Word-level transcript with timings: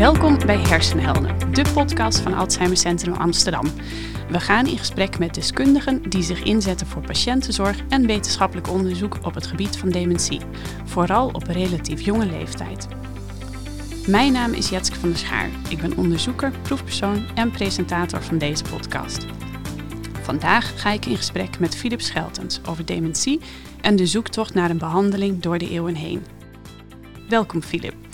Welkom 0.00 0.38
bij 0.46 0.58
Hersenhelden, 0.58 1.52
de 1.52 1.64
podcast 1.74 2.20
van 2.20 2.34
Alzheimer 2.34 2.76
Centrum 2.76 3.14
Amsterdam. 3.14 3.66
We 4.28 4.40
gaan 4.40 4.66
in 4.66 4.78
gesprek 4.78 5.18
met 5.18 5.34
deskundigen 5.34 6.02
die 6.10 6.22
zich 6.22 6.42
inzetten 6.42 6.86
voor 6.86 7.02
patiëntenzorg 7.02 7.76
en 7.88 8.06
wetenschappelijk 8.06 8.68
onderzoek 8.68 9.18
op 9.22 9.34
het 9.34 9.46
gebied 9.46 9.76
van 9.76 9.88
dementie, 9.88 10.40
vooral 10.84 11.28
op 11.28 11.42
relatief 11.42 12.00
jonge 12.00 12.26
leeftijd. 12.26 12.88
Mijn 14.06 14.32
naam 14.32 14.52
is 14.52 14.68
Jetske 14.68 14.98
van 14.98 15.08
der 15.08 15.18
Schaar. 15.18 15.48
Ik 15.68 15.80
ben 15.80 15.96
onderzoeker, 15.96 16.52
proefpersoon 16.62 17.26
en 17.34 17.50
presentator 17.50 18.22
van 18.22 18.38
deze 18.38 18.64
podcast. 18.64 19.26
Vandaag 20.22 20.80
ga 20.80 20.90
ik 20.90 21.06
in 21.06 21.16
gesprek 21.16 21.58
met 21.58 21.76
Philip 21.76 22.00
Scheltens 22.00 22.60
over 22.68 22.84
dementie 22.84 23.40
en 23.80 23.96
de 23.96 24.06
zoektocht 24.06 24.54
naar 24.54 24.70
een 24.70 24.78
behandeling 24.78 25.42
door 25.42 25.58
de 25.58 25.70
eeuwen 25.70 25.94
heen. 25.94 26.22
Welkom 27.28 27.62
Philip. 27.62 28.09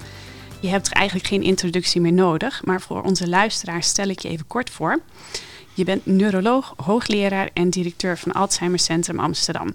Je 0.66 0.72
hebt 0.72 0.92
eigenlijk 0.92 1.26
geen 1.28 1.42
introductie 1.42 2.00
meer 2.00 2.12
nodig, 2.12 2.64
maar 2.64 2.80
voor 2.80 3.02
onze 3.02 3.28
luisteraars 3.28 3.88
stel 3.88 4.08
ik 4.08 4.18
je 4.18 4.28
even 4.28 4.46
kort 4.46 4.70
voor. 4.70 5.00
Je 5.74 5.84
bent 5.84 6.06
neuroloog, 6.06 6.74
hoogleraar 6.76 7.50
en 7.52 7.70
directeur 7.70 8.18
van 8.18 8.32
Alzheimer 8.32 8.78
Centrum 8.78 9.18
Amsterdam. 9.18 9.74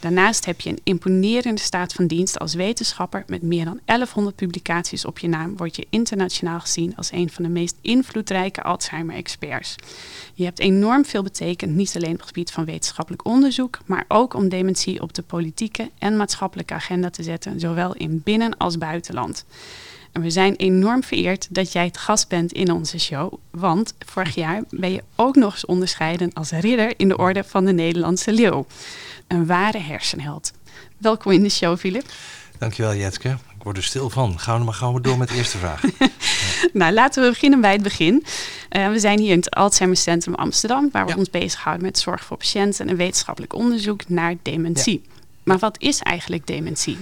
Daarnaast 0.00 0.44
heb 0.44 0.60
je 0.60 0.70
een 0.70 0.80
imponerende 0.82 1.60
staat 1.60 1.92
van 1.92 2.06
dienst 2.06 2.38
als 2.38 2.54
wetenschapper. 2.54 3.24
Met 3.26 3.42
meer 3.42 3.64
dan 3.64 3.80
1100 3.84 4.36
publicaties 4.36 5.04
op 5.04 5.18
je 5.18 5.28
naam 5.28 5.56
word 5.56 5.76
je 5.76 5.86
internationaal 5.90 6.60
gezien 6.60 6.96
als 6.96 7.12
een 7.12 7.30
van 7.30 7.44
de 7.44 7.50
meest 7.50 7.76
invloedrijke 7.80 8.62
Alzheimer-experts. 8.62 9.74
Je 10.34 10.44
hebt 10.44 10.58
enorm 10.58 11.04
veel 11.04 11.22
betekend, 11.22 11.74
niet 11.74 11.96
alleen 11.96 12.12
op 12.12 12.18
het 12.18 12.26
gebied 12.26 12.50
van 12.50 12.64
wetenschappelijk 12.64 13.24
onderzoek, 13.26 13.78
maar 13.86 14.04
ook 14.08 14.34
om 14.34 14.48
dementie 14.48 15.02
op 15.02 15.14
de 15.14 15.22
politieke 15.22 15.90
en 15.98 16.16
maatschappelijke 16.16 16.74
agenda 16.74 17.10
te 17.10 17.22
zetten, 17.22 17.60
zowel 17.60 17.94
in 17.94 18.20
binnen- 18.24 18.56
als 18.56 18.78
buitenland. 18.78 19.44
En 20.16 20.22
we 20.22 20.30
zijn 20.30 20.56
enorm 20.56 21.02
vereerd 21.02 21.46
dat 21.50 21.72
jij 21.72 21.84
het 21.84 21.98
gast 21.98 22.28
bent 22.28 22.52
in 22.52 22.72
onze 22.72 22.98
show. 22.98 23.32
Want 23.50 23.94
vorig 24.06 24.34
jaar 24.34 24.62
ben 24.70 24.92
je 24.92 25.02
ook 25.16 25.36
nog 25.36 25.52
eens 25.52 25.66
onderscheiden 25.66 26.32
als 26.32 26.50
ridder 26.50 26.92
in 26.96 27.08
de 27.08 27.16
orde 27.16 27.44
van 27.44 27.64
de 27.64 27.72
Nederlandse 27.72 28.32
Leeuw. 28.32 28.66
Een 29.26 29.46
ware 29.46 29.78
hersenheld. 29.78 30.52
Welkom 30.96 31.32
in 31.32 31.42
de 31.42 31.48
show, 31.48 31.78
Filip. 31.78 32.04
Dankjewel, 32.58 32.94
Jetke. 32.94 33.28
Ik 33.28 33.62
word 33.62 33.76
er 33.76 33.82
stil 33.82 34.10
van. 34.10 34.38
Gaan 34.38 34.58
we 34.58 34.64
maar 34.64 34.74
gauw 34.74 34.98
door 35.00 35.18
met 35.18 35.28
de 35.28 35.34
eerste 35.34 35.58
vraag. 35.58 35.82
nou, 36.72 36.92
laten 36.92 37.22
we 37.22 37.28
beginnen 37.28 37.60
bij 37.60 37.72
het 37.72 37.82
begin. 37.82 38.24
Uh, 38.70 38.88
we 38.88 38.98
zijn 38.98 39.18
hier 39.18 39.32
in 39.32 39.38
het 39.38 39.50
Alzheimer 39.50 39.98
Centrum 39.98 40.34
Amsterdam, 40.34 40.88
waar 40.92 41.06
we 41.06 41.16
ons 41.16 41.30
bezighouden 41.30 41.84
met 41.84 41.98
zorg 41.98 42.24
voor 42.24 42.36
patiënten 42.36 42.88
en 42.88 42.96
wetenschappelijk 42.96 43.54
onderzoek 43.54 44.08
naar 44.08 44.34
dementie. 44.42 45.02
Maar 45.42 45.58
wat 45.58 45.76
is 45.80 45.98
eigenlijk 45.98 46.46
dementie? 46.46 46.98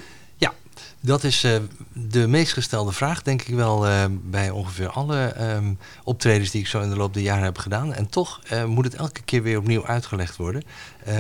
Dat 1.05 1.25
is 1.25 1.45
uh, 1.45 1.57
de 1.93 2.29
meest 2.29 2.53
gestelde 2.53 2.93
vraag, 2.93 3.23
denk 3.23 3.43
ik 3.43 3.55
wel, 3.55 3.87
uh, 3.87 4.05
bij 4.11 4.51
ongeveer 4.51 4.89
alle 4.89 5.35
um, 5.41 5.79
optredens 6.05 6.51
die 6.51 6.61
ik 6.61 6.67
zo 6.67 6.81
in 6.81 6.91
de 6.91 6.97
loop 6.97 7.15
der 7.15 7.23
jaren 7.23 7.45
heb 7.45 7.59
gedaan. 7.59 7.95
En 7.95 8.09
toch 8.09 8.41
uh, 8.53 8.65
moet 8.65 8.85
het 8.85 8.95
elke 8.95 9.23
keer 9.23 9.43
weer 9.43 9.59
opnieuw 9.59 9.87
uitgelegd 9.87 10.37
worden. 10.37 10.63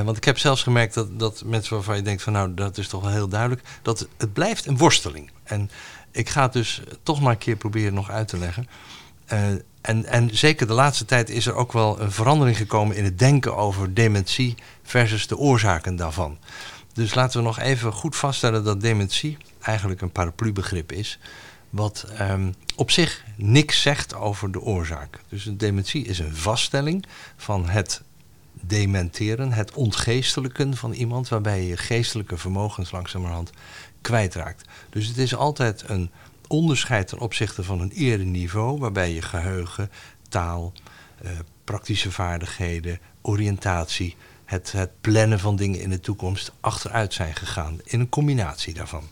want 0.04 0.16
ik 0.16 0.24
heb 0.24 0.38
zelfs 0.38 0.62
gemerkt 0.62 0.94
dat, 0.94 1.18
dat 1.18 1.42
mensen 1.46 1.74
waarvan 1.74 1.96
je 1.96 2.02
denkt 2.02 2.22
van 2.22 2.32
nou, 2.32 2.54
dat 2.54 2.78
is 2.78 2.88
toch 2.88 3.02
wel 3.02 3.10
heel 3.10 3.28
duidelijk, 3.28 3.62
dat 3.82 4.08
het 4.16 4.32
blijft 4.32 4.66
een 4.66 4.76
worsteling. 4.76 5.30
En 5.42 5.70
ik 6.10 6.28
ga 6.28 6.42
het 6.42 6.52
dus 6.52 6.82
toch 7.02 7.20
maar 7.20 7.32
een 7.32 7.38
keer 7.38 7.56
proberen 7.56 7.94
nog 7.94 8.10
uit 8.10 8.28
te 8.28 8.38
leggen. 8.38 8.68
en, 9.80 10.04
en 10.04 10.36
zeker 10.36 10.66
de 10.66 10.72
laatste 10.72 11.04
tijd 11.04 11.30
is 11.30 11.46
er 11.46 11.54
ook 11.54 11.72
wel 11.72 12.00
een 12.00 12.12
verandering 12.12 12.56
gekomen 12.56 12.96
in 12.96 13.04
het 13.04 13.18
denken 13.18 13.56
over 13.56 13.94
dementie 13.94 14.54
versus 14.82 15.26
de 15.26 15.36
oorzaken 15.36 15.96
daarvan. 15.96 16.38
Dus 16.94 17.14
laten 17.14 17.38
we 17.38 17.44
nog 17.44 17.58
even 17.58 17.92
goed 17.92 18.16
vaststellen 18.16 18.64
dat 18.64 18.80
dementie 18.80 19.36
eigenlijk 19.60 20.00
een 20.00 20.12
paraplubegrip 20.12 20.92
is. 20.92 21.18
Wat 21.70 22.06
um, 22.20 22.54
op 22.76 22.90
zich 22.90 23.24
niks 23.36 23.82
zegt 23.82 24.14
over 24.14 24.52
de 24.52 24.60
oorzaak. 24.60 25.20
Dus 25.28 25.46
een 25.46 25.56
dementie 25.56 26.04
is 26.04 26.18
een 26.18 26.36
vaststelling 26.36 27.04
van 27.36 27.68
het 27.68 28.02
dementeren, 28.52 29.52
het 29.52 29.72
ontgeestelijken 29.72 30.76
van 30.76 30.92
iemand, 30.92 31.28
waarbij 31.28 31.60
je 31.60 31.68
je 31.68 31.76
geestelijke 31.76 32.36
vermogens 32.36 32.90
langzamerhand 32.90 33.50
kwijtraakt. 34.00 34.68
Dus 34.90 35.06
het 35.06 35.18
is 35.18 35.34
altijd 35.34 35.84
een 35.86 36.10
onderscheid 36.48 37.08
ten 37.08 37.18
opzichte 37.18 37.64
van 37.64 37.80
een 37.80 37.90
eerder 37.90 38.26
niveau, 38.26 38.78
waarbij 38.78 39.12
je 39.12 39.22
geheugen, 39.22 39.90
taal, 40.28 40.72
uh, 41.24 41.30
praktische 41.64 42.10
vaardigheden, 42.10 42.98
oriëntatie, 43.22 44.16
het, 44.44 44.72
het 44.72 45.00
plannen 45.00 45.40
van 45.40 45.56
dingen 45.56 45.80
in 45.80 45.90
de 45.90 46.00
toekomst 46.00 46.52
achteruit 46.60 47.14
zijn 47.14 47.34
gegaan. 47.34 47.78
In 47.84 48.00
een 48.00 48.08
combinatie 48.08 48.74
daarvan. 48.74 49.04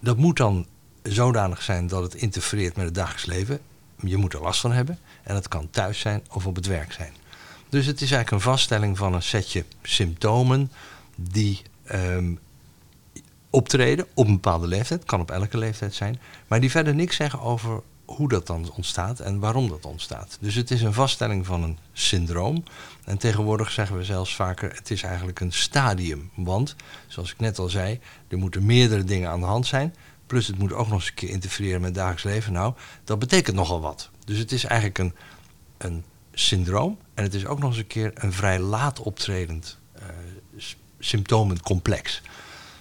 Dat 0.00 0.16
moet 0.16 0.36
dan 0.36 0.66
zodanig 1.02 1.62
zijn 1.62 1.86
dat 1.86 2.02
het 2.02 2.14
interfereert 2.14 2.76
met 2.76 2.84
het 2.84 2.94
dagelijks 2.94 3.26
leven. 3.26 3.60
Je 3.96 4.16
moet 4.16 4.34
er 4.34 4.40
last 4.40 4.60
van 4.60 4.72
hebben. 4.72 4.98
En 5.22 5.34
dat 5.34 5.48
kan 5.48 5.70
thuis 5.70 6.00
zijn 6.00 6.22
of 6.30 6.46
op 6.46 6.56
het 6.56 6.66
werk 6.66 6.92
zijn. 6.92 7.12
Dus 7.68 7.86
het 7.86 8.00
is 8.00 8.10
eigenlijk 8.10 8.30
een 8.30 8.50
vaststelling 8.50 8.98
van 8.98 9.14
een 9.14 9.22
setje 9.22 9.64
symptomen 9.82 10.72
die 11.16 11.62
um, 11.92 12.38
optreden 13.50 14.06
op 14.14 14.26
een 14.26 14.34
bepaalde 14.34 14.66
leeftijd. 14.66 15.04
Kan 15.04 15.20
op 15.20 15.30
elke 15.30 15.58
leeftijd 15.58 15.94
zijn. 15.94 16.20
Maar 16.46 16.60
die 16.60 16.70
verder 16.70 16.94
niks 16.94 17.16
zeggen 17.16 17.40
over 17.40 17.82
hoe 18.04 18.28
dat 18.28 18.46
dan 18.46 18.72
ontstaat 18.76 19.20
en 19.20 19.38
waarom 19.38 19.68
dat 19.68 19.84
ontstaat. 19.84 20.38
Dus 20.40 20.54
het 20.54 20.70
is 20.70 20.82
een 20.82 20.92
vaststelling 20.92 21.46
van 21.46 21.62
een 21.62 21.78
syndroom. 21.92 22.64
En 23.10 23.18
tegenwoordig 23.18 23.70
zeggen 23.70 23.96
we 23.96 24.04
zelfs 24.04 24.34
vaker, 24.34 24.72
het 24.74 24.90
is 24.90 25.02
eigenlijk 25.02 25.40
een 25.40 25.52
stadium. 25.52 26.30
Want, 26.34 26.76
zoals 27.06 27.32
ik 27.32 27.38
net 27.38 27.58
al 27.58 27.68
zei, 27.68 28.00
er 28.28 28.38
moeten 28.38 28.66
meerdere 28.66 29.04
dingen 29.04 29.30
aan 29.30 29.40
de 29.40 29.46
hand 29.46 29.66
zijn. 29.66 29.94
Plus 30.26 30.46
het 30.46 30.58
moet 30.58 30.72
ook 30.72 30.88
nog 30.88 30.98
eens 30.98 31.08
een 31.08 31.14
keer 31.14 31.28
interfereren 31.28 31.80
met 31.80 31.88
het 31.88 31.98
dagelijks 31.98 32.24
leven. 32.24 32.52
Nou, 32.52 32.74
dat 33.04 33.18
betekent 33.18 33.56
nogal 33.56 33.80
wat. 33.80 34.10
Dus 34.24 34.38
het 34.38 34.52
is 34.52 34.64
eigenlijk 34.64 34.98
een, 34.98 35.14
een 35.78 36.04
syndroom. 36.32 36.98
En 37.14 37.22
het 37.22 37.34
is 37.34 37.46
ook 37.46 37.58
nog 37.58 37.68
eens 37.68 37.78
een 37.78 37.86
keer 37.86 38.10
een 38.14 38.32
vrij 38.32 38.58
laat 38.58 39.00
optredend 39.00 39.78
uh, 39.98 40.02
symptomencomplex. 40.98 42.22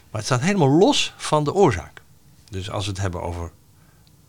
Maar 0.10 0.22
het 0.22 0.26
staat 0.26 0.42
helemaal 0.42 0.70
los 0.70 1.14
van 1.18 1.44
de 1.44 1.54
oorzaak. 1.54 2.02
Dus 2.50 2.70
als 2.70 2.86
we 2.86 2.92
het 2.92 3.02
hebben 3.02 3.22
over 3.22 3.52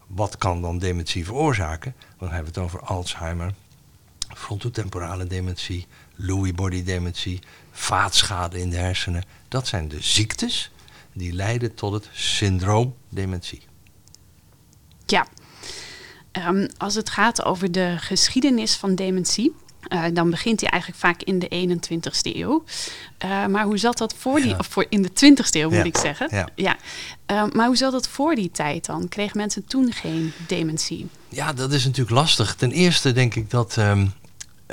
wat 0.07 0.39
kan 0.39 0.63
dan 0.63 0.79
dementie 0.79 1.25
veroorzaken, 1.25 1.95
dan 2.19 2.31
hebben 2.31 2.53
we 2.53 2.61
het 2.61 2.69
over 2.69 2.81
Alzheimer, 2.81 3.55
frontotemporale 4.35 5.27
dementie, 5.27 5.87
Lewy 6.15 6.55
body 6.55 6.83
dementie, 6.83 7.41
vaatschade 7.71 8.61
in 8.61 8.71
de 8.71 8.77
hersenen. 8.77 9.25
Dat 9.49 9.69
zijn 9.69 9.89
de 9.89 10.03
ziektes 10.03 10.71
die 11.13 11.33
leiden 11.33 11.75
tot 11.75 11.93
het 11.93 12.09
syndroom 12.13 12.95
dementie. 13.09 13.63
Ja, 15.07 15.27
um, 16.33 16.69
als 16.77 16.95
het 16.95 17.11
gaat 17.11 17.45
over 17.45 17.73
de 17.73 17.95
geschiedenis 17.99 18.77
van 18.77 18.95
dementie, 18.95 19.55
uh, 19.89 20.05
dan 20.13 20.31
begint 20.31 20.61
hij 20.61 20.71
eigenlijk 20.71 21.01
vaak 21.03 21.23
in 21.23 21.39
de 21.39 21.49
21ste 21.49 22.37
eeuw. 22.37 22.65
Uh, 23.25 23.47
maar 23.47 23.65
hoe 23.65 23.79
zat 23.79 23.99
dat 23.99 24.15
voor 24.19 24.41
die, 24.41 24.59
of 24.59 24.67
voor 24.67 24.87
in 24.89 25.03
de 25.03 25.09
20ste 25.09 25.51
eeuw 25.51 25.71
moet 25.71 25.85
ik 25.85 25.97
zeggen. 25.97 26.29
Ja. 26.31 26.49
ja. 26.55 26.77
Uh, 27.31 27.45
maar 27.53 27.67
hoe 27.67 27.77
zat 27.77 27.93
dat 27.93 28.09
voor 28.09 28.35
die 28.35 28.51
tijd 28.51 28.87
dan? 28.87 29.09
Kregen 29.09 29.37
mensen 29.37 29.65
toen 29.65 29.93
geen 29.93 30.33
dementie? 30.47 31.09
Ja, 31.29 31.53
dat 31.53 31.73
is 31.73 31.85
natuurlijk 31.85 32.17
lastig. 32.17 32.55
Ten 32.55 32.73
eerste 32.73 33.13
denk 33.13 33.35
ik 33.35 33.51
dat 33.51 33.77
um, 33.77 34.01
het 34.01 34.15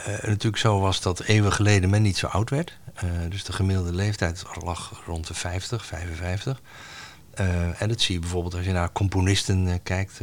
natuurlijk 0.06 0.58
zo 0.58 0.80
was 0.80 1.02
dat 1.02 1.24
eeuwen 1.24 1.54
geleden 1.54 1.90
men 1.90 2.02
niet 2.02 2.18
zo 2.18 2.28
oud 2.28 2.50
werd. 2.50 2.78
dus 3.30 3.44
de 3.44 3.54
gemiddelde 3.54 3.94
leeftijd 3.94 4.44
lag 4.64 5.02
rond 5.06 5.28
de 5.28 5.34
50, 5.34 5.86
55. 5.86 6.62
Uh, 7.40 7.82
en 7.82 7.88
dat 7.88 8.02
zie 8.02 8.16
je 8.16 8.22
bijvoorbeeld 8.22 8.56
als 8.56 8.66
je 8.66 8.72
naar 8.72 8.92
componisten 8.92 9.80
kijkt, 9.84 10.20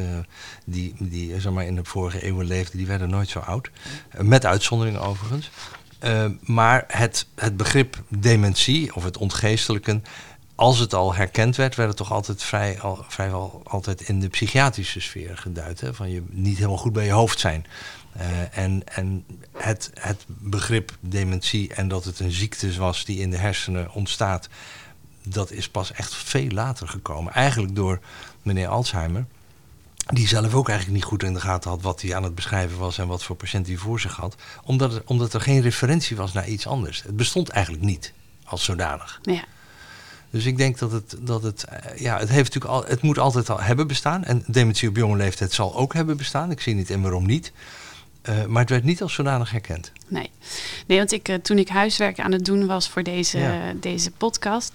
die, 0.65 0.95
die 0.99 1.41
zeg 1.41 1.53
maar, 1.53 1.65
in 1.65 1.75
de 1.75 1.85
vorige 1.85 2.23
eeuwen 2.23 2.47
leefden, 2.47 2.79
die 2.79 2.87
werden 2.87 3.11
nooit 3.11 3.29
zo 3.29 3.39
oud. 3.39 3.71
met 4.19 4.47
uitzonderingen 4.47 5.01
overigens. 5.01 5.51
maar 6.41 6.85
het, 6.89 7.27
het 7.35 7.57
begrip 7.57 8.03
dementie 8.09 8.95
of 8.95 9.05
het 9.05 9.17
ontgeestelijken, 9.17 10.05
als 10.55 10.79
het 10.79 10.95
al 10.95 11.15
herkend 11.15 11.57
werd, 11.57 11.75
werd 11.75 11.89
het 11.89 11.99
toch 11.99 12.13
altijd 12.13 12.43
vrij, 12.43 12.81
al, 12.81 13.05
vrijwel 13.09 13.61
altijd 13.65 14.01
in 14.01 14.21
de 14.21 14.29
psychiatrische 14.29 15.01
sfeer 15.01 15.37
geduid. 15.37 15.81
Hè? 15.81 15.95
Van 15.95 16.11
je 16.11 16.23
niet 16.31 16.57
helemaal 16.57 16.77
goed 16.77 16.93
bij 16.93 17.05
je 17.05 17.13
hoofd 17.13 17.41
zijn. 17.41 17.67
En 18.51 18.83
en 18.85 19.25
het, 19.53 19.91
het 19.95 20.25
begrip 20.27 20.97
dementie 21.01 21.75
en 21.75 21.89
dat 21.89 22.05
het 22.05 22.21
een 22.21 22.33
ziekte 22.33 22.79
was 22.79 23.05
die 23.05 23.19
in 23.19 23.31
de 23.31 23.37
hersenen 23.37 23.93
ontstaat 23.93 24.49
dat 25.29 25.51
is 25.51 25.69
pas 25.69 25.93
echt 25.93 26.15
veel 26.15 26.49
later 26.49 26.89
gekomen. 26.89 27.33
Eigenlijk 27.33 27.75
door 27.75 28.01
meneer 28.43 28.69
Alzheimer. 28.69 29.27
Die 30.07 30.29
zelf 30.29 30.55
ook 30.55 30.69
eigenlijk 30.69 30.99
niet 30.99 31.09
goed 31.09 31.23
in 31.23 31.35
de 31.35 31.41
gaten 31.41 31.71
had 31.71 31.83
wat 31.83 32.03
hij 32.03 32.15
aan 32.15 32.23
het 32.23 32.35
beschrijven 32.35 32.79
was 32.79 32.99
en 32.99 33.07
wat 33.07 33.23
voor 33.23 33.37
patiënt 33.37 33.67
hij 33.67 33.77
voor 33.77 34.01
zich 34.01 34.17
had. 34.17 34.37
Omdat, 34.65 34.95
er, 34.95 35.03
omdat 35.05 35.35
er 35.35 35.41
geen 35.41 35.61
referentie 35.61 36.17
was 36.17 36.33
naar 36.33 36.49
iets 36.49 36.67
anders. 36.67 37.03
Het 37.03 37.17
bestond 37.17 37.49
eigenlijk 37.49 37.85
niet 37.85 38.13
als 38.45 38.65
zodanig. 38.65 39.19
Ja. 39.23 39.45
Dus 40.31 40.45
ik 40.45 40.57
denk 40.57 40.79
dat 40.79 40.93
het, 40.93 41.17
dat 41.21 41.43
het, 41.43 41.65
eh, 41.65 41.99
ja, 42.01 42.19
het 42.19 42.29
heeft 42.29 42.55
natuurlijk 42.55 42.85
al, 42.85 42.91
het 42.91 43.03
moet 43.03 43.19
altijd 43.19 43.51
al 43.51 43.61
hebben 43.61 43.87
bestaan. 43.87 44.25
En 44.25 44.45
dementie 44.47 44.89
op 44.89 44.97
jonge 44.97 45.17
leeftijd 45.17 45.53
zal 45.53 45.77
ook 45.77 45.95
hebben 45.95 46.17
bestaan. 46.17 46.51
Ik 46.51 46.61
zie 46.61 46.75
niet 46.75 46.91
en 46.91 47.03
waarom 47.03 47.27
niet. 47.27 47.53
Uh, 48.29 48.45
maar 48.45 48.61
het 48.61 48.71
werd 48.71 48.85
niet 48.85 49.03
als 49.03 49.15
zodanig 49.15 49.51
herkend. 49.51 49.93
Nee. 50.09 50.31
nee, 50.87 50.99
want 50.99 51.13
ik, 51.13 51.39
toen 51.43 51.59
ik 51.59 51.69
huiswerk 51.69 52.21
aan 52.21 52.33
het 52.33 52.45
doen 52.45 52.67
was 52.67 52.89
voor 52.89 53.03
deze, 53.03 53.53
deze 53.81 54.11
podcast, 54.11 54.73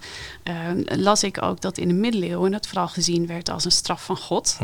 las 0.84 1.22
ik 1.22 1.42
ook 1.42 1.60
dat 1.60 1.78
in 1.78 1.88
de 1.88 1.94
middeleeuwen 1.94 2.52
het 2.52 2.66
vooral 2.66 2.88
gezien 2.88 3.26
werd 3.26 3.48
als 3.48 3.64
een 3.64 3.72
straf 3.72 4.04
van 4.04 4.16
God. 4.16 4.58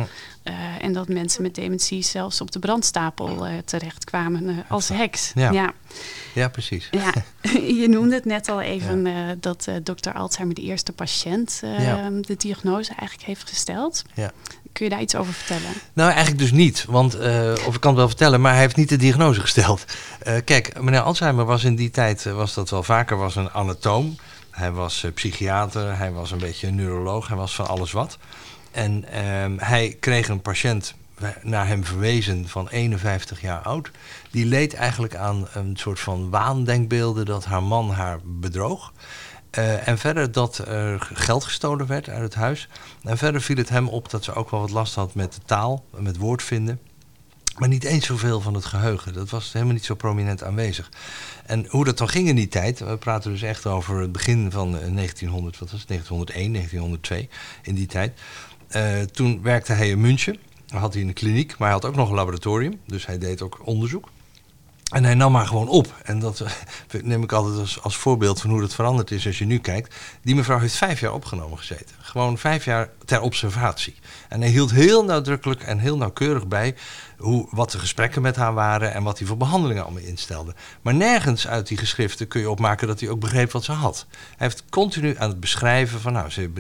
en 0.81 0.93
dat 0.93 1.09
mensen 1.09 1.43
met 1.43 1.55
dementie 1.55 2.03
zelfs 2.03 2.41
op 2.41 2.51
de 2.51 2.59
brandstapel 2.59 3.47
terechtkwamen 3.65 4.65
als 4.69 4.89
heks. 4.89 5.33
Ja, 5.35 5.51
ja. 5.51 5.73
ja 6.35 6.49
precies. 6.49 6.89
Ja, 6.91 7.13
je 7.83 7.87
noemde 7.89 8.15
het 8.15 8.25
net 8.25 8.49
al 8.49 8.61
even 8.61 9.07
dat 9.41 9.69
dokter 9.83 10.13
Alzheimer 10.13 10.55
de 10.55 10.63
eerste 10.63 10.93
patiënt 10.93 11.61
de 12.21 12.35
diagnose 12.37 12.93
eigenlijk 12.95 13.29
heeft 13.29 13.49
gesteld. 13.49 14.03
Ja. 14.15 14.33
Kun 14.77 14.85
je 14.85 14.91
daar 14.91 15.01
iets 15.01 15.15
over 15.17 15.33
vertellen? 15.33 15.73
Nou, 15.93 16.11
eigenlijk 16.11 16.39
dus 16.39 16.53
niet. 16.53 16.85
Want, 16.89 17.17
uh, 17.21 17.53
of 17.67 17.75
ik 17.75 17.81
kan 17.81 17.91
het 17.91 17.99
wel 17.99 18.09
vertellen, 18.09 18.41
maar 18.41 18.53
hij 18.53 18.61
heeft 18.61 18.77
niet 18.77 18.89
de 18.89 18.97
diagnose 18.97 19.41
gesteld. 19.41 19.85
Uh, 20.27 20.35
kijk, 20.45 20.81
meneer 20.81 21.01
Alzheimer 21.01 21.45
was 21.45 21.65
in 21.65 21.77
die 21.77 21.91
tijd, 21.91 22.27
eh, 22.27 22.35
was 22.35 22.55
dat 22.55 22.71
wel 22.71 22.83
vaker, 22.83 23.17
was 23.17 23.37
een 23.37 23.51
anatoom. 23.51 24.17
Hij 24.51 24.73
was 24.73 25.07
psychiater, 25.15 25.99
hij 25.99 26.13
was 26.13 26.31
een 26.31 26.39
beetje 26.39 26.67
een 26.67 26.75
neuroloog, 26.75 27.29
hij 27.29 27.37
was 27.37 27.55
van 27.55 27.67
alles 27.67 27.93
wat. 27.93 28.19
En 28.71 29.05
ehm, 29.11 29.57
hij 29.59 29.97
kreeg 30.01 30.29
een 30.29 30.41
patiënt 30.41 30.95
naar 31.43 31.67
hem 31.67 31.85
verwezen 31.85 32.49
van 32.49 32.69
51 32.69 33.41
jaar 33.41 33.61
oud. 33.61 33.91
Die 34.31 34.47
leed 34.47 34.75
eigenlijk 34.75 35.15
aan 35.15 35.49
een 35.53 35.77
soort 35.77 36.01
van 36.01 36.31
waandenkbeelden 36.31 37.25
dat 37.25 37.45
haar 37.45 37.63
man 37.63 37.91
haar 37.91 38.19
bedroog. 38.25 38.93
Uh, 39.59 39.89
en 39.89 39.99
verder 39.99 40.33
dat 40.33 40.59
er 40.59 41.09
geld 41.13 41.45
gestolen 41.45 41.87
werd 41.87 42.09
uit 42.09 42.23
het 42.23 42.35
huis. 42.35 42.69
En 43.03 43.19
verder 43.19 43.41
viel 43.41 43.57
het 43.57 43.69
hem 43.69 43.89
op 43.89 44.11
dat 44.11 44.25
ze 44.25 44.35
ook 44.35 44.51
wel 44.51 44.61
wat 44.61 44.71
last 44.71 44.95
had 44.95 45.15
met 45.15 45.33
de 45.33 45.41
taal, 45.45 45.85
met 45.97 46.17
woordvinden. 46.17 46.81
Maar 47.59 47.69
niet 47.69 47.85
eens 47.85 48.07
zoveel 48.07 48.41
van 48.41 48.55
het 48.55 48.65
geheugen. 48.65 49.13
Dat 49.13 49.31
was 49.31 49.53
helemaal 49.53 49.75
niet 49.75 49.85
zo 49.85 49.95
prominent 49.95 50.43
aanwezig. 50.43 50.91
En 51.47 51.67
hoe 51.69 51.85
dat 51.85 51.99
dan 51.99 52.09
ging 52.09 52.29
in 52.29 52.37
die 52.37 52.49
tijd, 52.49 52.79
we 52.79 52.97
praten 52.97 53.31
dus 53.31 53.43
echt 53.43 53.67
over 53.67 54.01
het 54.01 54.13
begin 54.13 54.51
van 54.51 54.71
1900, 54.71 55.55
eh, 55.55 55.61
wat 55.61 55.71
was 55.71 55.81
het, 55.81 55.89
1901, 55.89 56.53
1902, 56.53 57.29
in 57.63 57.75
die 57.75 57.87
tijd. 57.87 58.21
Uh, 58.71 59.01
toen 59.01 59.43
werkte 59.43 59.73
hij 59.73 59.89
in 59.89 60.01
München, 60.01 60.39
had 60.69 60.95
hij 60.95 61.03
een 61.03 61.13
kliniek, 61.13 61.59
maar 61.59 61.69
hij 61.69 61.77
had 61.77 61.85
ook 61.85 61.97
nog 61.97 62.09
een 62.09 62.15
laboratorium. 62.15 62.81
Dus 62.87 63.07
hij 63.07 63.19
deed 63.19 63.43
ook 63.43 63.67
onderzoek. 63.67 64.09
En 64.93 65.05
hij 65.05 65.15
nam 65.15 65.35
haar 65.35 65.47
gewoon 65.47 65.69
op. 65.69 65.95
En 66.03 66.19
dat 66.27 66.45
neem 67.03 67.23
ik 67.23 67.33
altijd 67.33 67.59
als, 67.59 67.83
als 67.83 67.97
voorbeeld 67.97 68.41
van 68.41 68.51
hoe 68.51 68.61
dat 68.61 68.75
veranderd 68.75 69.11
is 69.11 69.27
als 69.27 69.39
je 69.39 69.45
nu 69.45 69.59
kijkt. 69.59 69.95
Die 70.23 70.35
mevrouw 70.35 70.59
heeft 70.59 70.77
vijf 70.77 71.01
jaar 71.01 71.13
opgenomen 71.13 71.59
gezeten. 71.59 71.97
Gewoon 72.01 72.39
vijf 72.39 72.65
jaar 72.65 72.91
ter 73.05 73.21
observatie. 73.21 73.95
En 74.29 74.41
hij 74.41 74.51
hield 74.51 74.71
heel 74.71 75.05
nadrukkelijk 75.05 75.63
en 75.63 75.79
heel 75.79 75.97
nauwkeurig 75.97 76.47
bij 76.47 76.75
hoe, 77.19 77.47
wat 77.51 77.71
de 77.71 77.79
gesprekken 77.79 78.23
met 78.23 78.37
haar 78.37 78.55
waren 78.55 78.95
en 78.95 79.03
wat 79.03 79.19
hij 79.19 79.27
voor 79.27 79.37
behandelingen 79.37 79.85
allemaal 79.85 80.03
instelde. 80.03 80.55
Maar 80.83 80.95
nergens 80.95 81.47
uit 81.47 81.67
die 81.67 81.79
geschriften 81.79 82.29
kun 82.29 82.41
je 82.41 82.51
opmaken 82.51 82.87
dat 82.87 83.01
hij 83.01 83.09
ook 83.09 83.21
begreep 83.21 83.53
wat 83.53 83.65
ze 83.65 83.73
had. 83.73 84.07
Hij 84.09 84.47
heeft 84.47 84.65
continu 84.71 85.15
aan 85.19 85.29
het 85.29 85.41
beschrijven 85.41 86.01
van, 86.01 86.13
nou, 86.13 86.31
ze, 86.31 86.51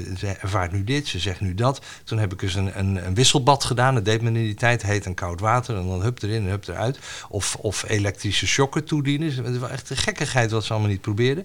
ervaart 0.40 0.72
nu 0.72 0.84
dit, 0.84 1.06
ze 1.06 1.18
zegt 1.18 1.40
nu 1.40 1.54
dat. 1.54 1.80
Toen 2.04 2.18
heb 2.18 2.32
ik 2.32 2.42
eens 2.42 2.54
een, 2.54 2.78
een, 2.78 3.14
wisselbad 3.14 3.64
gedaan, 3.64 3.94
dat 3.94 4.04
deed 4.04 4.22
men 4.22 4.36
in 4.36 4.42
die 4.42 4.54
tijd, 4.54 4.82
heet 4.82 5.06
en 5.06 5.14
koud 5.14 5.40
water, 5.40 5.76
en 5.76 5.86
dan 5.86 6.02
hup 6.02 6.22
erin 6.22 6.44
en 6.44 6.50
hup 6.50 6.68
eruit. 6.68 6.98
Of, 7.28 7.56
of 7.60 7.82
elektrische 8.16 8.46
shocken 8.46 8.84
toedienen. 8.84 9.44
Het 9.44 9.58
was 9.58 9.70
echt 9.70 9.90
een 9.90 9.96
gekkigheid 9.96 10.50
wat 10.50 10.64
ze 10.64 10.72
allemaal 10.72 10.90
niet 10.90 11.00
probeerden. 11.00 11.44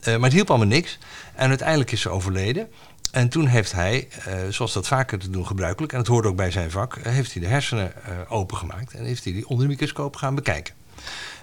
Uh, 0.00 0.14
maar 0.14 0.24
het 0.24 0.32
hielp 0.32 0.48
allemaal 0.50 0.66
niks. 0.66 0.98
En 1.34 1.48
uiteindelijk 1.48 1.92
is 1.92 2.00
ze 2.00 2.08
overleden. 2.08 2.68
En 3.10 3.28
toen 3.28 3.46
heeft 3.46 3.72
hij, 3.72 4.08
uh, 4.28 4.34
zoals 4.50 4.72
dat 4.72 4.86
vaker 4.86 5.18
te 5.18 5.30
doen 5.30 5.46
gebruikelijk, 5.46 5.92
en 5.92 5.98
het 5.98 6.06
hoort 6.06 6.26
ook 6.26 6.36
bij 6.36 6.50
zijn 6.50 6.70
vak, 6.70 6.96
uh, 6.96 7.04
heeft 7.04 7.32
hij 7.32 7.42
de 7.42 7.48
hersenen 7.48 7.92
opengemaakt 8.28 8.92
en 8.92 9.04
heeft 9.04 9.24
hij 9.24 9.32
die 9.32 9.48
onder 9.48 9.66
de 9.66 9.72
microscoop 9.72 10.16
gaan 10.16 10.34
bekijken. 10.34 10.74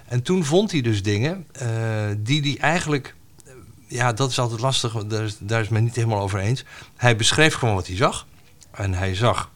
En 0.06 0.22
toen 0.22 0.44
vond 0.44 0.70
hij 0.70 0.80
dus 0.80 1.02
dingen 1.02 1.46
die 2.18 2.40
hij 2.40 2.56
eigenlijk, 2.60 3.14
ja, 3.86 4.12
dat 4.12 4.30
is 4.30 4.38
altijd 4.38 4.60
lastig, 4.60 4.92
daar 5.06 5.24
is, 5.24 5.36
daar 5.38 5.60
is 5.60 5.68
men 5.68 5.84
niet 5.84 5.94
helemaal 5.94 6.20
over 6.20 6.38
eens. 6.38 6.64
Hij 6.96 7.16
beschreef 7.16 7.54
gewoon 7.54 7.74
wat 7.74 7.86
hij 7.86 7.96
zag. 7.96 8.26
En 8.70 8.94
hij 8.94 9.14
zag 9.14 9.50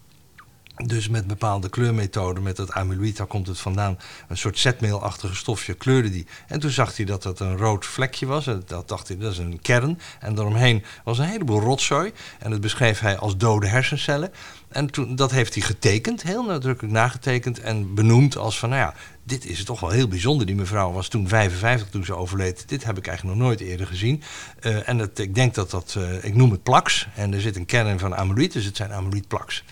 dus 0.86 1.08
met 1.08 1.26
bepaalde 1.26 1.68
kleurmethoden, 1.68 2.42
met 2.42 2.56
dat 2.56 2.72
amyloïd, 2.72 3.16
daar 3.16 3.26
komt 3.26 3.46
het 3.46 3.58
vandaan, 3.58 3.98
een 4.28 4.36
soort 4.36 4.58
zetmeelachtige 4.58 5.34
stofje, 5.34 5.74
kleurde 5.74 6.10
die. 6.10 6.26
En 6.46 6.60
toen 6.60 6.70
zag 6.70 6.96
hij 6.96 7.04
dat 7.04 7.22
dat 7.22 7.40
een 7.40 7.56
rood 7.56 7.86
vlekje 7.86 8.26
was. 8.26 8.46
En 8.46 8.62
dat 8.66 8.88
dacht 8.88 9.08
hij, 9.08 9.16
dat 9.16 9.32
is 9.32 9.38
een 9.38 9.60
kern. 9.62 10.00
En 10.20 10.34
daaromheen 10.34 10.84
was 11.04 11.18
een 11.18 11.24
heleboel 11.24 11.60
rotzooi. 11.60 12.12
En 12.38 12.50
dat 12.50 12.60
beschreef 12.60 13.00
hij 13.00 13.18
als 13.18 13.36
dode 13.36 13.66
hersencellen. 13.66 14.32
En 14.68 14.90
toen, 14.90 15.16
dat 15.16 15.30
heeft 15.30 15.54
hij 15.54 15.62
getekend, 15.62 16.22
heel 16.22 16.42
nadrukkelijk 16.44 16.94
nagetekend 16.94 17.60
en 17.60 17.94
benoemd 17.94 18.36
als 18.36 18.58
van, 18.58 18.68
nou 18.68 18.80
ja, 18.80 18.94
dit 19.24 19.46
is 19.46 19.64
toch 19.64 19.80
wel 19.80 19.90
heel 19.90 20.08
bijzonder. 20.08 20.46
Die 20.46 20.54
mevrouw 20.54 20.92
was 20.92 21.08
toen 21.08 21.28
55 21.28 21.88
toen 21.88 22.04
ze 22.04 22.14
overleed. 22.14 22.68
Dit 22.68 22.84
heb 22.84 22.98
ik 22.98 23.06
eigenlijk 23.06 23.38
nog 23.38 23.46
nooit 23.46 23.60
eerder 23.60 23.86
gezien. 23.86 24.22
Uh, 24.62 24.88
en 24.88 24.98
dat, 24.98 25.18
ik 25.18 25.34
denk 25.34 25.54
dat 25.54 25.70
dat, 25.70 25.94
uh, 25.98 26.24
ik 26.24 26.34
noem 26.34 26.50
het 26.50 26.62
plaks. 26.62 27.08
En 27.14 27.34
er 27.34 27.40
zit 27.40 27.56
een 27.56 27.66
kern 27.66 27.98
van 27.98 28.16
amyloïd, 28.16 28.52
dus 28.52 28.64
het 28.64 28.76
zijn 28.76 28.92
amyloïdplaks. 28.92 29.64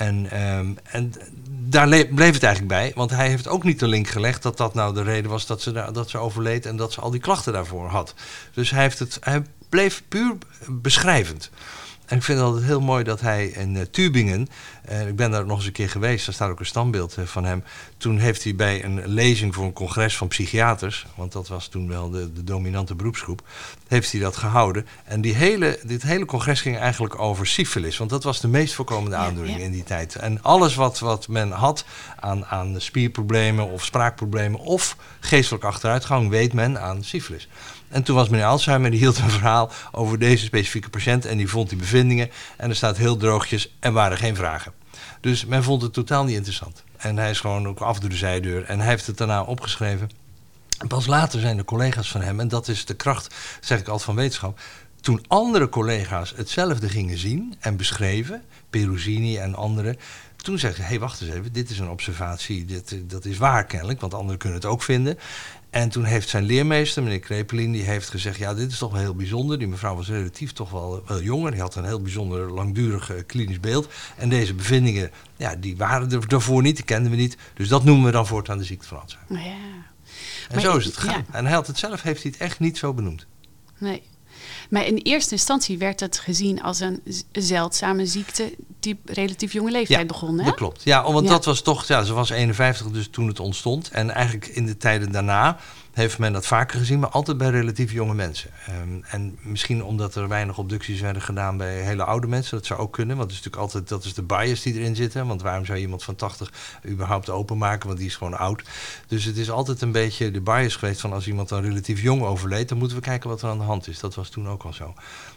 En, 0.00 0.42
um, 0.42 0.78
en 0.82 1.12
daar 1.48 1.88
bleef 2.06 2.32
het 2.32 2.42
eigenlijk 2.42 2.68
bij, 2.68 2.92
want 2.94 3.10
hij 3.10 3.28
heeft 3.28 3.48
ook 3.48 3.64
niet 3.64 3.78
de 3.78 3.88
link 3.88 4.08
gelegd 4.08 4.42
dat 4.42 4.56
dat 4.56 4.74
nou 4.74 4.94
de 4.94 5.02
reden 5.02 5.30
was 5.30 5.46
dat 5.46 5.62
ze, 5.62 5.72
dat 5.92 6.10
ze 6.10 6.18
overleed 6.18 6.66
en 6.66 6.76
dat 6.76 6.92
ze 6.92 7.00
al 7.00 7.10
die 7.10 7.20
klachten 7.20 7.52
daarvoor 7.52 7.88
had. 7.88 8.14
Dus 8.54 8.70
hij, 8.70 8.82
heeft 8.82 8.98
het, 8.98 9.18
hij 9.20 9.42
bleef 9.68 10.02
puur 10.08 10.36
beschrijvend. 10.68 11.50
En 12.10 12.16
ik 12.16 12.22
vind 12.22 12.38
het 12.38 12.46
altijd 12.46 12.64
heel 12.64 12.80
mooi 12.80 13.04
dat 13.04 13.20
hij 13.20 13.46
in 13.46 13.74
uh, 13.74 13.82
Tübingen, 13.90 14.48
uh, 14.90 15.06
ik 15.06 15.16
ben 15.16 15.30
daar 15.30 15.46
nog 15.46 15.56
eens 15.56 15.66
een 15.66 15.72
keer 15.72 15.90
geweest, 15.90 16.24
daar 16.26 16.34
staat 16.34 16.50
ook 16.50 16.60
een 16.60 16.66
standbeeld 16.66 17.16
uh, 17.18 17.24
van 17.24 17.44
hem. 17.44 17.64
Toen 17.96 18.18
heeft 18.18 18.44
hij 18.44 18.54
bij 18.54 18.84
een 18.84 19.06
lezing 19.06 19.54
voor 19.54 19.64
een 19.64 19.72
congres 19.72 20.16
van 20.16 20.28
psychiaters, 20.28 21.06
want 21.14 21.32
dat 21.32 21.48
was 21.48 21.68
toen 21.68 21.88
wel 21.88 22.10
de, 22.10 22.32
de 22.32 22.44
dominante 22.44 22.94
beroepsgroep, 22.94 23.42
heeft 23.88 24.12
hij 24.12 24.20
dat 24.20 24.36
gehouden. 24.36 24.86
En 25.04 25.20
die 25.20 25.34
hele, 25.34 25.78
dit 25.82 26.02
hele 26.02 26.24
congres 26.24 26.60
ging 26.60 26.78
eigenlijk 26.78 27.18
over 27.18 27.46
syfilis, 27.46 27.96
want 27.96 28.10
dat 28.10 28.24
was 28.24 28.40
de 28.40 28.48
meest 28.48 28.74
voorkomende 28.74 29.16
aandoening 29.16 29.58
in 29.58 29.72
die 29.72 29.84
tijd. 29.84 30.14
En 30.14 30.42
alles 30.42 30.74
wat, 30.74 30.98
wat 30.98 31.28
men 31.28 31.50
had 31.50 31.84
aan, 32.20 32.46
aan 32.46 32.80
spierproblemen 32.80 33.70
of 33.70 33.84
spraakproblemen 33.84 34.60
of 34.60 34.96
geestelijke 35.20 35.66
achteruitgang, 35.66 36.28
weet 36.28 36.52
men 36.52 36.80
aan 36.80 37.04
syfilis. 37.04 37.48
En 37.90 38.02
toen 38.02 38.16
was 38.16 38.28
meneer 38.28 38.46
Alzheimer, 38.46 38.90
die 38.90 39.00
hield 39.00 39.18
een 39.18 39.30
verhaal 39.30 39.70
over 39.92 40.18
deze 40.18 40.44
specifieke 40.44 40.90
patiënt 40.90 41.24
en 41.24 41.36
die 41.36 41.48
vond 41.48 41.68
die 41.68 41.78
bevindingen. 41.78 42.30
En 42.56 42.68
er 42.70 42.76
staat 42.76 42.96
heel 42.96 43.16
droogjes, 43.16 43.76
en 43.80 43.92
waren 43.92 44.18
geen 44.18 44.36
vragen. 44.36 44.72
Dus 45.20 45.44
men 45.44 45.62
vond 45.62 45.82
het 45.82 45.92
totaal 45.92 46.24
niet 46.24 46.36
interessant. 46.36 46.84
En 46.96 47.16
hij 47.16 47.30
is 47.30 47.40
gewoon 47.40 47.68
ook 47.68 47.80
af 47.80 47.98
door 47.98 48.10
de 48.10 48.16
zijdeur. 48.16 48.64
En 48.64 48.78
hij 48.78 48.88
heeft 48.88 49.06
het 49.06 49.16
daarna 49.16 49.42
opgeschreven. 49.42 50.10
En 50.78 50.88
pas 50.88 51.06
later 51.06 51.40
zijn 51.40 51.56
de 51.56 51.64
collega's 51.64 52.10
van 52.10 52.22
hem, 52.22 52.40
en 52.40 52.48
dat 52.48 52.68
is 52.68 52.84
de 52.84 52.94
kracht, 52.94 53.34
zeg 53.60 53.78
ik 53.78 53.86
altijd 53.86 54.04
van 54.04 54.14
wetenschap. 54.14 54.60
Toen 55.00 55.24
andere 55.28 55.68
collega's 55.68 56.32
hetzelfde 56.36 56.88
gingen 56.88 57.18
zien 57.18 57.54
en 57.60 57.76
beschreven, 57.76 58.42
Peruzini 58.70 59.38
en 59.38 59.54
anderen, 59.54 59.96
toen 60.36 60.58
zeggen 60.58 60.78
ze: 60.78 60.82
hé, 60.82 60.88
hey, 60.88 60.98
wacht 61.00 61.20
eens 61.20 61.30
even, 61.30 61.52
dit 61.52 61.70
is 61.70 61.78
een 61.78 61.88
observatie, 61.88 62.64
dit, 62.64 62.96
dat 63.10 63.24
is 63.24 63.38
waar 63.38 63.64
kennelijk, 63.64 64.00
want 64.00 64.14
anderen 64.14 64.38
kunnen 64.38 64.58
het 64.58 64.68
ook 64.68 64.82
vinden. 64.82 65.18
En 65.70 65.88
toen 65.88 66.04
heeft 66.04 66.28
zijn 66.28 66.44
leermeester, 66.44 67.02
meneer 67.02 67.18
Krepelin, 67.20 67.72
die 67.72 67.82
heeft 67.82 68.08
gezegd... 68.08 68.38
ja, 68.38 68.54
dit 68.54 68.70
is 68.70 68.78
toch 68.78 68.92
wel 68.92 69.00
heel 69.00 69.14
bijzonder. 69.14 69.58
Die 69.58 69.68
mevrouw 69.68 69.96
was 69.96 70.08
relatief 70.08 70.52
toch 70.52 70.70
wel, 70.70 71.02
wel 71.06 71.22
jonger. 71.22 71.50
Die 71.50 71.60
had 71.60 71.74
een 71.74 71.84
heel 71.84 72.02
bijzonder 72.02 72.52
langdurig 72.52 73.26
klinisch 73.26 73.60
beeld. 73.60 73.88
En 74.16 74.28
deze 74.28 74.54
bevindingen, 74.54 75.10
ja, 75.36 75.56
die 75.56 75.76
waren 75.76 76.10
er 76.10 76.28
daarvoor 76.28 76.62
niet, 76.62 76.76
die 76.76 76.84
kenden 76.84 77.10
we 77.10 77.16
niet. 77.16 77.36
Dus 77.54 77.68
dat 77.68 77.84
noemen 77.84 78.04
we 78.04 78.12
dan 78.12 78.26
voortaan 78.26 78.58
de 78.58 78.64
ziekte 78.64 78.86
van 78.86 79.00
Alzheimer. 79.00 79.38
Ja. 79.38 79.52
En 80.48 80.54
maar 80.54 80.60
zo 80.60 80.76
is 80.76 80.84
het 80.84 80.96
gegaan. 80.96 81.26
En 81.30 81.44
hij 81.44 81.54
had 81.54 81.66
het 81.66 81.78
zelf, 81.78 82.02
heeft 82.02 82.22
hij 82.22 82.30
het 82.30 82.40
echt 82.40 82.60
niet 82.60 82.78
zo 82.78 82.94
benoemd. 82.94 83.26
Nee. 83.78 84.02
Maar 84.70 84.86
in 84.86 84.96
eerste 84.96 85.32
instantie 85.32 85.78
werd 85.78 86.00
het 86.00 86.18
gezien 86.18 86.62
als 86.62 86.80
een 86.80 87.02
zeldzame 87.32 88.06
ziekte 88.06 88.54
die 88.80 88.98
relatief 89.04 89.52
jonge 89.52 89.70
leeftijd 89.70 90.06
begon. 90.06 90.38
Hè? 90.38 90.44
Dat 90.44 90.54
klopt. 90.54 90.82
Ja, 90.84 91.12
want 91.12 91.28
dat 91.28 91.44
was 91.44 91.62
toch, 91.62 91.86
ja, 91.86 92.02
ze 92.02 92.12
was 92.12 92.30
51 92.30 92.86
dus 92.86 93.08
toen 93.10 93.28
het 93.28 93.40
ontstond. 93.40 93.88
En 93.90 94.10
eigenlijk 94.10 94.46
in 94.46 94.66
de 94.66 94.76
tijden 94.76 95.12
daarna 95.12 95.58
heeft 96.00 96.18
men 96.18 96.32
dat 96.32 96.46
vaker 96.46 96.78
gezien, 96.78 96.98
maar 96.98 97.08
altijd 97.08 97.36
bij 97.38 97.50
relatief 97.50 97.92
jonge 97.92 98.14
mensen. 98.14 98.50
Um, 98.82 99.04
en 99.08 99.38
misschien 99.40 99.84
omdat 99.84 100.14
er 100.14 100.28
weinig 100.28 100.58
obducties 100.58 101.00
werden 101.00 101.22
gedaan 101.22 101.56
bij 101.56 101.74
hele 101.74 102.04
oude 102.04 102.26
mensen, 102.26 102.56
dat 102.56 102.66
zou 102.66 102.80
ook 102.80 102.92
kunnen. 102.92 103.16
Want 103.16 103.30
het 103.30 103.38
is 103.38 103.44
natuurlijk 103.44 103.72
altijd, 103.72 103.88
dat 103.88 104.04
is 104.04 104.14
de 104.14 104.22
bias 104.22 104.62
die 104.62 104.74
erin 104.74 104.96
zit. 104.96 105.14
Hè? 105.14 105.24
Want 105.24 105.42
waarom 105.42 105.64
zou 105.64 105.78
je 105.78 105.84
iemand 105.84 106.02
van 106.02 106.16
80 106.16 106.52
überhaupt 106.88 107.30
openmaken, 107.30 107.86
want 107.86 107.98
die 107.98 108.08
is 108.08 108.16
gewoon 108.16 108.38
oud. 108.38 108.62
Dus 109.06 109.24
het 109.24 109.36
is 109.36 109.50
altijd 109.50 109.82
een 109.82 109.92
beetje 109.92 110.30
de 110.30 110.40
bias 110.40 110.76
geweest 110.76 111.00
van 111.00 111.12
als 111.12 111.26
iemand 111.26 111.48
dan 111.48 111.62
relatief 111.62 112.02
jong 112.02 112.22
overleed, 112.22 112.68
dan 112.68 112.78
moeten 112.78 112.96
we 112.96 113.02
kijken 113.02 113.28
wat 113.28 113.42
er 113.42 113.48
aan 113.48 113.58
de 113.58 113.64
hand 113.64 113.88
is. 113.88 114.00
Dat 114.00 114.14
was 114.14 114.28
toen 114.28 114.48
ook 114.48 114.62
al 114.62 114.72
zo. 114.72 114.94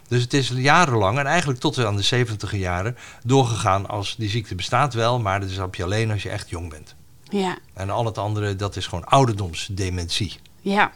Dus 0.08 0.22
het 0.22 0.34
is 0.34 0.48
jarenlang 0.48 1.18
en 1.18 1.26
eigenlijk 1.26 1.60
tot 1.60 1.78
aan 1.78 1.96
de 1.96 2.02
70 2.02 2.56
jaren 2.56 2.96
doorgegaan 3.24 3.88
als 3.88 4.16
die 4.16 4.28
ziekte 4.28 4.54
bestaat 4.54 4.94
wel, 4.94 5.20
maar 5.20 5.40
dat 5.40 5.50
is 5.50 5.58
op 5.58 5.74
je 5.74 5.84
alleen 5.84 6.10
als 6.10 6.22
je 6.22 6.30
echt 6.30 6.50
jong 6.50 6.70
bent. 6.70 6.94
Ja. 7.28 7.58
En 7.72 7.90
al 7.90 8.04
het 8.04 8.18
andere, 8.18 8.56
dat 8.56 8.76
is 8.76 8.86
gewoon 8.86 9.04
ouderdomsdementie. 9.04 10.36
Ja, 10.64 10.92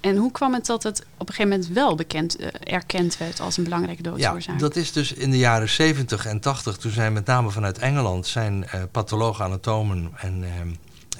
en 0.00 0.16
hoe 0.16 0.32
kwam 0.32 0.54
het 0.54 0.66
dat 0.66 0.82
het 0.82 1.00
op 1.00 1.28
een 1.28 1.34
gegeven 1.34 1.50
moment 1.50 1.68
wel 1.68 1.94
bekend, 1.94 2.40
uh, 2.40 2.46
erkend 2.60 3.18
werd 3.18 3.40
als 3.40 3.56
een 3.56 3.64
belangrijke 3.64 4.02
doodsoorzaak? 4.02 4.54
Ja, 4.54 4.60
dat 4.60 4.76
is 4.76 4.92
dus 4.92 5.12
in 5.12 5.30
de 5.30 5.38
jaren 5.38 5.68
70 5.68 6.26
en 6.26 6.40
80, 6.40 6.76
toen 6.76 6.90
zijn 6.90 7.12
met 7.12 7.26
name 7.26 7.50
vanuit 7.50 7.78
Engeland 7.78 8.26
zijn 8.26 8.64
uh, 8.74 8.82
pathologen, 8.90 9.44
anatomen 9.44 10.10
en, 10.16 10.42
uh, 10.42 10.48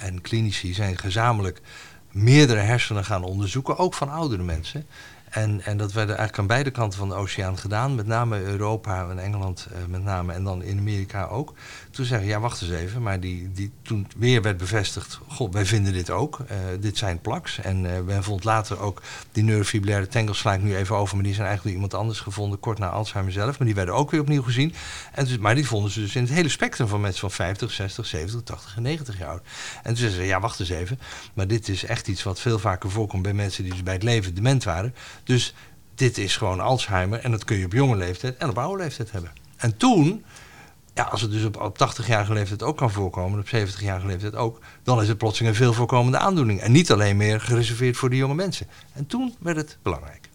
en 0.05 0.21
klinici 0.21 0.75
zijn 0.75 0.99
gezamenlijk 0.99 1.61
meerdere 2.11 2.61
hersenen 2.61 3.05
gaan 3.05 3.25
onderzoeken, 3.25 3.79
ook 3.79 3.95
van 3.95 4.11
oudere 4.11 4.43
mensen. 4.43 4.87
En, 5.29 5.61
en 5.65 5.77
dat 5.77 5.93
werd 5.93 6.09
eigenlijk 6.09 6.39
aan 6.39 6.47
beide 6.47 6.71
kanten 6.71 6.99
van 6.99 7.09
de 7.09 7.15
oceaan 7.15 7.59
gedaan. 7.59 7.95
Met 7.95 8.07
name 8.07 8.43
Europa 8.43 9.09
en 9.11 9.19
Engeland 9.19 9.67
met 9.89 10.03
name. 10.03 10.33
En 10.33 10.45
dan 10.45 10.63
in 10.63 10.79
Amerika 10.79 11.25
ook. 11.25 11.55
Toen 11.93 12.05
zeggen 12.05 12.29
ja 12.29 12.41
wacht 12.41 12.63
eens 12.63 12.71
even. 12.71 13.03
Maar 13.03 13.21
die, 13.21 13.53
die, 13.53 13.73
toen 13.83 14.07
weer 14.17 14.43
werd 14.43 14.57
bevestigd. 14.57 15.21
God, 15.29 15.53
wij 15.53 15.67
vinden 15.67 15.93
dit 15.93 16.11
ook. 16.11 16.39
Uh, 16.41 16.57
dit 16.81 16.99
zijn 16.99 17.21
plaks. 17.21 17.59
En 17.59 17.85
uh, 17.85 18.01
men 18.01 18.23
vond 18.23 18.45
later 18.45 18.81
ook 18.81 19.03
die 19.33 19.43
neurofibrillaire 19.43 20.09
tangles. 20.09 20.39
Sla 20.39 20.55
ik 20.55 20.63
nu 20.63 20.77
even 20.77 20.97
over. 20.97 21.15
Maar 21.15 21.25
die 21.25 21.35
zijn 21.35 21.47
eigenlijk 21.47 21.77
door 21.77 21.85
iemand 21.85 22.03
anders 22.03 22.21
gevonden. 22.21 22.61
Kort 22.61 22.79
na 22.79 22.89
Alzheimer 22.89 23.33
zelf. 23.33 23.59
Maar 23.59 23.67
die 23.67 23.77
werden 23.77 23.95
ook 23.95 24.11
weer 24.11 24.21
opnieuw 24.21 24.43
gezien. 24.43 24.75
En 25.13 25.25
dus, 25.25 25.39
maar 25.39 25.55
die 25.55 25.67
vonden 25.67 25.91
ze 25.91 26.01
dus 26.01 26.17
in 26.17 26.23
het 26.23 26.33
hele 26.33 26.49
spectrum 26.49 26.89
van 26.89 27.01
mensen 27.01 27.21
van 27.21 27.31
50, 27.31 27.71
60, 27.71 28.07
70, 28.07 28.43
80 28.43 28.77
en 28.77 28.83
90 28.83 29.19
jaar 29.19 29.29
oud. 29.29 29.43
En 29.77 29.83
toen 29.83 29.97
zeiden 29.97 30.21
ze 30.21 30.27
ja 30.27 30.41
wacht 30.41 30.61
eens 30.61 30.69
even. 30.69 30.99
Maar 31.35 31.47
dit 31.47 31.69
is 31.69 31.85
echt 31.85 32.09
iets 32.09 32.23
wat 32.23 32.41
veel 32.41 32.59
vaker 32.59 32.91
voorkomt 32.91 33.23
bij 33.23 33.35
mensen 33.35 33.63
die 33.63 33.73
dus 33.73 33.83
bij 33.83 33.95
het 33.95 34.03
leven 34.03 34.35
dement 34.35 34.65
waren. 34.65 34.95
Dus 35.25 35.55
dit 35.95 36.19
is 36.19 36.37
gewoon 36.37 36.61
Alzheimer 36.61 37.19
en 37.19 37.31
dat 37.31 37.45
kun 37.45 37.57
je 37.57 37.65
op 37.65 37.73
jonge 37.73 37.97
leeftijd 37.97 38.37
en 38.37 38.49
op 38.49 38.59
oude 38.59 38.83
leeftijd 38.83 39.13
hebben. 39.13 39.33
En 39.57 39.77
toen, 39.77 40.25
ja, 40.95 41.03
als 41.03 41.21
het 41.21 41.31
dus 41.31 41.45
op, 41.45 41.61
op 41.61 41.79
80-jarige 41.79 42.33
leeftijd 42.33 42.63
ook 42.63 42.77
kan 42.77 42.91
voorkomen, 42.91 43.39
op 43.39 43.47
70-jarige 43.47 44.07
leeftijd 44.07 44.35
ook, 44.35 44.59
dan 44.83 45.03
is 45.03 45.09
het 45.09 45.19
plotseling 45.19 45.55
een 45.55 45.63
veel 45.63 45.73
voorkomende 45.73 46.19
aandoening. 46.19 46.61
En 46.61 46.73
niet 46.73 46.93
alleen 46.93 47.17
meer 47.17 47.41
gereserveerd 47.41 47.97
voor 47.97 48.11
de 48.11 48.17
jonge 48.17 48.35
mensen. 48.35 48.67
En 48.93 49.07
toen 49.07 49.35
werd 49.39 49.57
het 49.57 49.79
belangrijk. 49.83 50.31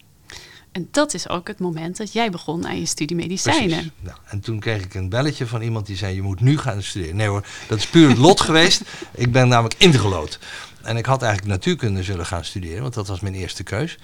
En 0.72 0.88
dat 0.92 1.14
is 1.14 1.30
ook 1.30 1.48
het 1.48 1.60
moment 1.60 1.98
dat 1.98 2.14
jij 2.14 2.30
begon 2.30 2.68
aan 2.68 2.80
je 2.80 2.86
studie 2.86 3.16
medicijnen. 3.16 3.92
Nou, 4.00 4.18
en 4.26 4.40
toen 4.40 4.60
kreeg 4.60 4.84
ik 4.84 4.94
een 4.94 5.10
belletje 5.10 5.48
van 5.48 5.62
iemand 5.62 5.86
die 5.86 5.96
zei: 5.96 6.16
Je 6.16 6.22
moet 6.22 6.42
nu 6.42 6.58
gaan 6.58 6.84
studeren. 6.84 7.16
Nee 7.16 7.28
hoor, 7.28 7.46
dat 7.68 7.78
is 7.78 7.88
puur 7.88 8.10
het 8.10 8.18
lot 8.18 8.42
geweest. 8.48 8.82
Ik 9.12 9.32
ben 9.32 9.48
namelijk 9.48 9.76
ingelood. 9.78 10.40
En 10.88 10.98
ik 10.98 11.06
had 11.06 11.22
eigenlijk 11.22 11.52
natuurkunde 11.52 12.04
zullen 12.04 12.26
gaan 12.26 12.46
studeren, 12.46 12.82
want 12.82 12.94
dat 12.94 13.08
was 13.08 13.20
mijn 13.20 13.34
eerste 13.34 13.64
keus 13.64 13.98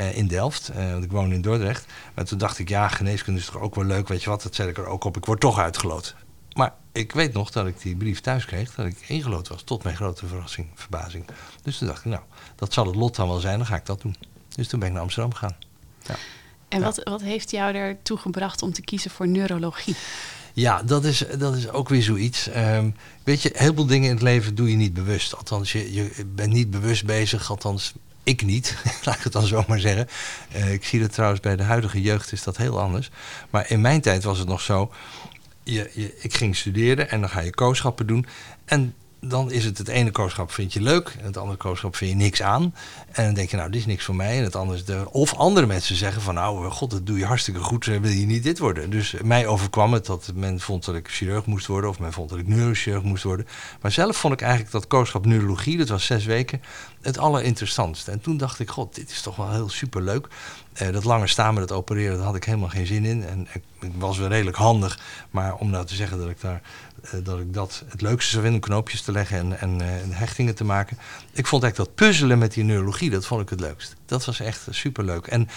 uh, 0.00 0.16
in 0.16 0.26
Delft. 0.26 0.70
Uh, 0.76 0.92
want 0.92 1.04
ik 1.04 1.10
woon 1.10 1.32
in 1.32 1.40
Dordrecht. 1.40 1.86
Maar 2.14 2.24
toen 2.24 2.38
dacht 2.38 2.58
ik, 2.58 2.68
ja, 2.68 2.88
geneeskunde 2.88 3.40
is 3.40 3.46
toch 3.46 3.60
ook 3.60 3.74
wel 3.74 3.84
leuk. 3.84 4.08
Weet 4.08 4.22
je 4.22 4.30
wat, 4.30 4.42
dat 4.42 4.54
zet 4.54 4.68
ik 4.68 4.78
er 4.78 4.86
ook 4.86 5.04
op. 5.04 5.16
Ik 5.16 5.24
word 5.24 5.40
toch 5.40 5.58
uitgeloot. 5.58 6.14
Maar 6.52 6.74
ik 6.92 7.12
weet 7.12 7.32
nog 7.32 7.50
dat 7.50 7.66
ik 7.66 7.80
die 7.80 7.96
brief 7.96 8.20
thuis 8.20 8.44
kreeg, 8.44 8.74
dat 8.74 8.86
ik 8.86 9.04
ingelood 9.06 9.48
was. 9.48 9.62
Tot 9.62 9.82
mijn 9.82 9.96
grote 9.96 10.26
verrassing, 10.26 10.68
verbazing. 10.74 11.24
Dus 11.62 11.78
toen 11.78 11.88
dacht 11.88 12.04
ik, 12.04 12.10
nou, 12.10 12.22
dat 12.56 12.72
zal 12.72 12.86
het 12.86 12.96
lot 12.96 13.16
dan 13.16 13.28
wel 13.28 13.40
zijn, 13.40 13.58
dan 13.58 13.66
ga 13.66 13.76
ik 13.76 13.86
dat 13.86 14.02
doen. 14.02 14.16
Dus 14.48 14.68
toen 14.68 14.78
ben 14.78 14.88
ik 14.88 14.94
naar 14.94 15.02
Amsterdam 15.02 15.32
gegaan. 15.32 15.56
Ja. 16.02 16.14
En 16.68 16.82
wat, 16.82 17.00
wat 17.04 17.20
heeft 17.20 17.50
jou 17.50 17.74
ertoe 17.74 18.18
gebracht 18.18 18.62
om 18.62 18.72
te 18.72 18.82
kiezen 18.82 19.10
voor 19.10 19.28
neurologie? 19.28 19.96
Ja, 20.58 20.82
dat 20.82 21.04
is, 21.04 21.24
dat 21.38 21.56
is 21.56 21.68
ook 21.68 21.88
weer 21.88 22.02
zoiets. 22.02 22.48
Um, 22.56 22.94
weet 23.24 23.42
je, 23.42 23.50
heel 23.54 23.74
veel 23.74 23.86
dingen 23.86 24.08
in 24.08 24.14
het 24.14 24.22
leven 24.22 24.54
doe 24.54 24.70
je 24.70 24.76
niet 24.76 24.94
bewust. 24.94 25.36
Althans, 25.36 25.72
je, 25.72 25.92
je 25.92 26.24
bent 26.34 26.52
niet 26.52 26.70
bewust 26.70 27.04
bezig. 27.06 27.50
Althans, 27.50 27.92
ik 28.22 28.44
niet. 28.44 28.76
Laat 29.04 29.16
ik 29.16 29.22
het 29.22 29.32
dan 29.32 29.46
zo 29.46 29.64
maar 29.68 29.78
zeggen. 29.78 30.08
Uh, 30.56 30.72
ik 30.72 30.84
zie 30.84 31.00
dat 31.00 31.12
trouwens 31.12 31.40
bij 31.40 31.56
de 31.56 31.62
huidige 31.62 32.02
jeugd 32.02 32.32
is 32.32 32.42
dat 32.42 32.56
heel 32.56 32.80
anders. 32.80 33.10
Maar 33.50 33.70
in 33.70 33.80
mijn 33.80 34.00
tijd 34.00 34.24
was 34.24 34.38
het 34.38 34.48
nog 34.48 34.60
zo. 34.60 34.92
Je, 35.62 35.90
je, 35.94 36.14
ik 36.18 36.34
ging 36.34 36.56
studeren 36.56 37.10
en 37.10 37.20
dan 37.20 37.30
ga 37.30 37.40
je 37.40 37.54
kooschappen 37.54 38.06
doen. 38.06 38.26
En 38.64 38.94
dan 39.20 39.50
is 39.50 39.64
het 39.64 39.78
het 39.78 39.88
ene 39.88 40.10
kooschap 40.10 40.52
vind 40.52 40.72
je 40.72 40.80
leuk 40.80 41.16
en 41.18 41.24
het 41.24 41.36
andere 41.36 41.58
kooschap 41.58 41.96
vind 41.96 42.10
je 42.10 42.16
niks 42.16 42.42
aan. 42.42 42.74
En 43.12 43.24
dan 43.24 43.34
denk 43.34 43.50
je, 43.50 43.56
nou, 43.56 43.70
dit 43.70 43.80
is 43.80 43.86
niks 43.86 44.04
voor 44.04 44.14
mij. 44.14 44.38
En 44.38 44.44
het 44.44 44.56
andere 44.56 44.78
is 44.78 44.84
de, 44.84 45.04
of 45.10 45.34
andere 45.34 45.66
mensen 45.66 45.96
zeggen 45.96 46.22
van, 46.22 46.34
nou, 46.34 46.70
god, 46.70 46.90
dat 46.90 47.06
doe 47.06 47.18
je 47.18 47.24
hartstikke 47.24 47.60
goed, 47.60 47.84
wil 47.84 48.04
je 48.04 48.26
niet 48.26 48.42
dit 48.42 48.58
worden. 48.58 48.90
Dus 48.90 49.14
mij 49.22 49.46
overkwam 49.46 49.92
het 49.92 50.06
dat 50.06 50.30
men 50.34 50.60
vond 50.60 50.84
dat 50.84 50.94
ik 50.94 51.08
chirurg 51.08 51.46
moest 51.46 51.66
worden, 51.66 51.90
of 51.90 51.98
men 51.98 52.12
vond 52.12 52.30
dat 52.30 52.38
ik 52.38 52.48
neurochirurg 52.48 53.02
moest 53.02 53.22
worden. 53.22 53.46
Maar 53.80 53.92
zelf 53.92 54.16
vond 54.16 54.34
ik 54.34 54.40
eigenlijk 54.40 54.72
dat 54.72 54.86
kooschap 54.86 55.26
neurologie, 55.26 55.76
dat 55.76 55.88
was 55.88 56.06
zes 56.06 56.24
weken, 56.24 56.62
het 57.00 57.18
allerinteressantste. 57.18 58.10
En 58.10 58.20
toen 58.20 58.36
dacht 58.36 58.58
ik, 58.58 58.70
god, 58.70 58.94
dit 58.94 59.10
is 59.10 59.22
toch 59.22 59.36
wel 59.36 59.52
heel 59.52 59.68
superleuk. 59.68 60.28
Uh, 60.82 60.92
dat 60.92 61.04
lange 61.04 61.26
staan 61.26 61.54
met 61.54 61.62
het 61.62 61.72
opereren, 61.72 62.16
daar 62.16 62.26
had 62.26 62.36
ik 62.36 62.44
helemaal 62.44 62.68
geen 62.68 62.86
zin 62.86 63.04
in. 63.04 63.24
En 63.24 63.48
ik, 63.52 63.62
was 63.98 64.18
wel 64.18 64.28
redelijk 64.28 64.56
handig, 64.56 64.98
maar 65.30 65.54
om 65.54 65.70
nou 65.70 65.86
te 65.86 65.94
zeggen 65.94 66.18
dat 66.18 66.28
ik 66.28 66.40
daar 66.40 66.62
uh, 67.04 67.24
dat 67.24 67.38
ik 67.38 67.54
dat 67.54 67.84
het 67.88 68.00
leukste 68.00 68.30
zou 68.30 68.42
vinden, 68.42 68.62
om 68.62 68.68
knoopjes 68.68 69.02
te 69.02 69.12
leggen 69.12 69.38
en, 69.38 69.60
en, 69.60 69.80
en, 69.80 70.12
hechtingen 70.12 70.54
te 70.54 70.64
maken. 70.64 70.98
Ik 71.32 71.46
vond 71.46 71.62
eigenlijk 71.62 71.76
dat 71.90 72.06
puzzelen 72.06 72.38
met 72.38 72.52
die 72.52 72.64
neurologie, 72.64 73.10
dat 73.10 73.26
vond 73.26 73.42
ik 73.42 73.48
het 73.48 73.60
leukst. 73.60 73.96
Dat 74.06 74.24
was 74.24 74.40
echt 74.40 74.66
superleuk. 74.70 75.26
En 75.26 75.48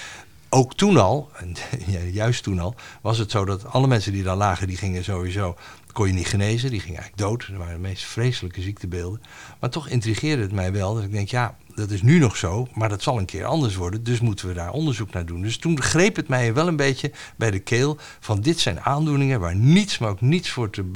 ook 0.50 0.76
toen 0.76 0.98
al, 0.98 1.32
juist 2.12 2.44
toen 2.44 2.60
al, 2.60 2.76
was 3.02 3.18
het 3.18 3.32
zo 3.32 3.46
dat 3.46 3.66
alle 3.66 3.88
mensen 3.88 4.12
die 4.12 4.24
daar 4.24 4.36
lagen, 4.36 4.68
die 4.68 4.78
gingen 4.78 5.04
sowieso 5.04 5.58
kon 5.92 6.08
je 6.08 6.14
niet 6.14 6.28
genezen. 6.28 6.70
Die 6.70 6.80
ging 6.80 6.98
eigenlijk 6.98 7.30
dood. 7.30 7.48
Dat 7.48 7.58
waren 7.58 7.74
de 7.74 7.80
meest 7.80 8.04
vreselijke 8.04 8.62
ziektebeelden. 8.62 9.22
Maar 9.60 9.70
toch 9.70 9.88
intrigeerde 9.88 10.42
het 10.42 10.52
mij 10.52 10.72
wel. 10.72 10.94
Dat 10.94 11.04
ik 11.04 11.12
denk, 11.12 11.30
ja, 11.30 11.58
dat 11.76 11.90
is 11.90 12.02
nu 12.02 12.20
nog 12.20 12.38
zo. 12.38 12.68
Maar 12.74 12.90
dat 12.90 13.02
zal 13.02 13.18
een 13.18 13.26
keer 13.26 13.46
anders 13.46 13.76
worden. 13.76 14.04
Dus 14.04 14.20
moeten 14.20 14.48
we 14.48 14.54
daar 14.54 14.72
onderzoek 14.72 15.12
naar 15.12 15.26
doen. 15.26 15.42
Dus 15.42 15.58
toen 15.58 15.82
greep 15.82 16.16
het 16.16 16.28
mij 16.28 16.54
wel 16.54 16.68
een 16.68 16.76
beetje 16.76 17.12
bij 17.36 17.52
de 17.52 17.60
keel. 17.60 17.98
Van 18.20 18.42
dit 18.42 18.60
zijn 18.60 18.82
aandoeningen 18.82 19.40
waar 19.40 19.56
niets, 19.56 19.98
maar 19.98 20.10
ook 20.10 20.22
niets 20.22 20.50
voor 20.50 20.70
te, 20.70 20.92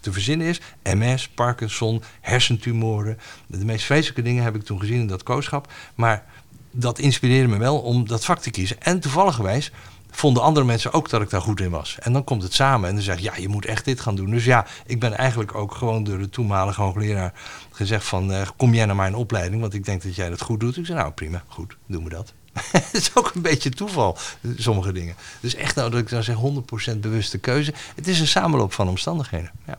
te 0.00 0.12
verzinnen 0.12 0.46
is. 0.46 0.60
MS, 0.82 1.28
Parkinson, 1.28 2.02
hersentumoren. 2.20 3.18
De 3.46 3.64
meest 3.64 3.84
vreselijke 3.84 4.22
dingen 4.22 4.44
heb 4.44 4.54
ik 4.54 4.62
toen 4.62 4.80
gezien 4.80 5.00
in 5.00 5.06
dat 5.06 5.22
kooschap. 5.22 5.72
Maar 5.94 6.24
dat 6.70 6.98
inspireerde 6.98 7.48
me 7.48 7.58
wel 7.58 7.78
om 7.78 8.08
dat 8.08 8.24
vak 8.24 8.38
te 8.38 8.50
kiezen. 8.50 8.82
En 8.82 9.00
toevallig 9.00 9.36
vonden 10.10 10.42
andere 10.42 10.66
mensen 10.66 10.92
ook 10.92 11.08
dat 11.10 11.22
ik 11.22 11.30
daar 11.30 11.40
goed 11.40 11.60
in 11.60 11.70
was. 11.70 11.96
En 12.00 12.12
dan 12.12 12.24
komt 12.24 12.42
het 12.42 12.54
samen 12.54 12.88
en 12.88 12.94
dan 12.94 13.04
zeg 13.04 13.18
ja, 13.18 13.36
je 13.36 13.48
moet 13.48 13.64
echt 13.64 13.84
dit 13.84 14.00
gaan 14.00 14.16
doen. 14.16 14.30
Dus 14.30 14.44
ja, 14.44 14.66
ik 14.86 15.00
ben 15.00 15.16
eigenlijk 15.16 15.54
ook 15.54 15.74
gewoon 15.74 16.04
door 16.04 16.18
de 16.18 16.28
toenmalige 16.28 16.80
hoogleraar 16.80 17.32
gezegd 17.70 18.04
van, 18.04 18.30
uh, 18.30 18.46
kom 18.56 18.74
jij 18.74 18.86
naar 18.86 18.96
mijn 18.96 19.14
opleiding, 19.14 19.60
want 19.60 19.74
ik 19.74 19.84
denk 19.84 20.02
dat 20.02 20.14
jij 20.14 20.30
dat 20.30 20.40
goed 20.40 20.60
doet. 20.60 20.76
Ik 20.76 20.86
zei, 20.86 20.98
nou 20.98 21.12
prima, 21.12 21.42
goed, 21.48 21.76
doen 21.86 22.04
we 22.04 22.10
dat. 22.10 22.32
het 22.72 22.94
is 22.94 23.10
ook 23.14 23.34
een 23.34 23.42
beetje 23.42 23.70
toeval, 23.70 24.18
sommige 24.56 24.92
dingen. 24.92 25.14
Dus 25.40 25.54
echt 25.54 25.74
nou 25.74 25.90
dat 25.90 26.00
ik 26.00 26.08
dan 26.08 26.22
zeg 26.22 26.36
100% 26.94 26.98
bewuste 26.98 27.38
keuze. 27.38 27.72
Het 27.94 28.08
is 28.08 28.20
een 28.20 28.26
samenloop 28.26 28.72
van 28.72 28.88
omstandigheden, 28.88 29.50
ja. 29.66 29.78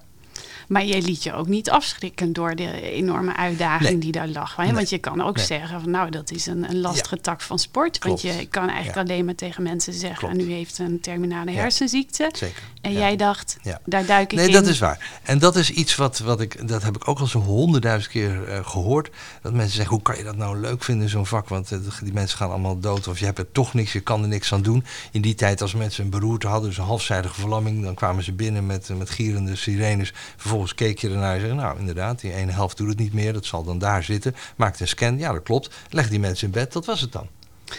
Maar 0.69 0.85
jij 0.85 1.01
liet 1.01 1.23
je 1.23 1.33
ook 1.33 1.47
niet 1.47 1.69
afschrikken 1.69 2.33
door 2.33 2.55
de 2.55 2.81
enorme 2.81 3.35
uitdaging 3.35 3.89
nee. 3.89 3.99
die 3.99 4.11
daar 4.11 4.27
lag. 4.27 4.57
Nee. 4.57 4.73
Want 4.73 4.89
je 4.89 4.97
kan 4.97 5.21
ook 5.21 5.35
nee. 5.35 5.45
zeggen 5.45 5.81
van 5.81 5.91
nou, 5.91 6.09
dat 6.09 6.31
is 6.31 6.45
een, 6.45 6.69
een 6.69 6.79
lastige 6.79 7.15
ja. 7.15 7.21
tak 7.21 7.41
van 7.41 7.59
sport. 7.59 7.99
Klopt. 7.99 8.21
Want 8.21 8.35
je 8.35 8.45
kan 8.45 8.69
eigenlijk 8.69 8.95
ja. 8.95 9.01
alleen 9.01 9.25
maar 9.25 9.35
tegen 9.35 9.63
mensen 9.63 9.93
zeggen, 9.93 10.29
Klopt. 10.29 10.43
u 10.43 10.51
heeft 10.51 10.79
een 10.79 10.99
terminale 10.99 11.51
hersenziekte. 11.51 12.29
Zeker. 12.33 12.63
En 12.81 12.93
jij 12.93 13.15
dacht, 13.15 13.57
daar 13.85 14.05
duik 14.05 14.31
ik 14.31 14.37
nee, 14.37 14.45
in. 14.47 14.51
Nee, 14.51 14.61
dat 14.61 14.69
is 14.69 14.79
waar. 14.79 15.19
En 15.23 15.39
dat 15.39 15.55
is 15.55 15.71
iets 15.71 15.95
wat, 15.95 16.19
wat 16.19 16.41
ik, 16.41 16.67
dat 16.67 16.83
heb 16.83 16.95
ik 16.95 17.07
ook 17.07 17.19
al 17.19 17.27
zo'n 17.27 17.41
honderdduizend 17.41 18.11
keer 18.11 18.47
uh, 18.47 18.65
gehoord. 18.65 19.09
Dat 19.41 19.53
mensen 19.53 19.75
zeggen, 19.75 19.93
hoe 19.93 20.03
kan 20.03 20.17
je 20.17 20.23
dat 20.23 20.35
nou 20.35 20.59
leuk 20.59 20.83
vinden, 20.83 21.09
zo'n 21.09 21.25
vak? 21.25 21.49
Want 21.49 21.71
uh, 21.71 21.79
die 22.03 22.13
mensen 22.13 22.37
gaan 22.37 22.49
allemaal 22.49 22.79
dood 22.79 23.07
of 23.07 23.19
je 23.19 23.25
hebt 23.25 23.37
er 23.37 23.51
toch 23.51 23.73
niks, 23.73 23.93
je 23.93 23.99
kan 23.99 24.21
er 24.21 24.27
niks 24.27 24.53
aan 24.53 24.61
doen. 24.61 24.85
In 25.11 25.21
die 25.21 25.35
tijd 25.35 25.61
als 25.61 25.73
mensen 25.73 26.03
een 26.03 26.09
beroerte 26.09 26.47
hadden, 26.47 26.69
dus 26.69 26.77
een 26.77 26.83
halfzijdige 26.83 27.39
verlamming, 27.39 27.83
dan 27.83 27.93
kwamen 27.93 28.23
ze 28.23 28.31
binnen 28.31 28.65
met, 28.65 28.89
uh, 28.89 28.97
met 28.97 29.09
gierende 29.09 29.55
sirenes. 29.55 30.13
Vervolgens 30.13 30.58
keek 30.67 30.99
je 30.99 31.09
ernaar 31.09 31.35
en 31.35 31.39
zei, 31.39 31.53
nou 31.53 31.79
inderdaad, 31.79 32.21
die 32.21 32.33
ene 32.33 32.51
helft 32.51 32.77
doet 32.77 32.87
het 32.87 32.99
niet 32.99 33.13
meer, 33.13 33.33
dat 33.33 33.45
zal 33.45 33.63
dan 33.63 33.77
daar 33.77 34.03
zitten. 34.03 34.35
Maakt 34.55 34.79
een 34.79 34.87
scan, 34.87 35.17
ja 35.17 35.31
dat 35.31 35.43
klopt. 35.43 35.69
Leg 35.89 36.09
die 36.09 36.19
mensen 36.19 36.45
in 36.45 36.53
bed, 36.53 36.73
dat 36.73 36.85
was 36.85 37.01
het 37.01 37.11
dan. 37.11 37.27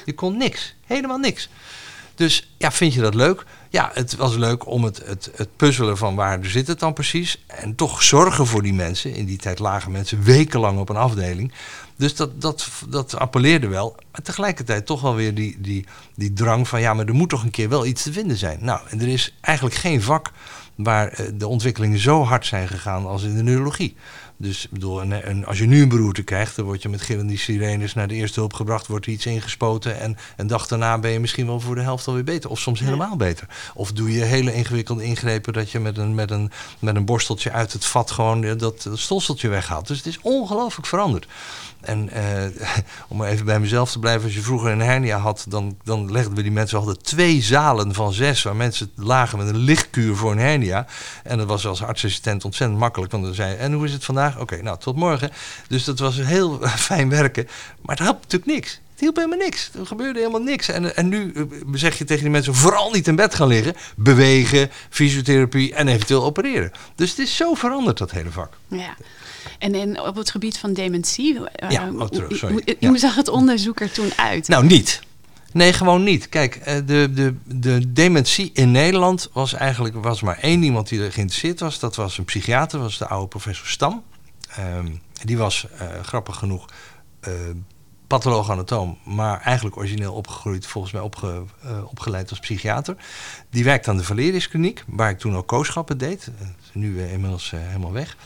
Je 0.05 0.15
kon 0.15 0.37
niks, 0.37 0.75
helemaal 0.87 1.19
niks. 1.19 1.49
Dus 2.15 2.53
ja, 2.59 2.73
vind 2.73 2.95
je 2.95 3.01
dat 3.01 3.15
leuk? 3.15 3.45
Ja, 3.69 3.91
het 3.95 4.17
was 4.17 4.37
leuk 4.37 4.67
om 4.67 4.85
het, 4.85 5.03
het, 5.05 5.31
het 5.35 5.49
puzzelen 5.57 5.97
van 5.97 6.15
waar 6.15 6.39
zit 6.43 6.67
het 6.67 6.79
dan 6.79 6.93
precies. 6.93 7.45
En 7.47 7.75
toch 7.75 8.03
zorgen 8.03 8.47
voor 8.47 8.63
die 8.63 8.75
mensen. 8.75 9.15
In 9.15 9.25
die 9.25 9.39
tijd 9.39 9.59
lagen 9.59 9.93
mensen 9.93 10.23
wekenlang 10.23 10.79
op 10.79 10.89
een 10.89 10.97
afdeling. 10.97 11.53
Dus 12.01 12.15
dat, 12.15 12.41
dat, 12.41 12.69
dat 12.89 13.17
appelleerde 13.17 13.69
wel. 13.69 13.97
Maar 14.13 14.23
tegelijkertijd 14.23 14.87
toch 14.87 15.01
wel 15.01 15.15
weer 15.15 15.35
die, 15.35 15.61
die, 15.61 15.87
die 16.15 16.33
drang 16.33 16.69
van... 16.69 16.81
ja, 16.81 16.95
maar 16.95 17.07
er 17.07 17.15
moet 17.15 17.29
toch 17.29 17.43
een 17.43 17.51
keer 17.51 17.69
wel 17.69 17.87
iets 17.87 18.03
te 18.03 18.13
vinden 18.13 18.37
zijn. 18.37 18.59
Nou, 18.63 18.81
en 18.89 19.01
er 19.01 19.09
is 19.09 19.35
eigenlijk 19.41 19.77
geen 19.77 20.03
vak 20.03 20.31
waar 20.75 21.25
de 21.35 21.47
ontwikkelingen 21.47 21.99
zo 21.99 22.23
hard 22.25 22.47
zijn 22.47 22.69
gegaan 22.69 23.07
als 23.07 23.23
in 23.23 23.35
de 23.35 23.43
neurologie. 23.43 23.97
Dus 24.41 24.67
bedoel, 24.71 25.01
en, 25.01 25.25
en 25.25 25.45
als 25.45 25.59
je 25.59 25.67
nu 25.67 25.83
een 25.83 25.89
beroerte 25.89 26.23
krijgt, 26.23 26.57
dan 26.57 26.65
word 26.65 26.83
je 26.83 26.89
met 26.89 27.01
gillende 27.01 27.37
sirenes 27.37 27.95
naar 27.95 28.09
de 28.09 28.15
eerste 28.15 28.41
hulp 28.41 28.53
gebracht, 28.53 28.87
wordt 28.87 29.07
er 29.07 29.13
iets 29.13 29.27
ingespoten 29.27 30.01
en 30.01 30.17
een 30.37 30.47
dag 30.47 30.67
daarna 30.67 30.99
ben 30.99 31.11
je 31.11 31.21
misschien 31.21 31.47
wel 31.47 31.61
voor 31.61 31.75
de 31.75 31.81
helft 31.81 32.07
alweer 32.07 32.25
beter. 32.25 32.51
Of 32.51 32.59
soms 32.59 32.81
helemaal 32.81 33.17
beter. 33.17 33.47
Of 33.75 33.93
doe 33.93 34.13
je 34.13 34.23
hele 34.23 34.55
ingewikkelde 34.55 35.05
ingrepen 35.05 35.53
dat 35.53 35.71
je 35.71 35.79
met 35.79 35.99
een, 35.99 36.15
met 36.15 36.31
een, 36.31 36.51
met 36.79 36.97
een 36.97 37.05
borsteltje 37.05 37.51
uit 37.51 37.73
het 37.73 37.85
vat 37.85 38.11
gewoon 38.11 38.41
dat, 38.41 38.59
dat 38.59 38.99
stolseltje 38.99 39.49
weghaalt. 39.49 39.87
Dus 39.87 39.97
het 39.97 40.07
is 40.07 40.19
ongelooflijk 40.23 40.87
veranderd. 40.87 41.27
En 41.81 42.11
eh, 42.11 42.79
om 43.09 43.25
even 43.25 43.45
bij 43.45 43.61
mezelf 43.61 43.91
te 43.93 43.99
blijven, 43.99 44.25
als 44.25 44.35
je 44.35 44.43
vroeger 44.43 44.71
een 44.71 44.81
hernia 44.81 45.19
had, 45.19 45.45
dan, 45.49 45.77
dan 45.85 46.13
legden 46.13 46.35
we 46.35 46.43
die 46.43 46.53
mensen 46.53 46.79
altijd 46.79 47.05
twee 47.05 47.43
zalen 47.43 47.95
van 47.95 48.13
zes, 48.13 48.43
waar 48.43 48.57
mensen 48.57 48.91
lagen 48.95 49.39
met 49.39 49.49
een 49.49 49.57
lichtkuur 49.57 50.17
voor 50.17 50.33
een 50.33 50.39
hernia. 50.39 50.87
En 51.25 51.39
dat 51.39 51.47
was 51.47 51.67
als 51.67 51.83
artsassistent 51.83 52.45
ontzettend 52.45 52.81
makkelijk, 52.81 53.13
want 53.13 53.25
dan 53.25 53.35
zei 53.35 53.57
en 53.57 53.73
hoe 53.73 53.85
is 53.85 53.93
het 53.93 54.05
vandaag? 54.05 54.30
Oké, 54.39 54.63
nou 54.63 54.79
tot 54.79 54.97
morgen. 54.97 55.31
Dus 55.69 55.85
dat 55.85 55.99
was 55.99 56.17
heel 56.17 56.59
fijn 56.91 57.09
werken, 57.09 57.49
maar 57.83 57.97
het 57.97 58.05
helpt 58.05 58.23
natuurlijk 58.23 58.53
niks. 58.53 58.81
Het 58.91 59.01
hielp 59.01 59.17
helemaal 59.17 59.47
niks. 59.47 59.71
Er 59.79 59.87
gebeurde 59.87 60.19
helemaal 60.19 60.43
niks. 60.43 60.69
En, 60.69 60.97
en 60.97 61.09
nu 61.09 61.33
eh, 61.33 61.43
zeg 61.73 61.99
je 61.99 62.05
tegen 62.05 62.23
die 62.23 62.33
mensen: 62.33 62.55
vooral 62.55 62.91
niet 62.91 63.09
in 63.09 63.17
bed 63.17 63.35
gaan 63.35 63.49
liggen. 63.49 63.75
Bewegen, 63.97 64.71
fysiotherapie 64.91 65.75
en 65.75 65.89
eventueel 65.89 66.25
opereren. 66.25 66.73
Dus 66.95 67.11
het 67.11 67.19
is 67.19 67.37
zo 67.37 67.55
veranderd, 67.55 67.99
dat 67.99 68.11
hele 68.11 68.31
vak. 68.31 68.53
Ja. 68.69 68.97
En, 69.59 69.75
en 69.75 70.01
op 70.01 70.17
het 70.17 70.31
gebied 70.31 70.59
van 70.59 70.73
dementie, 70.73 71.39
ja, 71.69 71.91
oh, 71.99 72.07
terug, 72.07 72.37
sorry. 72.37 72.77
hoe, 72.79 72.89
hoe 72.89 72.99
zag 72.99 73.15
het 73.15 73.29
onderzoek 73.29 73.81
er 73.81 73.93
toen 73.93 74.13
uit? 74.17 74.49
Nou, 74.49 74.67
niet. 74.67 75.01
Nee, 75.53 75.73
gewoon 75.73 76.03
niet. 76.03 76.29
Kijk, 76.29 76.57
eh, 76.57 76.77
de, 76.87 77.11
de, 77.15 77.35
de 77.45 77.93
dementie 77.93 78.51
in 78.55 78.71
Nederland 78.71 79.29
was 79.33 79.53
eigenlijk 79.53 79.95
was 79.95 80.21
maar 80.21 80.39
één 80.39 80.63
iemand 80.63 80.89
die 80.89 81.03
er 81.03 81.13
geïnteresseerd 81.13 81.61
was. 81.61 81.79
Dat 81.79 81.97
was 81.97 82.19
een 82.19 82.25
psychiater, 82.25 82.81
was 82.81 82.99
de 82.99 83.07
oude 83.07 83.29
professor 83.29 83.67
Stam. 83.67 84.03
Ehm, 84.57 84.87
die 85.25 85.39
was, 85.39 85.67
uh, 85.81 86.01
grappig 86.03 86.37
genoeg, 86.37 86.69
uh, 87.29 87.35
patholoog-anatoom, 88.07 88.99
maar 89.05 89.41
eigenlijk 89.41 89.77
origineel 89.77 90.15
opgegroeid, 90.15 90.67
volgens 90.67 90.93
mij 90.93 91.03
opge, 91.03 91.43
opgeleid 91.85 92.31
als 92.31 92.39
psychiater. 92.39 92.97
Die 93.51 93.65
werkte 93.65 93.91
aan 93.91 93.97
de 93.97 94.05
Valerius 94.05 94.49
Kliniek, 94.49 94.85
waar 94.87 95.11
ik 95.11 95.19
toen 95.19 95.37
ook 95.37 95.47
kooschappen 95.47 95.99
deed. 95.99 96.31
nu 96.73 97.03
inmiddels 97.03 97.51
helemaal 97.51 97.93
weg. 97.93 98.17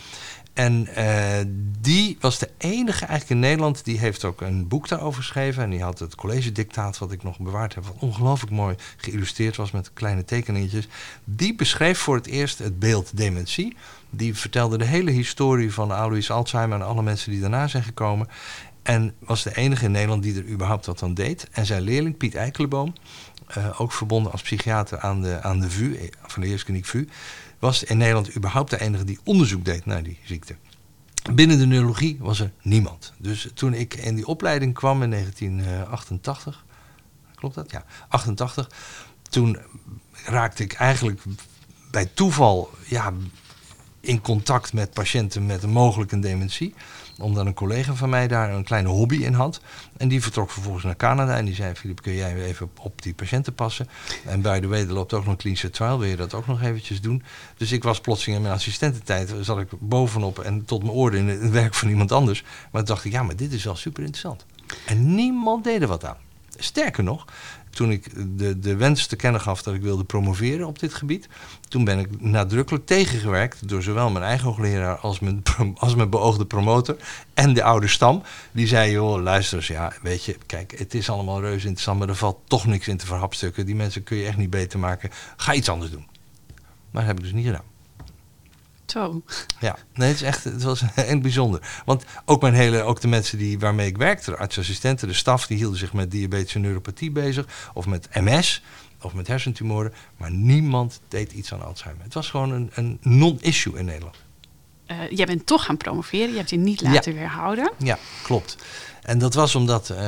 En 0.54 0.88
uh, 0.98 1.36
die 1.80 2.16
was 2.20 2.38
de 2.38 2.50
enige 2.58 3.04
eigenlijk 3.04 3.30
in 3.30 3.38
Nederland, 3.38 3.84
die 3.84 3.98
heeft 3.98 4.24
ook 4.24 4.40
een 4.40 4.68
boek 4.68 4.88
daarover 4.88 5.22
geschreven. 5.22 5.62
En 5.62 5.70
die 5.70 5.82
had 5.82 5.98
het 5.98 6.14
college 6.14 6.52
dictaat, 6.52 6.98
wat 6.98 7.12
ik 7.12 7.22
nog 7.22 7.38
bewaard 7.38 7.74
heb, 7.74 7.84
wat 7.84 7.96
ongelooflijk 7.98 8.52
mooi 8.52 8.76
geïllustreerd 8.96 9.56
was 9.56 9.70
met 9.70 9.92
kleine 9.92 10.24
tekeningetjes. 10.24 10.88
Die 11.24 11.54
beschreef 11.54 11.98
voor 11.98 12.14
het 12.14 12.26
eerst 12.26 12.58
het 12.58 12.78
beeld 12.78 13.16
dementie. 13.16 13.76
Die 14.10 14.34
vertelde 14.34 14.78
de 14.78 14.84
hele 14.84 15.10
historie 15.10 15.72
van 15.72 15.92
Alois 15.92 16.30
Alzheimer 16.30 16.80
en 16.80 16.86
alle 16.86 17.02
mensen 17.02 17.30
die 17.30 17.40
daarna 17.40 17.66
zijn 17.66 17.82
gekomen. 17.82 18.28
En 18.82 19.14
was 19.18 19.42
de 19.42 19.56
enige 19.56 19.84
in 19.84 19.90
Nederland 19.90 20.22
die 20.22 20.36
er 20.36 20.48
überhaupt 20.48 20.86
wat 20.86 21.02
aan 21.02 21.14
deed. 21.14 21.48
En 21.50 21.66
zijn 21.66 21.82
leerling, 21.82 22.16
Piet 22.16 22.34
Eikelenboom, 22.34 22.94
uh, 23.58 23.80
ook 23.80 23.92
verbonden 23.92 24.32
als 24.32 24.42
psychiater 24.42 24.98
aan 24.98 25.22
de, 25.22 25.42
aan 25.42 25.60
de 25.60 25.70
VU, 25.70 25.94
eh, 25.94 26.08
van 26.22 26.42
de 26.42 26.48
Eerste 26.48 26.64
Kliniek 26.64 26.86
VU 26.86 27.06
was 27.64 27.82
in 27.82 27.96
Nederland 27.96 28.36
überhaupt 28.36 28.70
de 28.70 28.80
enige 28.80 29.04
die 29.04 29.18
onderzoek 29.24 29.64
deed 29.64 29.86
naar 29.86 30.02
die 30.02 30.18
ziekte. 30.24 30.56
Binnen 31.32 31.58
de 31.58 31.66
neurologie 31.66 32.16
was 32.20 32.40
er 32.40 32.52
niemand. 32.62 33.12
Dus 33.18 33.48
toen 33.54 33.74
ik 33.74 33.94
in 33.94 34.14
die 34.14 34.26
opleiding 34.26 34.74
kwam 34.74 35.02
in 35.02 35.10
1988, 35.10 36.64
klopt 37.34 37.54
dat? 37.54 37.70
Ja, 37.70 37.84
88. 38.08 38.70
Toen 39.22 39.58
raakte 40.24 40.62
ik 40.62 40.72
eigenlijk 40.72 41.22
bij 41.90 42.06
toeval 42.14 42.70
ja, 42.86 43.12
in 44.00 44.20
contact 44.20 44.72
met 44.72 44.90
patiënten 44.90 45.46
met 45.46 45.62
een 45.62 45.70
mogelijke 45.70 46.18
dementie 46.18 46.74
omdat 47.18 47.46
een 47.46 47.54
collega 47.54 47.94
van 47.94 48.08
mij 48.08 48.28
daar 48.28 48.52
een 48.52 48.64
kleine 48.64 48.88
hobby 48.88 49.16
in 49.16 49.32
had. 49.32 49.60
En 49.96 50.08
die 50.08 50.22
vertrok 50.22 50.50
vervolgens 50.50 50.84
naar 50.84 50.96
Canada. 50.96 51.36
En 51.36 51.44
die 51.44 51.54
zei, 51.54 51.74
Filip, 51.74 52.02
kun 52.02 52.14
jij 52.14 52.44
even 52.44 52.70
op 52.80 53.02
die 53.02 53.14
patiënten 53.14 53.54
passen? 53.54 53.88
En 54.24 54.40
bij 54.40 54.60
de 54.60 54.66
way, 54.66 54.80
er 54.80 54.92
loopt 54.92 55.12
ook 55.12 55.24
nog 55.24 55.36
klinische 55.36 55.70
trial. 55.70 55.98
Wil 55.98 56.08
je 56.08 56.16
dat 56.16 56.34
ook 56.34 56.46
nog 56.46 56.62
eventjes 56.62 57.00
doen? 57.00 57.22
Dus 57.56 57.72
ik 57.72 57.82
was 57.82 58.00
plotseling 58.00 58.36
in 58.36 58.42
mijn 58.42 58.54
assistententijd. 58.54 59.32
Zat 59.40 59.60
ik 59.60 59.68
bovenop 59.78 60.38
en 60.38 60.64
tot 60.64 60.82
mijn 60.82 60.94
oren 60.94 61.18
in 61.18 61.28
het 61.28 61.50
werk 61.62 61.74
van 61.74 61.88
iemand 61.88 62.12
anders. 62.12 62.42
Maar 62.42 62.84
toen 62.84 62.94
dacht 62.94 63.04
ik, 63.04 63.12
ja, 63.12 63.22
maar 63.22 63.36
dit 63.36 63.52
is 63.52 63.64
wel 63.64 63.76
super 63.76 64.02
interessant. 64.02 64.44
En 64.86 65.14
niemand 65.14 65.64
deed 65.64 65.82
er 65.82 65.88
wat 65.88 66.04
aan. 66.04 66.16
Sterker 66.58 67.04
nog, 67.04 67.24
toen 67.74 67.90
ik 67.90 68.38
de, 68.38 68.58
de 68.58 68.76
wens 68.76 69.06
te 69.06 69.16
kennen 69.16 69.40
gaf 69.40 69.62
dat 69.62 69.74
ik 69.74 69.82
wilde 69.82 70.04
promoveren 70.04 70.66
op 70.66 70.78
dit 70.78 70.94
gebied, 70.94 71.28
toen 71.68 71.84
ben 71.84 71.98
ik 71.98 72.20
nadrukkelijk 72.20 72.86
tegengewerkt 72.86 73.68
door 73.68 73.82
zowel 73.82 74.10
mijn 74.10 74.24
eigen 74.24 74.46
hoogleraar 74.46 74.96
als 74.96 75.20
mijn, 75.20 75.42
als 75.74 75.94
mijn 75.94 76.10
beoogde 76.10 76.46
promotor 76.46 76.96
en 77.34 77.54
de 77.54 77.62
oude 77.62 77.88
stam. 77.88 78.22
Die 78.52 78.66
zei, 78.66 78.90
joh, 78.90 79.22
luister 79.22 79.58
eens, 79.58 79.66
ja, 79.66 79.92
weet 80.02 80.24
je, 80.24 80.36
kijk, 80.46 80.78
het 80.78 80.94
is 80.94 81.10
allemaal 81.10 81.40
reuze 81.40 81.66
interessant, 81.66 81.98
maar 81.98 82.08
er 82.08 82.16
valt 82.16 82.38
toch 82.46 82.66
niks 82.66 82.88
in 82.88 82.96
te 82.96 83.06
verhapstukken. 83.06 83.66
Die 83.66 83.74
mensen 83.74 84.02
kun 84.02 84.16
je 84.16 84.26
echt 84.26 84.36
niet 84.36 84.50
beter 84.50 84.78
maken. 84.78 85.10
Ga 85.36 85.54
iets 85.54 85.68
anders 85.68 85.90
doen. 85.90 86.06
Maar 86.90 87.02
dat 87.02 87.04
heb 87.04 87.16
ik 87.16 87.24
dus 87.24 87.32
niet 87.32 87.46
gedaan. 87.46 87.73
Zo. 88.86 89.22
Ja, 89.60 89.76
nee, 89.94 90.08
het, 90.08 90.16
is 90.16 90.22
echt, 90.22 90.44
het 90.44 90.62
was 90.62 90.82
heel 90.94 91.20
bijzonder. 91.20 91.82
Want 91.84 92.04
ook, 92.24 92.40
mijn 92.40 92.54
hele, 92.54 92.82
ook 92.82 93.00
de 93.00 93.08
mensen 93.08 93.38
die, 93.38 93.58
waarmee 93.58 93.86
ik 93.86 93.96
werkte, 93.96 94.30
de 94.30 94.36
artsassistenten, 94.36 95.08
de 95.08 95.14
staf, 95.14 95.46
die 95.46 95.56
hielden 95.56 95.78
zich 95.78 95.92
met 95.92 96.10
diabetische 96.10 96.58
neuropathie 96.58 97.10
bezig. 97.10 97.70
Of 97.74 97.86
met 97.86 98.08
MS, 98.12 98.62
of 99.02 99.14
met 99.14 99.26
hersentumoren. 99.26 99.92
Maar 100.16 100.30
niemand 100.30 101.00
deed 101.08 101.32
iets 101.32 101.52
aan 101.52 101.64
Alzheimer. 101.64 102.04
Het 102.04 102.14
was 102.14 102.30
gewoon 102.30 102.50
een, 102.50 102.70
een 102.74 102.98
non-issue 103.00 103.78
in 103.78 103.84
Nederland. 103.84 104.16
Uh, 104.86 105.10
jij 105.10 105.26
bent 105.26 105.46
toch 105.46 105.64
gaan 105.64 105.76
promoveren, 105.76 106.30
je 106.30 106.36
hebt 106.36 106.50
je 106.50 106.56
niet 106.56 106.80
laten 106.80 107.12
ja. 107.12 107.18
weerhouden. 107.18 107.72
Ja, 107.78 107.98
klopt. 108.22 108.56
En 109.04 109.18
dat 109.18 109.34
was 109.34 109.54
omdat, 109.54 109.90
uh, 109.90 109.98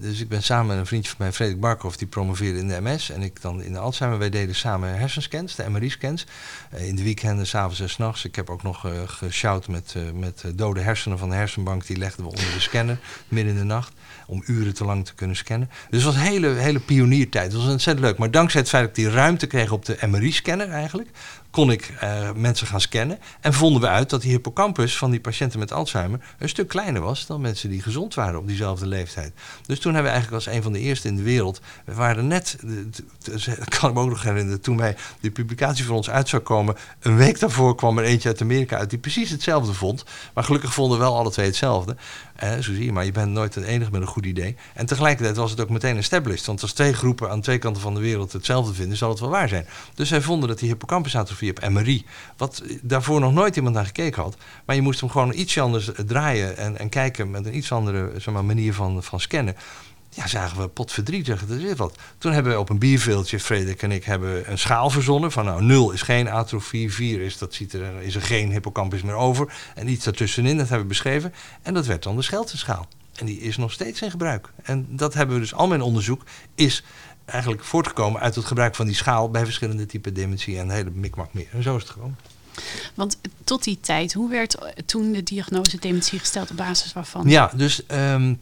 dus 0.00 0.20
ik 0.20 0.28
ben 0.28 0.42
samen 0.42 0.66
met 0.66 0.76
een 0.76 0.86
vriendje 0.86 1.08
van 1.08 1.18
mij, 1.18 1.32
Frederik 1.32 1.60
Barkhoff, 1.60 1.96
die 1.96 2.06
promoveerde 2.06 2.58
in 2.58 2.68
de 2.68 2.80
MS. 2.80 3.10
En 3.10 3.22
ik 3.22 3.40
dan 3.40 3.62
in 3.62 3.72
de 3.72 3.78
Alzheimer. 3.78 4.18
Wij 4.18 4.30
deden 4.30 4.54
samen 4.54 4.98
hersenscans, 4.98 5.54
de 5.54 5.70
MRI-scans. 5.70 6.26
Uh, 6.74 6.88
in 6.88 6.96
de 6.96 7.02
weekenden, 7.02 7.46
s'avonds 7.46 7.80
en 7.80 7.90
s'nachts. 7.90 8.24
Ik 8.24 8.36
heb 8.36 8.50
ook 8.50 8.62
nog 8.62 8.86
uh, 8.86 8.92
geshout 9.06 9.68
met, 9.68 9.94
met 10.14 10.44
dode 10.54 10.80
hersenen 10.80 11.18
van 11.18 11.28
de 11.28 11.34
hersenbank. 11.34 11.86
Die 11.86 11.96
legden 11.96 12.24
we 12.24 12.30
onder 12.30 12.52
de 12.54 12.60
scanner, 12.60 12.98
midden 13.28 13.52
in 13.52 13.58
de 13.58 13.64
nacht. 13.64 13.92
Om 14.26 14.42
uren 14.46 14.74
te 14.74 14.84
lang 14.84 15.04
te 15.04 15.14
kunnen 15.14 15.36
scannen. 15.36 15.70
Dus 15.90 16.04
het 16.04 16.14
was 16.14 16.22
een 16.22 16.30
hele, 16.30 16.48
hele 16.48 16.80
pioniertijd. 16.80 17.52
Het 17.52 17.60
was 17.60 17.70
ontzettend 17.70 18.06
leuk. 18.06 18.18
Maar 18.18 18.30
dankzij 18.30 18.60
het 18.60 18.68
feit 18.68 18.82
dat 18.82 18.96
ik 18.96 19.04
die 19.04 19.14
ruimte 19.14 19.46
kreeg 19.46 19.70
op 19.70 19.84
de 19.84 19.98
MRI-scanner 20.06 20.70
eigenlijk 20.70 21.10
kon 21.50 21.70
ik 21.70 21.92
mensen 22.34 22.66
gaan 22.66 22.80
scannen. 22.80 23.18
En 23.40 23.52
vonden 23.52 23.80
we 23.80 23.88
uit 23.88 24.10
dat 24.10 24.22
die 24.22 24.30
hippocampus 24.30 24.96
van 24.96 25.10
die 25.10 25.20
patiënten 25.20 25.58
met 25.58 25.72
Alzheimer 25.72 26.20
een 26.38 26.48
stuk 26.48 26.68
kleiner 26.68 27.02
was 27.02 27.26
dan 27.26 27.40
mensen 27.40 27.70
die 27.70 27.82
gezond 27.82 28.14
waren 28.14 28.35
op 28.38 28.46
diezelfde 28.46 28.86
leeftijd. 28.86 29.32
Dus 29.66 29.80
toen 29.80 29.94
hebben 29.94 30.12
we 30.12 30.18
eigenlijk 30.18 30.46
als 30.46 30.54
een 30.54 30.62
van 30.62 30.72
de 30.72 30.78
eerste 30.78 31.08
in 31.08 31.16
de 31.16 31.22
wereld, 31.22 31.60
we 31.84 31.94
waren 31.94 32.26
net, 32.26 32.56
kan 33.78 33.88
ik 33.88 33.94
me 33.94 34.00
ook 34.00 34.08
nog 34.08 34.22
herinneren, 34.22 34.60
toen 34.60 34.76
wij 34.76 34.96
die 35.20 35.30
publicatie 35.30 35.84
van 35.84 35.96
ons 35.96 36.10
uit 36.10 36.28
zou 36.28 36.42
komen, 36.42 36.76
een 37.00 37.16
week 37.16 37.40
daarvoor 37.40 37.74
kwam 37.74 37.98
er 37.98 38.04
eentje 38.04 38.28
uit 38.28 38.40
Amerika 38.40 38.76
uit 38.76 38.90
die 38.90 38.98
precies 38.98 39.30
hetzelfde 39.30 39.72
vond. 39.72 40.04
Maar 40.34 40.44
gelukkig 40.44 40.74
vonden 40.74 40.98
we 40.98 41.04
wel 41.04 41.16
alle 41.16 41.30
twee 41.30 41.46
hetzelfde. 41.46 41.96
Zo 42.40 42.60
zie 42.60 42.84
je 42.84 42.92
maar, 42.92 43.04
je 43.04 43.12
bent 43.12 43.32
nooit 43.32 43.54
het 43.54 43.64
enige 43.64 43.90
met 43.90 44.00
een 44.00 44.06
goed 44.06 44.26
idee. 44.26 44.56
En 44.74 44.86
tegelijkertijd 44.86 45.36
was 45.36 45.50
het 45.50 45.60
ook 45.60 45.70
meteen 45.70 45.96
established. 45.96 46.46
Want 46.46 46.62
als 46.62 46.72
twee 46.72 46.92
groepen 46.92 47.30
aan 47.30 47.40
twee 47.40 47.58
kanten 47.58 47.82
van 47.82 47.94
de 47.94 48.00
wereld 48.00 48.32
hetzelfde 48.32 48.74
vinden, 48.74 48.96
zal 48.96 49.10
het 49.10 49.20
wel 49.20 49.28
waar 49.28 49.48
zijn. 49.48 49.66
Dus 49.94 50.08
zij 50.08 50.20
vonden 50.20 50.48
dat 50.48 50.58
die 50.58 50.68
hippocampusatrofie 50.68 51.50
op 51.50 51.68
MRI, 51.68 52.04
wat 52.36 52.62
daarvoor 52.82 53.20
nog 53.20 53.32
nooit 53.32 53.56
iemand 53.56 53.74
naar 53.74 53.86
gekeken 53.86 54.22
had. 54.22 54.36
Maar 54.64 54.76
je 54.76 54.82
moest 54.82 55.00
hem 55.00 55.10
gewoon 55.10 55.32
iets 55.34 55.58
anders 55.58 55.90
draaien 56.06 56.56
en, 56.56 56.78
en 56.78 56.88
kijken 56.88 57.30
met 57.30 57.46
een 57.46 57.56
iets 57.56 57.72
andere 57.72 58.10
zeg 58.16 58.34
maar, 58.34 58.44
manier 58.44 58.74
van, 58.74 59.02
van 59.02 59.20
scannen 59.20 59.56
ja, 60.16 60.26
zagen 60.26 60.60
we 60.60 60.68
potverdrietig, 60.68 61.46
dat 61.46 61.58
is 61.58 61.76
wat. 61.76 61.98
Toen 62.18 62.32
hebben 62.32 62.52
we 62.52 62.58
op 62.58 62.68
een 62.68 62.78
bierveeltje, 62.78 63.40
Frederik 63.40 63.82
en 63.82 63.92
ik, 63.92 64.04
hebben 64.04 64.50
een 64.50 64.58
schaal 64.58 64.90
verzonnen. 64.90 65.32
Van 65.32 65.44
nou, 65.44 65.62
0 65.62 65.90
is 65.90 66.02
geen 66.02 66.30
atrofie, 66.30 66.92
4 66.92 67.20
is, 67.20 67.38
dat 67.38 67.54
ziet 67.54 67.72
er, 67.72 68.02
is 68.02 68.14
er 68.14 68.22
geen 68.22 68.50
hippocampus 68.50 69.02
meer 69.02 69.14
over. 69.14 69.52
En 69.74 69.88
iets 69.88 70.04
daartussenin, 70.04 70.56
dat 70.56 70.68
hebben 70.68 70.86
we 70.86 70.92
beschreven. 70.92 71.34
En 71.62 71.74
dat 71.74 71.86
werd 71.86 72.02
dan 72.02 72.16
de 72.16 72.22
Scheltenschaal. 72.22 72.88
En 73.14 73.26
die 73.26 73.40
is 73.40 73.56
nog 73.56 73.72
steeds 73.72 74.02
in 74.02 74.10
gebruik. 74.10 74.50
En 74.62 74.86
dat 74.90 75.14
hebben 75.14 75.34
we 75.34 75.40
dus, 75.40 75.54
al 75.54 75.66
mijn 75.66 75.82
onderzoek 75.82 76.22
is 76.54 76.82
eigenlijk 77.24 77.64
voortgekomen 77.64 78.20
uit 78.20 78.34
het 78.34 78.44
gebruik 78.44 78.74
van 78.74 78.86
die 78.86 78.94
schaal 78.94 79.30
bij 79.30 79.44
verschillende 79.44 79.86
typen 79.86 80.14
dementie 80.14 80.58
en 80.58 80.70
hele 80.70 80.90
mikmak 80.90 81.32
meer. 81.32 81.48
En 81.52 81.62
zo 81.62 81.76
is 81.76 81.82
het 81.82 81.92
gewoon. 81.92 82.16
Want 82.94 83.18
tot 83.44 83.64
die 83.64 83.80
tijd, 83.80 84.12
hoe 84.12 84.30
werd 84.30 84.58
toen 84.86 85.12
de 85.12 85.22
diagnose 85.22 85.78
dementie 85.78 86.18
gesteld 86.18 86.50
op 86.50 86.56
basis 86.56 86.92
waarvan? 86.92 87.28
Ja, 87.28 87.50
dus 87.54 87.82
um, 87.90 88.40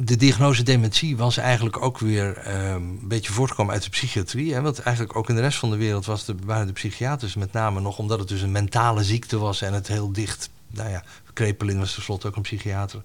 de 0.00 0.16
diagnose 0.16 0.62
dementie 0.62 1.16
was 1.16 1.36
eigenlijk 1.36 1.82
ook 1.82 1.98
weer 1.98 2.42
um, 2.48 2.98
een 3.02 3.08
beetje 3.08 3.32
voortgekomen 3.32 3.74
uit 3.74 3.82
de 3.82 3.90
psychiatrie. 3.90 4.54
Hè? 4.54 4.60
Want 4.60 4.78
eigenlijk 4.78 5.16
ook 5.16 5.28
in 5.28 5.34
de 5.34 5.40
rest 5.40 5.58
van 5.58 5.70
de 5.70 5.76
wereld 5.76 6.06
was 6.06 6.24
de, 6.24 6.34
waren 6.44 6.66
de 6.66 6.72
psychiaters 6.72 7.34
met 7.34 7.52
name 7.52 7.80
nog 7.80 7.98
omdat 7.98 8.18
het 8.18 8.28
dus 8.28 8.42
een 8.42 8.52
mentale 8.52 9.04
ziekte 9.04 9.38
was 9.38 9.62
en 9.62 9.72
het 9.72 9.88
heel 9.88 10.12
dicht 10.12 10.50
nou 10.70 10.90
ja, 10.90 11.02
Krepelin 11.36 11.78
was 11.78 11.94
tenslotte 11.94 12.26
ook 12.26 12.36
een 12.36 12.42
psychiater. 12.42 13.02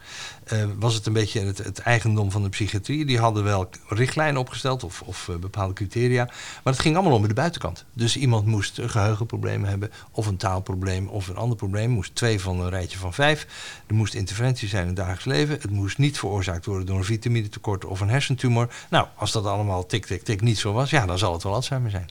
Uh, 0.54 0.64
was 0.80 0.94
het 0.94 1.06
een 1.06 1.14
beetje 1.14 1.40
het, 1.40 1.58
het, 1.58 1.80
eigendom 1.80 2.32
van 2.32 2.44
de 2.44 2.50
psychiatrie. 2.50 3.06
Die 3.06 3.20
hadden 3.20 3.44
wel 3.44 3.70
richtlijnen 3.88 4.42
opgesteld 4.42 4.84
of, 4.84 5.02
of 5.02 5.28
uh, 5.28 5.36
bepaalde 5.36 5.74
criteria. 5.74 6.26
Maar 6.64 6.74
het 6.74 6.80
ging 6.80 6.96
allemaal 6.96 7.18
om 7.18 7.28
de 7.28 7.34
buitenkant. 7.34 7.86
Dus 7.94 8.18
iemand 8.18 8.46
moest 8.46 8.78
een 8.78 8.90
geheugenprobleem 8.90 9.64
hebben, 9.64 9.92
of 10.12 10.28
een 10.28 10.38
taalprobleem, 10.38 11.08
of 11.08 11.28
een 11.28 11.36
ander 11.36 11.58
probleem. 11.58 11.90
Moest 11.90 12.16
twee 12.16 12.40
van 12.40 12.60
een 12.60 12.70
rijtje 12.70 12.98
van 12.98 13.14
vijf. 13.14 13.48
Er 13.88 13.96
moest 13.96 14.14
interventie 14.14 14.68
zijn 14.68 14.82
in 14.82 14.88
het 14.88 14.98
dagelijks 14.98 15.26
leven. 15.26 15.56
Het 15.62 15.72
moest 15.72 15.98
niet 15.98 16.20
veroorzaakt 16.20 16.66
worden 16.66 16.86
door 16.86 16.98
een 16.98 17.04
vitaminetekort 17.04 17.86
of 17.86 18.00
een 18.00 18.10
hersentumor. 18.10 18.74
Nou, 18.90 19.08
als 19.16 19.32
dat 19.32 19.46
allemaal 19.46 19.86
tik, 19.86 20.06
tik, 20.06 20.24
tik 20.24 20.42
niet 20.42 20.58
zo 20.58 20.74
was, 20.74 20.90
ja, 20.90 21.06
dan 21.06 21.18
zal 21.18 21.34
het 21.34 21.44
wel 21.44 21.54
Alzheimer 21.54 21.92
zijn. 21.92 22.10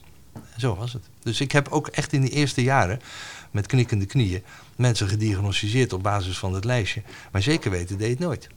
Zo 0.57 0.75
was 0.75 0.93
het. 0.93 1.03
Dus 1.23 1.41
ik 1.41 1.51
heb 1.51 1.67
ook 1.67 1.87
echt 1.87 2.13
in 2.13 2.21
de 2.21 2.29
eerste 2.29 2.63
jaren 2.63 3.01
met 3.51 3.67
knikkende 3.67 4.05
knieën 4.05 4.43
mensen 4.75 5.07
gediagnosticeerd 5.07 5.93
op 5.93 6.03
basis 6.03 6.37
van 6.37 6.53
het 6.53 6.63
lijstje. 6.63 7.01
Maar 7.31 7.41
zeker 7.41 7.71
weten 7.71 7.97
deed 7.97 8.09
het 8.09 8.19
nooit. 8.19 8.47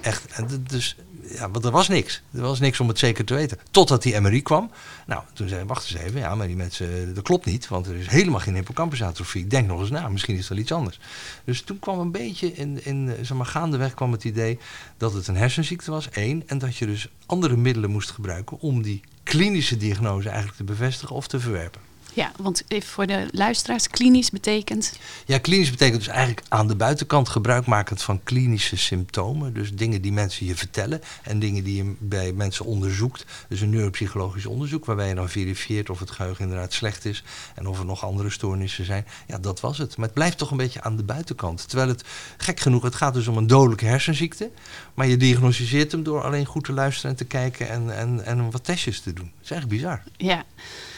Echt. 0.00 0.28
Dus 0.70 0.96
ja, 1.28 1.50
want 1.50 1.64
er 1.64 1.70
was 1.70 1.88
niks. 1.88 2.22
Er 2.32 2.40
was 2.40 2.60
niks 2.60 2.80
om 2.80 2.88
het 2.88 2.98
zeker 2.98 3.24
te 3.24 3.34
weten. 3.34 3.58
Totdat 3.70 4.02
die 4.02 4.20
MRI 4.20 4.42
kwam. 4.42 4.70
Nou, 5.06 5.22
toen 5.32 5.48
zei 5.48 5.64
wacht 5.64 5.90
eens 5.90 6.02
even. 6.02 6.20
Ja, 6.20 6.34
maar 6.34 6.46
die 6.46 6.56
mensen, 6.56 7.14
dat 7.14 7.24
klopt 7.24 7.44
niet. 7.44 7.68
Want 7.68 7.86
er 7.86 7.96
is 7.96 8.06
helemaal 8.06 8.40
geen 8.40 8.54
hippocampusatrofie. 8.54 9.46
Denk 9.46 9.66
nog 9.66 9.80
eens 9.80 9.90
na, 9.90 10.08
misschien 10.08 10.36
is 10.36 10.48
wel 10.48 10.58
iets 10.58 10.72
anders. 10.72 11.00
Dus 11.44 11.62
toen 11.62 11.78
kwam 11.78 11.98
een 11.98 12.10
beetje, 12.10 12.52
in, 12.52 12.84
in, 12.84 13.14
zeg 13.22 13.36
maar, 13.36 13.46
gaandeweg 13.46 13.94
kwam 13.94 14.12
het 14.12 14.24
idee 14.24 14.58
dat 14.96 15.12
het 15.12 15.26
een 15.26 15.36
hersenziekte 15.36 15.90
was, 15.90 16.08
één. 16.08 16.42
En 16.46 16.58
dat 16.58 16.76
je 16.76 16.86
dus 16.86 17.08
andere 17.26 17.56
middelen 17.56 17.90
moest 17.90 18.10
gebruiken 18.10 18.60
om 18.60 18.82
die 18.82 19.00
klinische 19.22 19.76
diagnose 19.76 20.28
eigenlijk 20.28 20.56
te 20.56 20.64
bevestigen 20.64 21.16
of 21.16 21.28
te 21.28 21.40
verwerpen. 21.40 21.80
Ja, 22.14 22.32
want 22.36 22.62
even 22.68 22.88
voor 22.88 23.06
de 23.06 23.28
luisteraars, 23.30 23.88
klinisch 23.88 24.30
betekent? 24.30 24.98
Ja, 25.26 25.38
klinisch 25.38 25.70
betekent 25.70 25.98
dus 25.98 26.08
eigenlijk 26.08 26.46
aan 26.48 26.68
de 26.68 26.76
buitenkant 26.76 27.28
gebruikmakend 27.28 28.02
van 28.02 28.22
klinische 28.22 28.76
symptomen. 28.76 29.54
Dus 29.54 29.72
dingen 29.72 30.02
die 30.02 30.12
mensen 30.12 30.46
je 30.46 30.56
vertellen 30.56 31.00
en 31.22 31.38
dingen 31.38 31.64
die 31.64 31.76
je 31.76 31.94
bij 31.98 32.32
mensen 32.32 32.64
onderzoekt. 32.64 33.24
Dus 33.48 33.60
een 33.60 33.70
neuropsychologisch 33.70 34.46
onderzoek 34.46 34.84
waarbij 34.84 35.08
je 35.08 35.14
dan 35.14 35.28
verifieert 35.28 35.90
of 35.90 35.98
het 35.98 36.10
geheugen 36.10 36.44
inderdaad 36.44 36.72
slecht 36.72 37.04
is 37.04 37.24
en 37.54 37.66
of 37.66 37.78
er 37.78 37.84
nog 37.84 38.04
andere 38.04 38.30
stoornissen 38.30 38.84
zijn. 38.84 39.06
Ja, 39.26 39.38
dat 39.38 39.60
was 39.60 39.78
het. 39.78 39.96
Maar 39.96 40.06
het 40.06 40.14
blijft 40.14 40.38
toch 40.38 40.50
een 40.50 40.56
beetje 40.56 40.82
aan 40.82 40.96
de 40.96 41.04
buitenkant. 41.04 41.68
Terwijl 41.68 41.88
het, 41.88 42.04
gek 42.36 42.60
genoeg, 42.60 42.82
het 42.82 42.94
gaat 42.94 43.14
dus 43.14 43.26
om 43.26 43.36
een 43.36 43.46
dodelijke 43.46 43.86
hersenziekte. 43.86 44.50
Maar 44.94 45.06
je 45.06 45.16
diagnosticeert 45.16 45.92
hem 45.92 46.02
door 46.02 46.22
alleen 46.22 46.46
goed 46.46 46.64
te 46.64 46.72
luisteren 46.72 47.10
en 47.10 47.16
te 47.16 47.24
kijken 47.24 47.68
en, 47.68 47.96
en, 47.96 48.24
en 48.24 48.50
wat 48.50 48.64
testjes 48.64 49.00
te 49.00 49.12
doen. 49.12 49.32
Dat 49.34 49.44
is 49.44 49.50
eigenlijk 49.50 49.80
bizar. 49.80 50.02
Ja. 50.16 50.44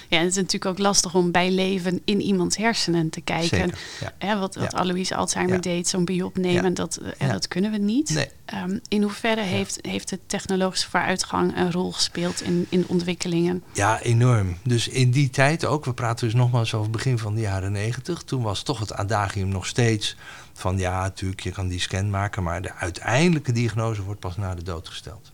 Ja, 0.09 0.19
het 0.19 0.29
is 0.29 0.35
natuurlijk 0.37 0.67
ook 0.67 0.79
lastig 0.79 1.15
om 1.15 1.31
bij 1.31 1.51
leven 1.51 2.01
in 2.05 2.21
iemands 2.21 2.57
hersenen 2.57 3.11
te 3.11 3.21
kijken. 3.21 3.49
Zeker, 3.49 3.79
ja. 4.01 4.13
Hè, 4.19 4.39
wat 4.39 4.55
wat 4.55 4.73
Ja. 4.73 5.17
Alzheimer 5.17 5.55
Ja. 5.55 5.61
deed, 5.61 5.89
zo'n 5.89 6.05
biop 6.05 6.37
nemen, 6.37 6.75
dat, 6.75 6.97
eh, 6.97 7.11
Ja. 7.19 7.33
dat 7.33 7.49
kunnen 7.49 7.71
we 7.71 7.79
niet. 7.79 8.11
Nee. 8.11 8.29
Ehm, 8.45 8.79
in 8.89 9.03
hoeverre 9.03 9.41
heeft, 9.41 9.79
heeft 9.83 10.09
de 10.09 10.19
technologische 10.27 10.91
vooruitgang 10.91 11.57
een 11.57 11.73
rol 11.73 11.93
gespeeld 11.93 12.43
in, 12.43 12.67
in 12.69 12.81
de 12.81 12.89
ontwikkelingen? 12.89 13.63
Ja, 13.73 14.01
enorm. 14.01 14.57
Dus 14.65 14.89
in 14.89 15.11
die 15.11 15.31
tijd 15.31 15.65
ook, 15.65 15.85
we 15.85 15.95
praten 15.95 16.27
dus 16.27 16.35
nogmaals 16.35 16.75
over 16.75 16.87
het 16.89 16.97
begin 16.97 17.19
van 17.19 17.35
de 17.35 17.41
jaren 17.41 17.73
negentig. 17.73 18.23
Toen 18.23 18.43
was 18.43 18.63
toch 18.63 18.79
het 18.79 18.93
adagium 18.93 19.49
nog 19.49 19.67
steeds 19.67 20.17
van 20.53 20.79
ja, 20.79 21.01
natuurlijk, 21.01 21.41
je 21.41 21.51
kan 21.51 21.69
die 21.69 21.81
scan 21.81 22.11
maken, 22.11 22.43
maar 22.43 22.63
de 22.63 22.75
uiteindelijke 22.75 23.53
diagnose 23.53 24.03
wordt 24.03 24.21
pas 24.21 24.37
na 24.37 24.55
de 24.55 24.63
dood 24.63 24.89
gesteld. 24.89 25.33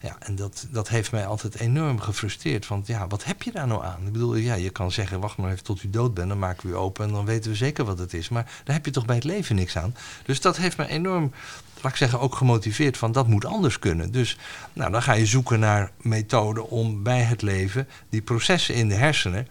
Ja, 0.00 0.16
en 0.18 0.36
dat, 0.36 0.66
dat 0.70 0.88
heeft 0.88 1.12
mij 1.12 1.26
altijd 1.26 1.54
enorm 1.60 2.00
gefrustreerd. 2.00 2.66
Want 2.66 2.86
ja, 2.86 3.06
wat 3.06 3.24
heb 3.24 3.42
je 3.42 3.52
daar 3.52 3.66
nou 3.66 3.84
aan? 3.84 4.06
Ik 4.06 4.12
bedoel, 4.12 4.34
ja, 4.34 4.54
je 4.54 4.70
kan 4.70 4.92
zeggen, 4.92 5.20
wacht 5.20 5.36
maar 5.36 5.50
even 5.50 5.64
tot 5.64 5.82
u 5.82 5.90
dood 5.90 6.14
bent, 6.14 6.28
dan 6.28 6.38
maken 6.38 6.68
we 6.68 6.72
u 6.72 6.76
open 6.76 7.04
en 7.04 7.12
dan 7.12 7.24
weten 7.24 7.50
we 7.50 7.56
zeker 7.56 7.84
wat 7.84 7.98
het 7.98 8.14
is. 8.14 8.28
Maar 8.28 8.62
daar 8.64 8.74
heb 8.74 8.84
je 8.84 8.90
toch 8.90 9.04
bij 9.04 9.14
het 9.14 9.24
leven 9.24 9.56
niks 9.56 9.76
aan. 9.76 9.94
Dus 10.24 10.40
dat 10.40 10.56
heeft 10.56 10.76
me 10.76 10.86
enorm, 10.86 11.32
laat 11.80 11.92
ik 11.92 11.98
zeggen, 11.98 12.20
ook 12.20 12.34
gemotiveerd 12.34 12.96
van 12.96 13.12
dat 13.12 13.26
moet 13.26 13.44
anders 13.44 13.78
kunnen. 13.78 14.12
Dus 14.12 14.36
nou, 14.72 14.90
dan 14.90 15.02
ga 15.02 15.12
je 15.12 15.26
zoeken 15.26 15.60
naar 15.60 15.90
methoden 16.00 16.68
om 16.68 17.02
bij 17.02 17.20
het 17.20 17.42
leven 17.42 17.88
die 18.08 18.22
processen 18.22 18.74
in 18.74 18.88
de 18.88 18.94
hersenen, 18.94 19.48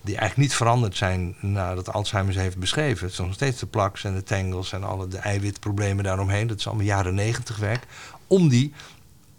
die 0.00 0.16
eigenlijk 0.16 0.48
niet 0.48 0.56
veranderd 0.56 0.96
zijn 0.96 1.36
nadat 1.40 1.92
Alzheimer 1.92 2.32
ze 2.32 2.40
heeft 2.40 2.58
beschreven. 2.58 3.06
Het 3.06 3.14
zijn 3.14 3.26
nog 3.26 3.36
steeds 3.36 3.60
de 3.60 3.66
plaks 3.66 4.04
en 4.04 4.14
de 4.14 4.22
tangles 4.22 4.72
en 4.72 4.84
alle 4.84 5.08
de 5.08 5.18
eiwitproblemen 5.18 6.04
daaromheen. 6.04 6.46
Dat 6.46 6.58
is 6.58 6.66
allemaal 6.66 6.84
jaren 6.84 7.14
negentig 7.14 7.56
werk. 7.56 7.86
Om 8.26 8.48
die 8.48 8.74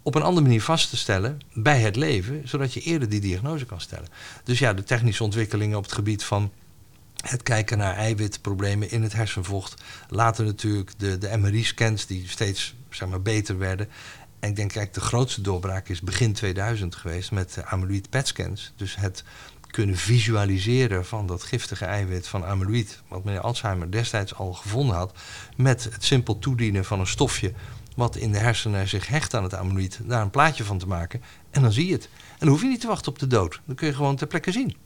op 0.08 0.14
een 0.14 0.22
andere 0.22 0.46
manier 0.46 0.62
vast 0.62 0.90
te 0.90 0.96
stellen 0.96 1.40
bij 1.54 1.80
het 1.80 1.96
leven, 1.96 2.48
zodat 2.48 2.74
je 2.74 2.80
eerder 2.80 3.08
die 3.08 3.20
diagnose 3.20 3.66
kan 3.66 3.80
stellen. 3.80 4.08
Dus 4.44 4.58
ja, 4.58 4.74
de 4.74 4.82
technische 4.82 5.24
ontwikkelingen 5.24 5.76
op 5.76 5.82
het 5.82 5.92
gebied 5.92 6.24
van 6.24 6.50
het 7.26 7.42
kijken 7.42 7.78
naar 7.78 7.94
eiwitproblemen 7.94 8.90
in 8.90 9.02
het 9.02 9.12
hersenvocht. 9.12 9.82
Later 10.08 10.44
natuurlijk 10.44 10.90
de, 10.96 11.18
de 11.18 11.36
MRI-scans 11.36 12.06
die 12.06 12.28
steeds 12.28 12.74
zeg 12.90 13.08
maar, 13.08 13.22
beter 13.22 13.58
werden. 13.58 13.88
En 14.40 14.48
ik 14.48 14.56
denk 14.56 14.58
eigenlijk 14.74 14.94
de 14.94 15.00
grootste 15.00 15.40
doorbraak 15.40 15.88
is 15.88 16.00
begin 16.00 16.32
2000 16.32 16.94
geweest 16.94 17.30
met 17.30 17.54
de 17.54 17.64
amyloid 17.64 18.10
PET-scans. 18.10 18.72
Dus 18.76 18.96
het 18.96 19.24
kunnen 19.70 19.96
visualiseren 19.96 21.06
van 21.06 21.26
dat 21.26 21.42
giftige 21.42 21.84
eiwit 21.84 22.28
van 22.28 22.44
amyloïd, 22.44 23.02
wat 23.08 23.24
meneer 23.24 23.40
Alzheimer 23.40 23.90
destijds 23.90 24.34
al 24.34 24.52
gevonden 24.52 24.96
had, 24.96 25.18
met 25.56 25.84
het 25.84 26.04
simpel 26.04 26.38
toedienen 26.38 26.84
van 26.84 27.00
een 27.00 27.06
stofje 27.06 27.52
wat 27.98 28.16
in 28.16 28.32
de 28.32 28.38
hersenen 28.38 28.88
zich 28.88 29.06
hecht 29.06 29.34
aan 29.34 29.42
het 29.42 29.54
amyloïd, 29.54 30.00
daar 30.02 30.22
een 30.22 30.30
plaatje 30.30 30.64
van 30.64 30.78
te 30.78 30.86
maken. 30.86 31.22
En 31.50 31.62
dan 31.62 31.72
zie 31.72 31.86
je 31.86 31.92
het. 31.92 32.08
En 32.12 32.38
dan 32.38 32.48
hoef 32.48 32.60
je 32.60 32.68
niet 32.68 32.80
te 32.80 32.86
wachten 32.86 33.12
op 33.12 33.18
de 33.18 33.26
dood. 33.26 33.60
Dan 33.64 33.74
kun 33.74 33.86
je 33.86 33.94
gewoon 33.94 34.16
ter 34.16 34.26
plekke 34.26 34.52
zien. 34.52 34.76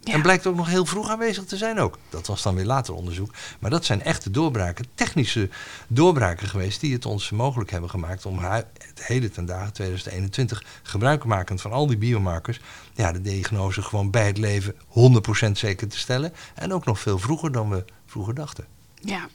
Ja. 0.00 0.12
En 0.12 0.22
blijkt 0.22 0.46
ook 0.46 0.56
nog 0.56 0.68
heel 0.68 0.86
vroeg 0.86 1.08
aanwezig 1.08 1.44
te 1.44 1.56
zijn 1.56 1.78
ook. 1.78 1.98
Dat 2.08 2.26
was 2.26 2.42
dan 2.42 2.54
weer 2.54 2.64
later 2.64 2.94
onderzoek. 2.94 3.34
Maar 3.58 3.70
dat 3.70 3.84
zijn 3.84 4.02
echte 4.02 4.30
doorbraken, 4.30 4.86
technische 4.94 5.48
doorbraken 5.88 6.48
geweest... 6.48 6.80
die 6.80 6.92
het 6.92 7.06
ons 7.06 7.30
mogelijk 7.30 7.70
hebben 7.70 7.90
gemaakt 7.90 8.26
om 8.26 8.38
het 8.38 8.66
hele 8.94 9.30
ten 9.30 9.44
dagen 9.44 9.72
2021... 9.72 10.64
gebruikmakend 10.82 11.60
van 11.60 11.72
al 11.72 11.86
die 11.86 11.98
biomarkers... 11.98 12.60
Ja, 12.94 13.12
de 13.12 13.20
diagnose 13.20 13.82
gewoon 13.82 14.10
bij 14.10 14.26
het 14.26 14.38
leven 14.38 14.74
100% 14.74 15.50
zeker 15.52 15.88
te 15.88 15.98
stellen. 15.98 16.32
En 16.54 16.72
ook 16.72 16.84
nog 16.84 17.00
veel 17.00 17.18
vroeger 17.18 17.52
dan 17.52 17.70
we 17.70 17.84
vroeger 18.06 18.34
dachten. 18.34 18.66
Ja. 19.04 19.28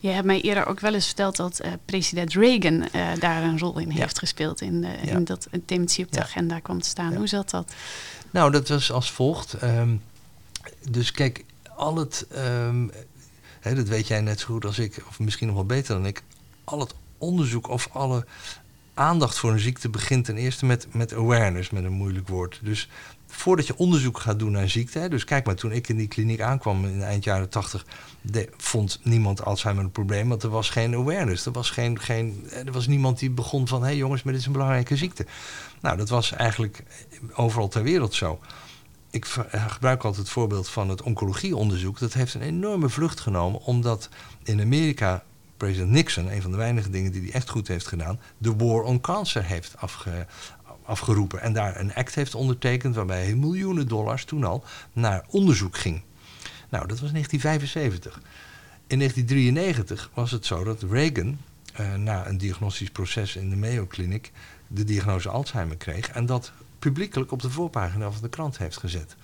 Je 0.00 0.08
hebt 0.08 0.26
mij 0.26 0.40
eerder 0.40 0.66
ook 0.66 0.80
wel 0.80 0.94
eens 0.94 1.06
verteld 1.06 1.36
dat 1.36 1.58
eh, 1.60 1.72
president 1.84 2.32
Reagan 2.32 2.88
eh, 2.92 3.08
daar 3.18 3.42
een 3.42 3.58
rol 3.58 3.78
in 3.78 3.90
Ja. 3.90 3.94
heeft 3.96 4.18
gespeeld. 4.18 4.60
In, 4.60 4.84
eh, 4.84 5.04
Ja. 5.04 5.10
in 5.12 5.24
dat 5.24 5.48
dementie 5.66 6.04
op 6.04 6.12
de 6.12 6.18
Ja. 6.18 6.24
agenda 6.24 6.58
kwam 6.58 6.80
te 6.80 6.88
staan. 6.88 7.14
Hoe 7.16 7.26
zat 7.26 7.50
dat? 7.50 7.72
Nou, 8.30 8.50
dat 8.50 8.68
was 8.68 8.92
als 8.92 9.12
volgt. 9.12 9.52
Ehm, 9.52 9.94
dus 10.90 11.10
kijk, 11.10 11.44
al 11.76 11.96
het, 11.96 12.26
ehm, 12.30 12.88
hè, 13.60 13.74
dat 13.74 13.88
weet 13.88 14.06
jij 14.06 14.20
net 14.20 14.40
zo 14.40 14.46
goed 14.46 14.64
als 14.64 14.78
ik, 14.78 15.02
of 15.08 15.18
misschien 15.18 15.46
nog 15.46 15.56
wel 15.56 15.66
beter 15.66 15.94
dan 15.94 16.06
ik, 16.06 16.22
al 16.64 16.80
het 16.80 16.94
onderzoek 17.18 17.68
of 17.68 17.88
alle 17.92 18.26
aandacht 18.94 19.38
voor 19.38 19.50
een 19.52 19.58
ziekte 19.58 19.88
begint 19.88 20.24
ten 20.24 20.36
eerste 20.36 20.64
met, 20.66 20.86
met 20.94 21.12
awareness, 21.14 21.70
met 21.70 21.84
een 21.84 21.92
moeilijk 21.92 22.28
woord. 22.28 22.60
Dus 22.62 22.88
voordat 23.32 23.66
je 23.66 23.76
onderzoek 23.76 24.18
gaat 24.18 24.38
doen 24.38 24.52
naar 24.52 24.68
ziekte, 24.68 24.98
hè, 24.98 25.08
dus 25.08 25.24
kijk 25.24 25.46
maar, 25.46 25.54
toen 25.54 25.72
ik 25.72 25.88
in 25.88 25.96
die 25.96 26.08
kliniek 26.08 26.40
aankwam 26.40 26.84
in 26.84 27.02
eind 27.02 27.24
jaren 27.24 27.48
tachtig, 27.48 27.86
vond 28.56 29.00
niemand 29.02 29.44
Alzheimer 29.44 29.84
een 29.84 29.90
probleem, 29.90 30.28
want 30.28 30.42
er 30.42 30.50
was 30.50 30.70
geen 30.70 30.94
awareness. 30.94 31.46
Er 31.46 31.52
was, 31.52 31.70
geen, 31.70 32.00
geen, 32.00 32.46
er 32.50 32.72
was 32.72 32.86
niemand 32.86 33.18
die 33.18 33.30
begon 33.30 33.68
van, 33.68 33.80
hé 33.80 33.86
hey 33.86 33.96
jongens, 33.96 34.22
maar 34.22 34.32
dit 34.32 34.40
is 34.40 34.46
een 34.46 34.52
belangrijke 34.52 34.96
ziekte. 34.96 35.26
Nou, 35.80 35.96
dat 35.96 36.08
was 36.08 36.32
eigenlijk 36.32 36.82
overal 37.34 37.68
ter 37.68 37.82
wereld 37.82 38.14
zo 38.14 38.40
ik 39.12 39.24
eh, 39.24 39.66
gebruik 39.66 40.04
altijd 40.04 40.22
het 40.22 40.32
voorbeeld 40.32 40.68
van 40.68 40.88
het 40.88 41.02
oncologieonderzoek. 41.02 41.98
Dat 41.98 42.12
heeft 42.12 42.34
een 42.34 42.42
enorme 42.42 42.88
vlucht 42.88 43.20
genomen, 43.20 43.60
omdat 43.60 44.08
in 44.42 44.60
Amerika 44.60 45.24
president 45.56 45.90
Nixon, 45.90 46.32
een 46.32 46.42
van 46.42 46.50
de 46.50 46.56
weinige 46.56 46.90
dingen 46.90 47.12
die 47.12 47.22
hij 47.22 47.32
echt 47.32 47.48
goed 47.48 47.68
heeft 47.68 47.86
gedaan, 47.86 48.20
de 48.38 48.56
War 48.56 48.82
on 48.82 49.00
Cancer 49.00 49.44
heeft 49.44 49.76
afge- 49.76 50.26
afgeroepen. 50.84 51.40
En 51.40 51.52
daar 51.52 51.80
een 51.80 51.94
act 51.94 52.14
heeft 52.14 52.34
ondertekend 52.34 52.94
waarbij 52.94 53.34
miljoenen 53.34 53.88
dollars 53.88 54.24
toen 54.24 54.44
al 54.44 54.64
naar 54.92 55.24
onderzoek 55.28 55.76
ging. 55.76 56.02
Nou, 56.68 56.86
dat 56.86 57.00
was 57.00 57.10
1975. 57.10 58.20
In 58.86 58.98
1993 58.98 60.10
was 60.14 60.30
het 60.30 60.46
zo 60.46 60.64
dat 60.64 60.82
Reagan, 60.82 61.38
eh, 61.74 61.94
na 61.94 62.26
een 62.26 62.38
diagnostisch 62.38 62.90
proces 62.90 63.36
in 63.36 63.50
de 63.50 63.56
Mayo 63.56 63.86
Clinic, 63.86 64.30
de 64.66 64.84
diagnose 64.84 65.28
Alzheimer 65.28 65.76
kreeg. 65.76 66.10
En 66.10 66.26
dat 66.26 66.52
publiekelijk 66.78 67.32
op 67.32 67.42
de 67.42 67.50
voorpagina 67.50 68.10
van 68.10 68.22
de 68.22 68.28
krant 68.28 68.58
heeft 68.58 68.76
gezet. 68.76 69.16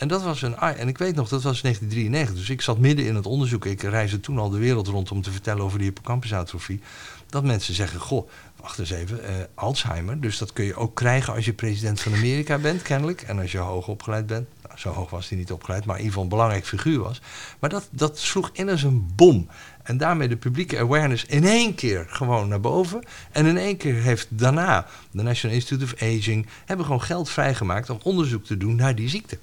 En 0.00 0.08
dat 0.08 0.22
was 0.22 0.42
een. 0.42 0.56
En 0.56 0.88
ik 0.88 0.98
weet 0.98 1.14
nog, 1.14 1.28
dat 1.28 1.42
was 1.42 1.60
1993. 1.60 2.36
Dus 2.36 2.50
ik 2.50 2.60
zat 2.60 2.78
midden 2.78 3.06
in 3.06 3.14
het 3.14 3.26
onderzoek. 3.26 3.64
Ik 3.64 3.82
reisde 3.82 4.20
toen 4.20 4.38
al 4.38 4.50
de 4.50 4.58
wereld 4.58 4.86
rond 4.86 5.10
om 5.10 5.22
te 5.22 5.30
vertellen 5.30 5.64
over 5.64 5.78
de 5.78 5.84
hippocampusatrofie. 5.84 6.80
Dat 7.26 7.44
mensen 7.44 7.74
zeggen: 7.74 8.00
Goh, 8.00 8.28
wacht 8.60 8.78
eens 8.78 8.90
even, 8.90 9.24
eh, 9.24 9.34
Alzheimer. 9.54 10.20
Dus 10.20 10.38
dat 10.38 10.52
kun 10.52 10.64
je 10.64 10.74
ook 10.74 10.94
krijgen 10.94 11.34
als 11.34 11.44
je 11.44 11.52
president 11.52 12.00
van 12.00 12.14
Amerika 12.14 12.58
bent, 12.58 12.82
kennelijk. 12.82 13.22
En 13.22 13.38
als 13.38 13.52
je 13.52 13.58
hoog 13.58 13.88
opgeleid 13.88 14.26
bent. 14.26 14.48
Nou, 14.66 14.78
zo 14.78 14.90
hoog 14.90 15.10
was 15.10 15.28
hij 15.28 15.38
niet 15.38 15.52
opgeleid, 15.52 15.84
maar 15.84 15.96
in 15.96 16.02
ieder 16.02 16.12
geval 16.12 16.22
een 16.22 16.36
belangrijk 16.36 16.66
figuur 16.66 16.98
was. 16.98 17.20
Maar 17.58 17.70
dat, 17.70 17.88
dat 17.90 18.18
sloeg 18.18 18.50
in 18.52 18.68
als 18.68 18.82
een 18.82 19.12
bom. 19.16 19.48
En 19.82 19.96
daarmee 19.96 20.28
de 20.28 20.36
publieke 20.36 20.78
awareness 20.78 21.24
in 21.24 21.44
één 21.44 21.74
keer 21.74 22.06
gewoon 22.08 22.48
naar 22.48 22.60
boven. 22.60 23.04
En 23.30 23.46
in 23.46 23.56
één 23.56 23.76
keer 23.76 23.94
heeft 23.94 24.26
daarna 24.30 24.86
de 25.10 25.22
National 25.22 25.56
Institute 25.56 25.84
of 25.84 26.02
Aging... 26.02 26.46
hebben 26.64 26.86
gewoon 26.86 27.02
geld 27.02 27.30
vrijgemaakt 27.30 27.90
om 27.90 27.98
onderzoek 28.02 28.44
te 28.44 28.56
doen 28.56 28.74
naar 28.74 28.94
die 28.94 29.08
ziekte. 29.08 29.38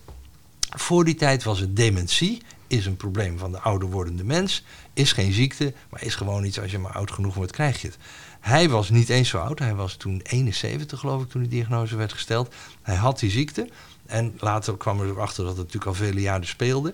Voor 0.76 1.06
die 1.06 1.16
tijd 1.16 1.44
was 1.44 1.60
het 1.60 1.76
dementie, 1.76 2.42
is 2.68 2.86
een 2.86 2.98
probleem 2.98 3.38
van 3.38 3.52
de 3.52 3.60
ouder 3.60 3.90
wordende 3.90 4.24
mens. 4.24 4.64
Is 4.94 5.12
geen 5.12 5.34
ziekte, 5.34 5.74
maar 5.90 6.04
is 6.04 6.16
gewoon 6.16 6.44
iets 6.44 6.60
als 6.60 6.72
je 6.72 6.78
maar 6.78 6.92
oud 6.92 7.12
genoeg 7.12 7.36
wordt, 7.36 7.52
krijg 7.52 7.82
je 7.82 7.88
het. 7.88 7.98
Hij 8.40 8.70
was 8.70 8.90
niet 8.90 9.10
eens 9.10 9.30
zo 9.30 9.38
oud, 9.38 9.60
hij 9.60 9.76
was 9.76 9.96
toen 9.96 10.22
71 10.24 11.00
geloof 11.00 11.24
ik 11.24 11.30
toen 11.30 11.42
die 11.42 11.50
diagnose 11.50 11.96
werd 11.96 12.14
gesteld. 12.14 12.54
Hij 12.82 12.96
had 12.96 13.20
die 13.20 13.30
ziekte 13.30 13.70
en 14.06 14.36
later 14.40 14.78
kwam 14.78 15.02
er 15.02 15.22
achter 15.22 15.44
dat 15.44 15.58
het 15.58 15.66
natuurlijk 15.66 15.86
al 15.86 16.06
vele 16.06 16.22
jaren 16.22 16.48
speelde. 16.48 16.94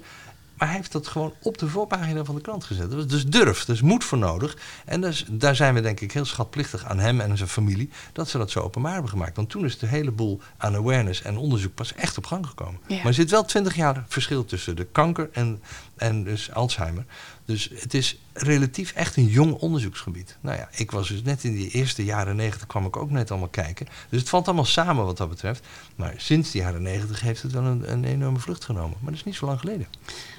Maar 0.64 0.72
hij 0.72 0.82
heeft 0.82 0.94
dat 0.94 1.08
gewoon 1.08 1.34
op 1.42 1.58
de 1.58 1.68
voorpagina 1.68 2.24
van 2.24 2.36
de 2.36 2.42
krant 2.42 2.64
gezet. 2.64 2.90
Dat 2.90 3.00
was 3.00 3.08
dus 3.08 3.26
durf, 3.26 3.66
dus 3.66 3.82
moed 3.82 4.04
voor 4.04 4.18
nodig. 4.18 4.58
En 4.86 5.02
dus, 5.02 5.26
daar 5.32 5.56
zijn 5.56 5.74
we 5.74 5.82
denk 5.82 6.00
ik 6.00 6.12
heel 6.12 6.26
schatplichtig 6.26 6.86
aan 6.86 7.00
hem 7.00 7.20
en 7.20 7.38
zijn 7.38 7.50
familie... 7.50 7.90
dat 8.14 8.30
ze 8.30 8.38
dat 8.38 8.52
zo 8.52 8.60
openbaar 8.60 8.92
hebben 8.94 9.10
gemaakt. 9.10 9.36
Want 9.36 9.50
toen 9.50 9.66
is 9.66 9.78
de 9.78 9.88
hele 9.88 10.12
boel 10.12 10.42
aan 10.58 10.76
awareness 10.76 11.22
en 11.22 11.38
onderzoek 11.38 11.74
pas 11.74 11.94
echt 11.94 12.18
op 12.18 12.26
gang 12.26 12.48
gekomen. 12.48 12.80
Ja. 12.88 12.96
Maar 12.96 13.06
er 13.06 13.14
zit 13.14 13.32
wel 13.32 13.46
twintig 13.46 13.76
jaar 13.76 14.04
verschil 14.08 14.46
tussen 14.46 14.76
de 14.76 14.86
kanker 14.86 15.30
en, 15.32 15.62
en 15.96 16.24
dus 16.24 16.52
Alzheimer. 16.52 17.06
Dus 17.46 17.70
het 17.74 17.94
is 17.94 18.20
relatief 18.34 18.92
echt 18.92 19.16
een 19.16 19.26
jong 19.26 19.54
onderzoeksgebied. 19.54 20.38
Nou 20.42 20.58
ja, 20.58 20.70
ik 20.72 20.92
was 20.92 21.08
dus 21.08 21.22
net 21.22 21.44
in 21.44 21.54
die 21.54 21.70
eerste 21.70 22.04
jaren 22.04 22.36
negentig 22.36 22.68
kwam 22.68 22.86
ik 22.86 22.98
ook 22.98 23.12
net 23.12 23.32
allemaal 23.32 23.50
kijken. 23.50 23.88
Dus 24.10 24.20
het 24.20 24.30
valt 24.30 24.46
allemaal 24.46 24.66
samen 24.66 25.06
wat 25.06 25.18
dat 25.18 25.30
betreft. 25.30 25.68
Maar 25.96 26.14
sinds 26.18 26.52
de 26.52 26.58
jaren 26.58 26.82
negentig 26.82 27.22
heeft 27.22 27.42
het 27.42 27.52
wel 27.52 27.64
een, 27.64 27.92
een 27.92 28.04
enorme 28.04 28.40
vlucht 28.40 28.66
genomen. 28.66 28.98
Maar 29.00 29.10
dat 29.12 29.20
is 29.20 29.24
niet 29.24 29.36
zo 29.36 29.46
lang 29.46 29.60
geleden. 29.60 29.88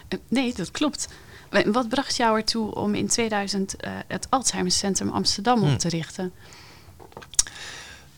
Eh, 0.09 0.19
Nee, 0.29 0.55
dat 0.55 0.71
klopt. 0.71 1.09
Wa- 1.51 1.71
Wat 1.71 1.89
bracht 1.89 2.17
jou 2.17 2.37
ertoe 2.39 2.75
om 2.75 2.95
in 2.95 3.09
2000 3.09 3.77
eh, 3.77 3.91
het 4.09 4.27
Alzheimer 4.31 4.73
Centrum 4.73 5.09
Amsterdam 5.09 5.59
op 5.63 5.69
Hmm. 5.69 5.79
te 5.79 5.89
richten? 5.89 6.33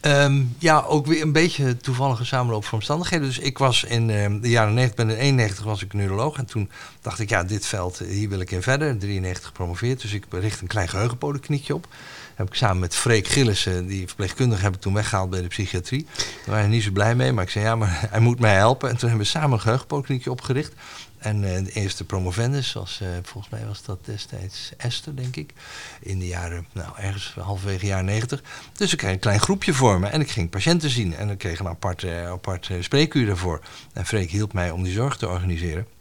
Ehm, 0.01 0.43
ja, 0.59 0.81
ook 0.81 1.07
weer 1.07 1.23
een 1.23 1.33
beetje 1.33 1.77
toevallige 1.77 2.25
samenloop 2.25 2.65
van 2.65 2.75
omstandigheden. 2.79 3.27
Dus 3.27 3.39
ik 3.39 3.59
was 3.59 3.85
in 3.85 4.11
ehm, 4.11 4.41
de 4.41 4.49
jaren 4.49 4.75
90, 4.75 4.97
ben 4.97 5.11
in 5.11 5.17
91 5.17 5.65
was 5.65 5.83
ik 5.83 5.93
neuroloog. 5.93 6.37
En 6.39 6.45
toen 6.47 6.71
dacht 7.01 7.19
ik, 7.19 7.29
ja, 7.29 7.45
dit 7.45 7.67
veld, 7.67 8.01
eh, 8.01 8.09
hier 8.09 8.29
wil 8.29 8.41
ik 8.41 8.51
in 8.51 8.63
verder. 8.63 8.99
93 8.99 9.47
gepromoveerd, 9.47 10.01
dus 10.01 10.13
ik 10.13 10.25
richt 10.31 10.61
een 10.61 10.67
klein 10.67 10.89
geheugenpolykliniekje 10.89 11.75
op. 11.75 11.87
Heb 12.35 12.47
ik 12.47 12.55
samen 12.55 12.79
met 12.79 12.95
Freek 12.95 13.27
Gillissen, 13.29 13.87
die 13.87 14.07
verpleegkundige, 14.07 14.63
heb 14.63 14.75
ik 14.75 14.81
toen 14.81 14.95
weggehaald 14.95 15.31
bij 15.31 15.41
de 15.43 15.49
psychiatrie. 15.49 16.07
Daar 16.17 16.27
waren 16.55 16.69
we 16.69 16.75
niet 16.75 16.83
zo 16.83 16.91
blij 16.91 17.15
mee, 17.15 17.33
maar 17.33 17.45
ik 17.45 17.51
zei, 17.51 17.65
ja, 17.65 17.77
maar 17.77 18.07
hij 18.11 18.21
moet 18.21 18.39
mij 18.41 18.55
helpen. 18.55 18.89
En 18.91 18.97
toen 18.97 19.09
hebben 19.09 19.27
we 19.27 19.33
samen 19.33 19.53
een 19.53 19.61
geheugenpolykliniekje 19.61 20.31
opgericht. 20.31 20.73
En 21.27 21.43
uh, 21.43 21.65
de 21.65 21.73
eerste 21.73 22.05
promovendus 22.05 22.73
was, 22.73 23.01
uh, 23.03 23.09
volgens 23.23 23.53
mij 23.53 23.67
was 23.67 23.83
dat 23.83 24.05
destijds 24.05 24.73
Esther, 24.77 25.17
denk 25.17 25.37
ik. 25.37 25.53
In 26.01 26.19
de 26.19 26.27
jaren, 26.27 26.67
nou 26.73 26.89
ergens 26.97 27.35
halverwege 27.35 27.87
jaren 27.87 28.05
negentig. 28.05 28.43
Dus 28.73 28.93
ik 28.93 28.99
kreeg 28.99 29.13
een 29.13 29.19
klein 29.19 29.41
groepje 29.41 29.75
voor 29.75 30.01
me 30.01 30.07
en 30.07 30.21
ik 30.21 30.31
ging 30.31 30.51
patiënten 30.51 30.91
zien. 30.91 31.15
En 31.15 31.31
ik 31.31 31.39
kreeg 31.39 31.59
een 31.59 31.69
apart, 31.69 32.05
apart 32.05 32.71
spreekuur 32.81 33.27
daarvoor. 33.27 33.61
En 33.93 34.07
Freek 34.07 34.31
hielp 34.31 34.53
mij 34.53 34.71
om 34.71 34.83
die 34.83 34.93
zorg 34.93 35.17
te 35.17 35.29
organiseren. 35.29 35.96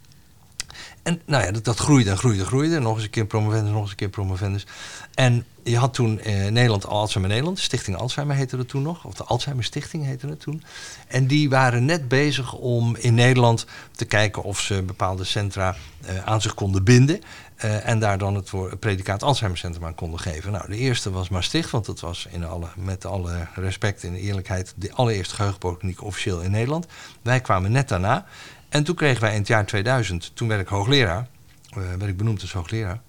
En 1.05 1.21
nou 1.25 1.43
ja, 1.43 1.51
dat, 1.51 1.63
dat 1.63 1.77
groeide 1.77 2.09
en 2.09 2.17
groeide 2.17 2.41
en 2.41 2.47
groeide. 2.47 2.79
Nog 2.79 2.95
eens 2.95 3.03
een 3.03 3.09
keer 3.09 3.25
promovendus, 3.25 3.71
nog 3.71 3.81
eens 3.81 3.89
een 3.89 3.95
keer 3.95 4.09
promovendus. 4.09 4.65
En 5.13 5.45
je 5.63 5.77
had 5.77 5.93
toen 5.93 6.21
in 6.21 6.53
Nederland 6.53 6.85
Alzheimer 6.85 7.29
Nederland, 7.31 7.59
Stichting 7.59 7.97
Alzheimer 7.97 8.35
heette 8.35 8.57
dat 8.57 8.67
toen 8.67 8.81
nog, 8.81 9.05
of 9.05 9.13
de 9.13 9.23
Alzheimer 9.23 9.63
Stichting 9.63 10.05
heette 10.05 10.27
het 10.27 10.39
toen. 10.39 10.63
En 11.07 11.27
die 11.27 11.49
waren 11.49 11.85
net 11.85 12.07
bezig 12.07 12.53
om 12.53 12.95
in 12.95 13.13
Nederland 13.13 13.65
te 13.91 14.05
kijken 14.05 14.43
of 14.43 14.59
ze 14.59 14.81
bepaalde 14.81 15.23
centra 15.23 15.75
uh, 16.09 16.25
aan 16.25 16.41
zich 16.41 16.53
konden 16.53 16.83
binden. 16.83 17.21
Uh, 17.65 17.87
en 17.87 17.99
daar 17.99 18.17
dan 18.17 18.35
het, 18.35 18.49
voor, 18.49 18.77
predicaat 18.77 19.23
Alzheimer 19.23 19.59
Centrum 19.59 19.85
aan 19.85 19.95
konden 19.95 20.19
geven. 20.19 20.51
Nou, 20.51 20.67
de 20.67 20.77
eerste 20.77 21.11
was 21.11 21.29
Maastricht, 21.29 21.69
want 21.69 21.85
dat 21.85 21.99
was 21.99 22.27
in 22.31 22.45
alle, 22.45 22.67
met 22.75 23.05
alle 23.05 23.47
respect 23.55 24.03
en 24.03 24.15
eerlijkheid 24.15 24.73
de 24.75 24.91
allereerste 24.93 25.35
geheugenpolykliniek 25.35 26.03
officieel 26.03 26.41
in 26.41 26.51
Nederland. 26.51 26.87
Wij 27.21 27.41
kwamen 27.41 27.71
net 27.71 27.89
daarna. 27.89 28.25
En 28.69 28.83
toen 28.83 28.95
kregen 28.95 29.21
wij 29.21 29.31
in 29.31 29.39
het 29.39 29.47
jaar 29.47 29.65
2000, 29.65 30.31
toen 30.33 30.47
werd 30.47 30.61
ik 30.61 30.67
hoogleraar, 30.67 31.27
uh, 31.69 31.83
werd 31.83 32.07
ik 32.07 32.17
benoemd 32.17 32.41
als 32.41 32.53
hoogleraar. 32.53 33.01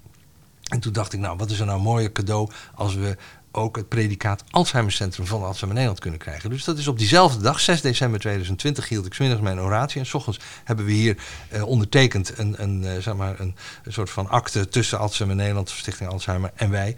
En 0.63 0.81
toen 0.81 0.93
dacht 0.93 1.13
ik, 1.13 1.21
nou, 1.21 1.37
wat 1.37 1.51
is 1.51 1.59
er 1.59 1.67
nou 1.67 1.79
een 1.79 1.85
mooier 1.85 2.13
cadeau 2.13 2.51
als 2.75 2.95
we 2.95 3.17
ook 3.57 3.77
het 3.77 3.89
predicaat 3.89 4.45
Alzheimer 4.51 4.93
Centrum 4.93 5.27
van 5.27 5.43
Alzheimer 5.43 5.73
Nederland 5.73 6.01
kunnen 6.01 6.19
krijgen. 6.19 6.51
Dus 6.51 6.65
dat 6.65 6.79
is 6.79 6.89
op 6.89 6.99
diezelfde 6.99 7.43
dag, 7.43 7.61
6 7.61 7.81
december 7.81 8.21
2020, 8.21 8.89
hield 8.89 9.07
ik 9.07 9.15
smiddags 9.15 9.43
mijn 9.43 9.61
oratie. 9.61 10.01
En 10.01 10.07
s 10.07 10.15
ochtends 10.15 10.41
hebben 10.65 10.85
we 10.85 10.93
hier 10.93 11.17
uh, 11.53 11.67
ondertekend 11.67 12.39
een, 12.39 12.63
een, 12.63 12.83
uh, 12.83 12.97
zeg 12.99 13.15
maar 13.15 13.41
een, 13.41 13.57
soort 13.87 14.11
van 14.11 14.29
akte 14.29 14.69
tussen 14.69 14.99
Alzheimer 14.99 15.37
Nederland, 15.37 15.71
Stichting 15.71 16.11
Alzheimer 16.11 16.51
en 16.55 16.71
wij. 16.71 16.97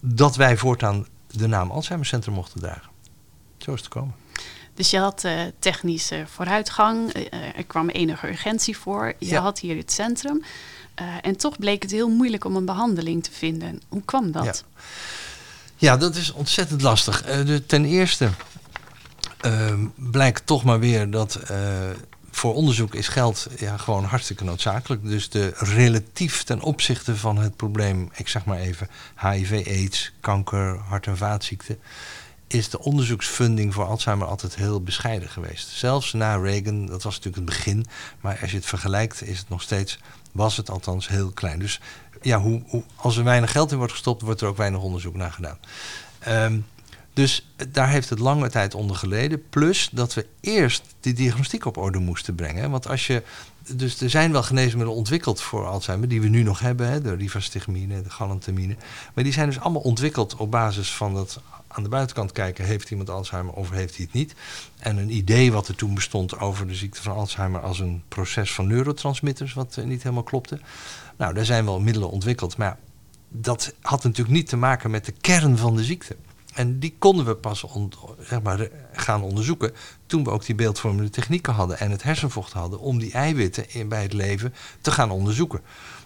Dat 0.00 0.36
wij 0.36 0.56
voortaan 0.56 1.06
de 1.26 1.46
naam 1.46 1.70
Alzheimer 1.70 2.06
Centrum 2.06 2.34
mochten 2.34 2.60
dragen. 2.60 2.90
Zo 3.58 3.72
is 3.72 3.80
het 3.80 3.88
komen. 3.88 4.14
Dus 4.80 4.90
je 4.90 4.98
had 4.98 5.24
uh, 5.24 5.40
technische 5.58 6.24
vooruitgang, 6.26 7.12
er 7.56 7.64
kwam 7.66 7.88
enige 7.88 8.28
urgentie 8.28 8.76
voor. 8.76 9.14
Je 9.18 9.26
ja. 9.26 9.40
had 9.40 9.58
hier 9.58 9.76
het 9.76 9.92
centrum. 9.92 10.42
Uh, 11.00 11.06
en 11.22 11.36
toch 11.36 11.58
bleek 11.58 11.82
het 11.82 11.90
heel 11.90 12.08
moeilijk 12.08 12.44
om 12.44 12.56
een 12.56 12.64
behandeling 12.64 13.24
te 13.24 13.30
vinden. 13.32 13.80
Hoe 13.88 14.02
kwam 14.04 14.32
dat? 14.32 14.44
Ja, 14.44 14.54
ja 15.76 15.96
dat 15.96 16.16
is 16.16 16.32
ontzettend 16.32 16.82
lastig. 16.82 17.22
De, 17.22 17.66
ten 17.66 17.84
eerste 17.84 18.28
uh, 19.46 19.72
blijkt 19.94 20.46
toch 20.46 20.64
maar 20.64 20.80
weer 20.80 21.10
dat 21.10 21.38
voor 22.30 22.54
onderzoek 22.54 22.94
is 22.94 23.08
geld 23.08 23.46
ja, 23.58 23.76
gewoon 23.76 24.04
hartstikke 24.04 24.44
noodzakelijk. 24.44 25.04
Dus 25.04 25.28
de 25.28 25.52
relatief 25.56 26.42
ten 26.42 26.60
opzichte 26.60 27.16
van 27.16 27.36
het 27.38 27.56
probleem, 27.56 28.10
ik 28.14 28.28
zeg 28.28 28.44
maar 28.44 28.58
even, 28.58 28.88
HIV, 29.16 29.66
AIDS, 29.66 30.12
kanker, 30.20 30.78
hart- 30.78 31.06
en 31.06 31.16
vaatziekten 31.16 31.78
is 32.52 32.68
de 32.68 32.80
onderzoeksfunding 32.80 33.74
voor 33.74 33.84
Alzheimer 33.84 34.26
altijd 34.26 34.54
heel 34.54 34.82
bescheiden 34.82 35.28
geweest. 35.28 35.68
Zelfs 35.68 36.12
na 36.12 36.36
Reagan, 36.36 36.86
dat 36.86 37.02
was 37.02 37.14
natuurlijk 37.14 37.36
het 37.36 37.56
begin, 37.56 37.86
maar 38.20 38.38
als 38.40 38.50
je 38.50 38.56
het 38.56 38.66
vergelijkt 38.66 39.22
is 39.22 39.38
het 39.38 39.48
nog 39.48 39.62
steeds, 39.62 39.98
was 40.32 40.56
het 40.56 40.70
althans 40.70 41.08
heel 41.08 41.30
klein. 41.30 41.58
Dus 41.58 41.80
ja, 42.22 42.40
hoe, 42.40 42.62
hoe, 42.66 42.84
als 42.96 43.16
er 43.16 43.24
weinig 43.24 43.52
geld 43.52 43.70
in 43.70 43.76
wordt 43.76 43.92
gestopt, 43.92 44.22
wordt 44.22 44.40
er 44.40 44.48
ook 44.48 44.56
weinig 44.56 44.80
onderzoek 44.80 45.14
naar 45.14 45.32
gedaan. 45.32 45.58
Um, 46.28 46.66
dus 47.12 47.52
daar 47.68 47.88
heeft 47.88 48.08
het 48.08 48.18
lange 48.18 48.50
tijd 48.50 48.74
onder 48.74 48.96
geleden. 48.96 49.48
Plus 49.48 49.88
dat 49.92 50.14
we 50.14 50.26
eerst 50.40 50.82
die 51.00 51.12
diagnostiek 51.12 51.64
op 51.64 51.76
orde 51.76 51.98
moesten 51.98 52.34
brengen. 52.34 52.70
Want 52.70 52.88
als 52.88 53.06
je. 53.06 53.22
Dus 53.74 54.00
er 54.00 54.10
zijn 54.10 54.32
wel 54.32 54.42
geneesmiddelen 54.42 54.94
ontwikkeld 54.94 55.40
voor 55.40 55.66
Alzheimer, 55.66 56.08
die 56.08 56.20
we 56.20 56.28
nu 56.28 56.42
nog 56.42 56.60
hebben, 56.60 56.88
hè, 56.88 57.00
de 57.00 57.14
rivastigmine, 57.14 58.02
de 58.02 58.10
galantamine. 58.10 58.76
Maar 59.14 59.24
die 59.24 59.32
zijn 59.32 59.46
dus 59.46 59.60
allemaal 59.60 59.82
ontwikkeld 59.82 60.36
op 60.36 60.50
basis 60.50 60.92
van 60.92 61.14
dat 61.14 61.40
aan 61.72 61.82
de 61.82 61.88
buitenkant 61.88 62.32
kijken, 62.32 62.64
heeft 62.64 62.90
iemand 62.90 63.10
Alzheimer 63.10 63.54
of 63.54 63.70
heeft 63.70 63.96
hij 63.96 64.04
het 64.04 64.14
niet. 64.14 64.34
En 64.78 64.96
een 64.96 65.16
idee 65.16 65.52
wat 65.52 65.68
er 65.68 65.74
toen 65.74 65.94
bestond 65.94 66.38
over 66.38 66.66
de 66.66 66.74
ziekte 66.74 67.02
van 67.02 67.16
Alzheimer 67.16 67.60
als 67.60 67.78
een 67.78 68.02
proces 68.08 68.54
van 68.54 68.66
neurotransmitters, 68.66 69.52
wat 69.52 69.76
uh, 69.78 69.84
niet 69.84 70.02
helemaal 70.02 70.22
klopte. 70.22 70.60
Nou, 71.16 71.34
daar 71.34 71.44
zijn 71.44 71.64
wel 71.64 71.80
middelen 71.80 72.10
ontwikkeld, 72.10 72.56
maar 72.56 72.78
dat 73.28 73.74
had 73.80 74.04
natuurlijk 74.04 74.36
niet 74.36 74.48
te 74.48 74.56
maken 74.56 74.90
met 74.90 75.04
de 75.04 75.12
kern 75.12 75.56
van 75.58 75.76
de 75.76 75.84
ziekte. 75.84 76.16
En 76.54 76.78
die 76.78 76.94
konden 76.98 77.26
we 77.26 77.34
pas 77.34 77.64
zeg 78.20 78.42
maar, 78.42 78.68
gaan 78.92 79.22
onderzoeken 79.22 79.72
toen 80.06 80.24
we 80.24 80.30
ook 80.30 80.44
die 80.44 80.54
beeldvormende 80.54 81.10
technieken 81.10 81.52
hadden 81.52 81.78
en 81.78 81.90
het 81.90 82.02
hersenvocht 82.02 82.52
hadden 82.52 82.80
om 82.80 82.98
die 82.98 83.12
eiwitten 83.12 83.70
in, 83.70 83.88
bij 83.88 84.02
het 84.02 84.12
leven 84.12 84.54
te 84.80 84.90
gaan 84.90 85.10
onderzoeken. 85.10 85.60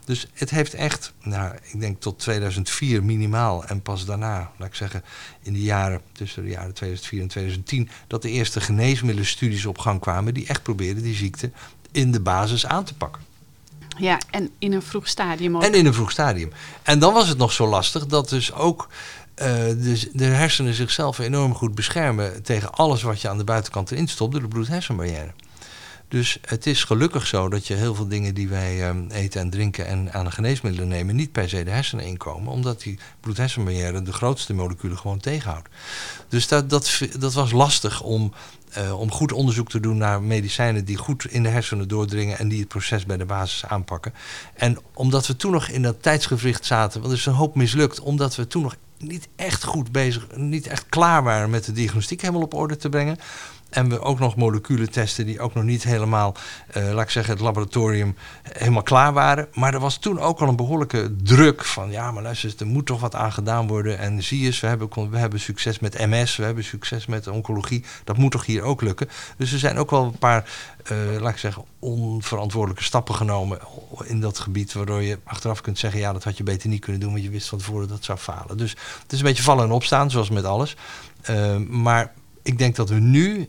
Dus 0.04 0.26
het 0.32 0.50
heeft 0.50 0.74
echt, 0.74 1.12
nou, 1.22 1.54
ik 1.62 1.80
denk 1.80 2.00
tot 2.00 2.18
2004 2.18 3.04
minimaal 3.04 3.64
en 3.64 3.82
pas 3.82 4.04
daarna, 4.04 4.50
laat 4.58 4.68
ik 4.68 4.74
zeggen, 4.74 5.04
in 5.42 5.52
de 5.52 5.62
jaren 5.62 6.00
tussen 6.12 6.42
de 6.42 6.48
jaren 6.48 6.74
2004 6.74 7.20
en 7.20 7.28
2010, 7.28 7.88
dat 8.06 8.22
de 8.22 8.30
eerste 8.30 8.60
geneesmiddelenstudies 8.60 9.66
op 9.66 9.78
gang 9.78 10.00
kwamen 10.00 10.34
die 10.34 10.46
echt 10.46 10.62
probeerden 10.62 11.02
die 11.02 11.14
ziekte 11.14 11.50
in 11.92 12.12
de 12.12 12.20
basis 12.20 12.66
aan 12.66 12.84
te 12.84 12.94
pakken. 12.94 13.22
Ja, 13.96 14.18
en 14.30 14.50
in 14.58 14.72
een 14.72 14.82
vroeg 14.82 15.08
stadium 15.08 15.56
ook. 15.56 15.62
En 15.62 15.74
in 15.74 15.86
een 15.86 15.94
vroeg 15.94 16.10
stadium. 16.10 16.52
En 16.82 16.98
dan 16.98 17.12
was 17.12 17.28
het 17.28 17.38
nog 17.38 17.52
zo 17.52 17.66
lastig 17.66 18.06
dat 18.06 18.28
dus 18.28 18.52
ook 18.52 18.88
uh, 19.38 19.46
de, 19.46 20.10
de, 20.12 20.24
hersenen 20.24 20.74
zichzelf 20.74 21.18
enorm 21.18 21.54
goed 21.54 21.74
beschermen 21.74 22.42
tegen 22.42 22.72
alles 22.72 23.02
wat 23.02 23.20
je 23.20 23.28
aan 23.28 23.38
de 23.38 23.44
buitenkant 23.44 23.90
erin 23.90 24.08
stopt 24.08 24.32
door 24.32 24.40
de 24.40 24.48
bloed-hersenbarrière. 24.48 25.32
Dus 26.14 26.38
het 26.46 26.66
is 26.66 26.84
gelukkig 26.84 27.26
zo 27.26 27.48
dat 27.48 27.66
je 27.66 27.74
heel 27.74 27.94
veel 27.94 28.08
dingen 28.08 28.34
die 28.34 28.48
wij 28.48 28.88
um, 28.88 29.10
eten 29.10 29.40
en 29.40 29.50
drinken 29.50 29.86
en 29.86 30.12
aan 30.12 30.24
de 30.24 30.30
geneesmiddelen 30.30 30.88
nemen, 30.88 31.16
niet 31.16 31.32
per 31.32 31.48
se 31.48 31.64
de 31.64 31.70
hersenen 31.70 32.04
inkomen, 32.04 32.52
omdat 32.52 32.82
die 32.82 32.98
bloed-hersenbarrière 33.20 34.02
de 34.02 34.12
grootste 34.12 34.54
moleculen 34.54 34.98
gewoon 34.98 35.18
tegenhoudt. 35.18 35.68
Dus 36.28 36.48
dat, 36.48 36.70
dat, 36.70 37.00
dat 37.18 37.32
was 37.32 37.52
lastig 37.52 38.02
om, 38.02 38.32
uh, 38.78 39.00
om 39.00 39.10
goed 39.10 39.32
onderzoek 39.32 39.68
te 39.68 39.80
doen 39.80 39.96
naar 39.96 40.22
medicijnen 40.22 40.84
die 40.84 40.96
goed 40.96 41.26
in 41.30 41.42
de 41.42 41.48
hersenen 41.48 41.88
doordringen 41.88 42.38
en 42.38 42.48
die 42.48 42.58
het 42.58 42.68
proces 42.68 43.06
bij 43.06 43.16
de 43.16 43.24
basis 43.24 43.64
aanpakken. 43.66 44.14
En 44.54 44.78
omdat 44.92 45.26
we 45.26 45.36
toen 45.36 45.52
nog 45.52 45.68
in 45.68 45.82
dat 45.82 46.02
tijdsgevricht 46.02 46.64
zaten, 46.64 47.00
want 47.00 47.12
er 47.12 47.18
is 47.18 47.26
een 47.26 47.32
hoop 47.32 47.54
mislukt, 47.54 48.00
omdat 48.00 48.36
we 48.36 48.46
toen 48.46 48.62
nog 48.62 48.76
niet 48.98 49.28
echt 49.36 49.64
goed 49.64 49.92
bezig, 49.92 50.26
niet 50.36 50.66
echt 50.66 50.86
klaar 50.88 51.22
waren 51.22 51.50
met 51.50 51.64
de 51.64 51.72
diagnostiek 51.72 52.20
helemaal 52.20 52.42
op 52.42 52.54
orde 52.54 52.76
te 52.76 52.88
brengen. 52.88 53.18
En 53.74 53.88
we 53.88 54.00
ook 54.00 54.18
nog 54.18 54.36
moleculen 54.36 54.90
testen 54.90 55.26
die 55.26 55.40
ook 55.40 55.54
nog 55.54 55.64
niet 55.64 55.82
helemaal, 55.82 56.34
uh, 56.76 56.92
laat 56.92 57.04
ik 57.04 57.10
zeggen, 57.10 57.32
het 57.32 57.42
laboratorium 57.42 58.16
helemaal 58.42 58.82
klaar 58.82 59.12
waren. 59.12 59.48
Maar 59.52 59.74
er 59.74 59.80
was 59.80 59.96
toen 59.96 60.20
ook 60.20 60.40
al 60.40 60.48
een 60.48 60.56
behoorlijke 60.56 61.16
druk 61.22 61.64
van, 61.64 61.90
ja, 61.90 62.10
maar 62.10 62.22
luister 62.22 62.52
er 62.58 62.66
moet 62.66 62.86
toch 62.86 63.00
wat 63.00 63.14
aan 63.14 63.32
gedaan 63.32 63.66
worden. 63.66 63.98
En 63.98 64.22
zie 64.22 64.44
eens, 64.44 64.60
we 64.60 64.66
hebben, 64.66 65.10
we 65.10 65.18
hebben 65.18 65.40
succes 65.40 65.78
met 65.78 65.98
MS, 65.98 66.36
we 66.36 66.44
hebben 66.44 66.64
succes 66.64 67.06
met 67.06 67.26
oncologie. 67.26 67.84
Dat 68.04 68.16
moet 68.16 68.30
toch 68.30 68.46
hier 68.46 68.62
ook 68.62 68.82
lukken. 68.82 69.08
Dus 69.36 69.52
er 69.52 69.58
zijn 69.58 69.78
ook 69.78 69.90
wel 69.90 70.04
een 70.04 70.18
paar, 70.18 70.50
uh, 70.92 71.20
laat 71.20 71.32
ik 71.32 71.38
zeggen, 71.38 71.64
onverantwoordelijke 71.78 72.84
stappen 72.84 73.14
genomen 73.14 73.58
in 74.04 74.20
dat 74.20 74.38
gebied. 74.38 74.72
Waardoor 74.72 75.02
je 75.02 75.18
achteraf 75.24 75.60
kunt 75.60 75.78
zeggen, 75.78 76.00
ja, 76.00 76.12
dat 76.12 76.24
had 76.24 76.36
je 76.36 76.42
beter 76.42 76.68
niet 76.68 76.80
kunnen 76.80 77.00
doen, 77.00 77.12
want 77.12 77.24
je 77.24 77.30
wist 77.30 77.48
van 77.48 77.58
tevoren 77.58 77.88
dat 77.88 78.04
zou 78.04 78.18
falen. 78.18 78.56
Dus 78.56 78.70
het 79.02 79.12
is 79.12 79.18
een 79.18 79.24
beetje 79.24 79.42
vallen 79.42 79.64
en 79.64 79.70
opstaan, 79.70 80.10
zoals 80.10 80.30
met 80.30 80.44
alles. 80.44 80.76
Uh, 81.30 81.56
maar 81.56 82.12
ik 82.44 82.58
denk 82.58 82.76
dat 82.76 82.88
we 82.88 82.94
nu, 82.94 83.36
uh, 83.38 83.46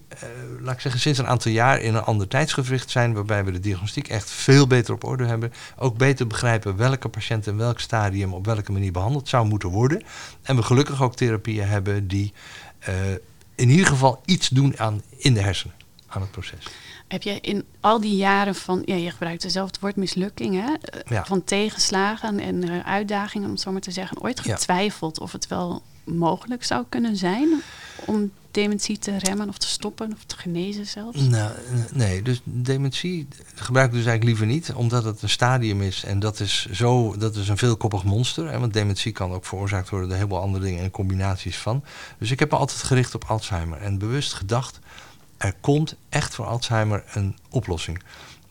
laat 0.62 0.74
ik 0.74 0.80
zeggen, 0.80 1.02
sinds 1.02 1.20
een 1.20 1.28
aantal 1.28 1.52
jaar 1.52 1.80
in 1.80 1.96
een 1.96 2.04
ander 2.04 2.28
tijdsgevricht 2.28 2.90
zijn, 2.90 3.14
waarbij 3.14 3.46
we 3.46 3.52
de 3.52 3.60
diagnostiek 3.60 4.08
echt 4.08 4.30
veel 4.30 4.68
beter 4.68 4.94
op 4.94 5.04
orde 5.04 5.26
hebben. 5.26 5.54
Ook 5.78 5.98
beter 5.98 6.28
begrijpen 6.28 6.76
welke 6.76 7.10
patiënt 7.10 7.48
in 7.48 7.58
welk 7.58 7.80
stadium 7.80 8.34
op 8.34 8.46
welke 8.46 8.72
manier 8.72 8.92
behandeld 8.92 9.30
zou 9.30 9.48
moeten 9.48 9.70
worden. 9.70 10.04
En 10.42 10.56
we 10.56 10.64
gelukkig 10.64 11.02
ook 11.02 11.16
therapieën 11.16 11.68
hebben 11.68 12.08
die 12.08 12.34
uh, 12.90 12.96
in 13.56 13.70
ieder 13.70 13.86
geval 13.86 14.22
iets 14.26 14.50
doen 14.50 14.80
aan 14.80 15.02
in 15.18 15.34
de 15.34 15.42
hersenen, 15.42 15.76
aan 16.08 16.22
het 16.22 16.32
proces. 16.32 16.68
Heb 17.08 17.22
je 17.22 17.40
in 17.42 17.64
al 17.80 18.02
die 18.02 18.16
jaren 18.16 18.56
van, 18.56 18.82
ja, 18.86 18.96
je 18.96 19.12
gebruikt 19.12 19.44
hetzelfde 19.44 19.80
woord 19.82 19.96
mislukking, 19.96 20.56
hè? 20.56 20.74
Ja. 21.16 21.26
van 21.26 21.44
tegenslagen 21.44 22.40
en 22.40 22.84
uitdagingen, 22.86 23.46
om 23.48 23.54
het 23.54 23.62
zo 23.62 23.72
maar 23.72 23.82
te 23.82 23.92
zeggen, 23.92 24.22
ooit 24.22 24.40
getwijfeld 24.40 25.18
ja. 25.18 25.24
of 25.24 25.32
het 25.32 25.48
wel 25.48 25.84
mogelijk 26.04 26.64
zou 26.64 26.86
kunnen 26.90 27.18
zijn 27.18 27.62
om 28.06 28.32
dementie 28.56 28.98
te 28.98 29.18
remmen 29.18 29.50
of 29.50 29.58
te 29.58 29.68
stoppen 29.68 30.14
of 30.14 30.24
te 30.26 30.38
genezen 30.38 30.86
zelfs? 30.86 31.20
Nou, 31.20 31.52
nee, 31.94 32.22
dus 32.22 32.42
dementie 32.44 33.28
gebruik 33.56 33.88
ik 33.88 33.96
dus 33.96 34.06
eigenlijk 34.06 34.24
liever 34.24 34.56
niet, 34.56 34.74
omdat 34.74 35.04
het 35.04 35.22
een 35.22 35.30
stadium 35.30 35.82
is 35.82 36.04
en 36.04 36.20
dat 36.20 36.40
is, 36.40 36.68
zo, 36.72 37.18
dat 37.18 37.36
is 37.36 37.48
een 37.48 37.58
veelkoppig 37.58 38.04
monster. 38.04 38.52
Hè, 38.52 38.60
want 38.60 38.74
dementie 38.74 39.12
kan 39.12 39.32
ook 39.32 39.46
veroorzaakt 39.46 39.90
worden 39.90 40.10
door 40.10 40.18
heel 40.18 40.28
veel 40.28 40.42
andere 40.42 40.64
dingen 40.64 40.84
en 40.84 40.92
combinaties 40.92 41.58
van. 41.58 41.84
Dus 42.20 42.32
ik 42.32 42.40
heb 42.40 42.52
me 42.52 42.58
altijd 42.58 42.82
gericht 42.82 43.16
op 43.16 43.24
Alzheimer 43.24 43.78
en 43.78 43.98
bewust 43.98 44.34
gedacht, 44.34 44.80
er 45.38 45.54
komt 45.62 45.96
echt 46.10 46.36
voor 46.36 46.46
Alzheimer 46.46 47.04
een 47.14 47.38
oplossing. 47.50 48.02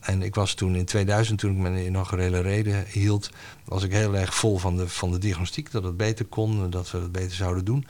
En 0.00 0.22
ik 0.22 0.34
was 0.34 0.54
toen 0.54 0.74
in 0.74 0.84
2000, 0.84 1.38
toen 1.38 1.50
ik 1.50 1.56
mijn 1.56 1.86
inaugurele 1.86 2.40
reden 2.40 2.84
hield, 2.88 3.30
was 3.64 3.82
ik 3.82 3.92
heel 3.92 4.16
erg 4.16 4.34
vol 4.34 4.58
van 4.58 4.76
de, 4.76 4.88
van 4.88 5.10
de 5.10 5.18
diagnostiek, 5.18 5.70
dat 5.70 5.82
het 5.84 5.96
beter 5.96 6.24
kon, 6.24 6.70
dat 6.70 6.90
we 6.90 6.98
het 6.98 7.12
beter 7.12 7.36
zouden 7.36 7.64
doen. 7.64 7.86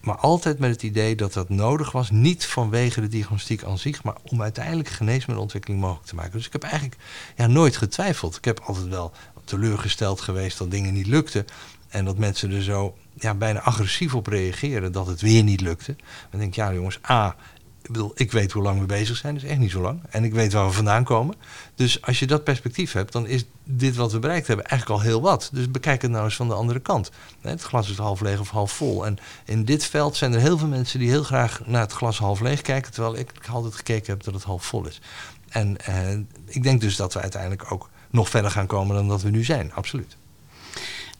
Maar 0.00 0.16
altijd 0.16 0.58
met 0.58 0.70
het 0.70 0.82
idee 0.82 1.16
dat 1.16 1.32
dat 1.32 1.48
nodig 1.48 1.92
was, 1.92 2.10
niet 2.10 2.46
vanwege 2.46 3.00
de 3.00 3.08
diagnostiek 3.08 3.64
aan 3.64 3.78
zich, 3.78 4.02
maar 4.02 4.16
om 4.22 4.42
uiteindelijk 4.42 4.88
geneesmiddelontwikkeling 4.88 5.80
mogelijk 5.80 6.06
te 6.06 6.14
maken. 6.14 6.32
Dus 6.32 6.46
ik 6.46 6.52
heb 6.52 6.62
eigenlijk 6.62 6.96
ja, 7.36 7.46
nooit 7.46 7.76
getwijfeld. 7.76 8.36
Ik 8.36 8.44
heb 8.44 8.60
altijd 8.60 8.88
wel 8.88 9.12
teleurgesteld 9.44 10.20
geweest 10.20 10.58
dat 10.58 10.70
dingen 10.70 10.92
niet 10.92 11.06
lukten. 11.06 11.46
En 11.88 12.04
dat 12.04 12.18
mensen 12.18 12.52
er 12.52 12.62
zo 12.62 12.96
ja, 13.14 13.34
bijna 13.34 13.60
agressief 13.60 14.14
op 14.14 14.26
reageren 14.26 14.92
dat 14.92 15.06
het 15.06 15.20
weer 15.20 15.42
niet 15.42 15.60
lukte. 15.60 15.96
Dan 16.30 16.40
denk 16.40 16.50
ik, 16.50 16.56
ja 16.56 16.72
jongens, 16.72 16.98
A, 17.10 17.36
ik 17.82 17.90
bedoel, 17.92 18.12
ik 18.14 18.32
weet 18.32 18.52
hoe 18.52 18.62
lang 18.62 18.80
we 18.80 18.86
bezig 18.86 19.16
zijn, 19.16 19.36
is 19.36 19.44
echt 19.44 19.58
niet 19.58 19.70
zo 19.70 19.80
lang. 19.80 20.02
En 20.10 20.24
ik 20.24 20.32
weet 20.32 20.52
waar 20.52 20.66
we 20.66 20.72
vandaan 20.72 21.04
komen. 21.04 21.36
Dus 21.74 22.02
als 22.02 22.18
je 22.18 22.26
dat 22.26 22.44
perspectief 22.44 22.92
hebt, 22.92 23.12
dan 23.12 23.26
is 23.26 23.44
dit 23.64 23.96
wat 23.96 24.12
we 24.12 24.18
bereikt 24.18 24.46
hebben 24.46 24.66
eigenlijk 24.66 25.00
al 25.00 25.06
heel 25.06 25.20
wat. 25.20 25.50
Dus 25.52 25.70
bekijk 25.70 26.02
het 26.02 26.10
nou 26.10 26.24
eens 26.24 26.36
van 26.36 26.48
de 26.48 26.54
andere 26.54 26.80
kant. 26.80 27.10
Het 27.40 27.62
glas 27.62 27.90
is 27.90 27.96
half 27.96 28.20
leeg 28.20 28.40
of 28.40 28.50
half 28.50 28.72
vol. 28.72 29.06
En 29.06 29.18
in 29.44 29.64
dit 29.64 29.84
veld 29.84 30.16
zijn 30.16 30.32
er 30.32 30.40
heel 30.40 30.58
veel 30.58 30.68
mensen 30.68 30.98
die 30.98 31.08
heel 31.08 31.22
graag 31.22 31.60
naar 31.66 31.80
het 31.80 31.92
glas 31.92 32.18
half 32.18 32.40
leeg 32.40 32.60
kijken, 32.60 32.92
terwijl 32.92 33.16
ik 33.16 33.32
altijd 33.50 33.74
gekeken 33.74 34.12
heb 34.12 34.22
dat 34.22 34.34
het 34.34 34.42
half 34.42 34.64
vol 34.64 34.86
is. 34.86 35.00
En 35.48 35.76
eh, 35.84 36.18
ik 36.46 36.62
denk 36.62 36.80
dus 36.80 36.96
dat 36.96 37.12
we 37.12 37.20
uiteindelijk 37.20 37.72
ook 37.72 37.90
nog 38.10 38.28
verder 38.28 38.50
gaan 38.50 38.66
komen 38.66 38.96
dan 38.96 39.08
dat 39.08 39.22
we 39.22 39.30
nu 39.30 39.44
zijn, 39.44 39.72
absoluut. 39.72 40.16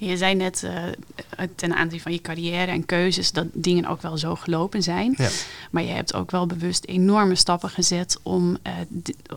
Je 0.01 0.17
zei 0.17 0.35
net 0.35 0.63
uh, 0.65 1.47
ten 1.57 1.75
aanzien 1.75 2.01
van 2.01 2.13
je 2.13 2.21
carrière 2.21 2.71
en 2.71 2.87
keuzes 2.87 3.33
dat 3.33 3.47
dingen 3.53 3.87
ook 3.87 4.03
wel 4.03 4.19
zo 4.19 4.35
gelopen 4.35 4.83
zijn. 4.83 5.15
Ja. 5.17 5.29
Maar 5.71 5.83
je 5.83 5.93
hebt 5.93 6.15
ook 6.15 6.31
wel 6.31 6.47
bewust 6.47 6.85
enorme 6.85 7.35
stappen 7.35 7.71
gezet 7.71 8.19
om, 8.23 8.59
uh, 8.67 8.73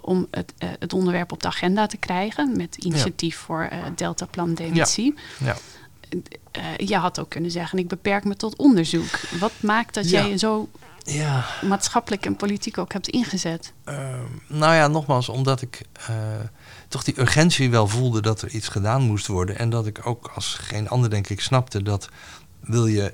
om 0.02 0.28
het, 0.32 0.54
uh, 0.60 0.70
het, 0.80 0.94
onderwerp 0.94 1.32
op 1.32 1.42
de 1.42 1.48
agenda 1.48 1.86
te 1.86 1.98
krijgen. 1.98 2.58
Met 2.58 2.76
initiatief 2.76 3.38
voor 3.38 3.70
Deltaplan 3.96 4.54
Dementie. 4.54 5.16
Ja. 5.40 5.56
je 6.78 6.96
had 6.96 7.20
ook 7.20 7.30
kunnen 7.30 7.52
zeggen, 7.52 7.80
ik 7.80 7.88
beperk 7.88 8.24
me 8.24 8.36
tot 8.36 8.56
onderzoek. 8.56 9.20
Wat 9.40 9.54
maakt 9.60 9.94
dat 9.94 10.10
jij 10.10 10.38
zo 10.38 10.70
ja. 10.98 11.46
maatschappelijk 11.62 12.26
en 12.26 12.36
politiek 12.36 12.78
ook 12.78 12.94
hebt 12.94 13.08
ingezet? 13.08 13.74
Ehm, 13.84 14.26
nou 14.48 14.74
ja, 14.74 14.88
nogmaals, 14.88 15.30
omdat 15.30 15.62
ik 15.62 15.82
toch 16.88 17.04
die 17.04 17.20
urgentie 17.20 17.70
wel 17.70 17.88
voelde 17.88 18.22
dat 18.22 18.42
er 18.42 18.50
iets 18.50 18.68
gedaan 18.68 19.02
moest 19.02 19.28
worden. 19.28 19.58
En 19.58 19.70
dat 19.70 19.86
ik 19.86 20.08
ook 20.08 20.32
als 20.36 20.54
geen 20.54 20.90
ander 20.90 21.10
denk 21.10 21.30
ik 21.30 21.42
snapte 21.42 21.82
dat 21.82 22.10
wil 22.60 22.88
je 22.88 23.14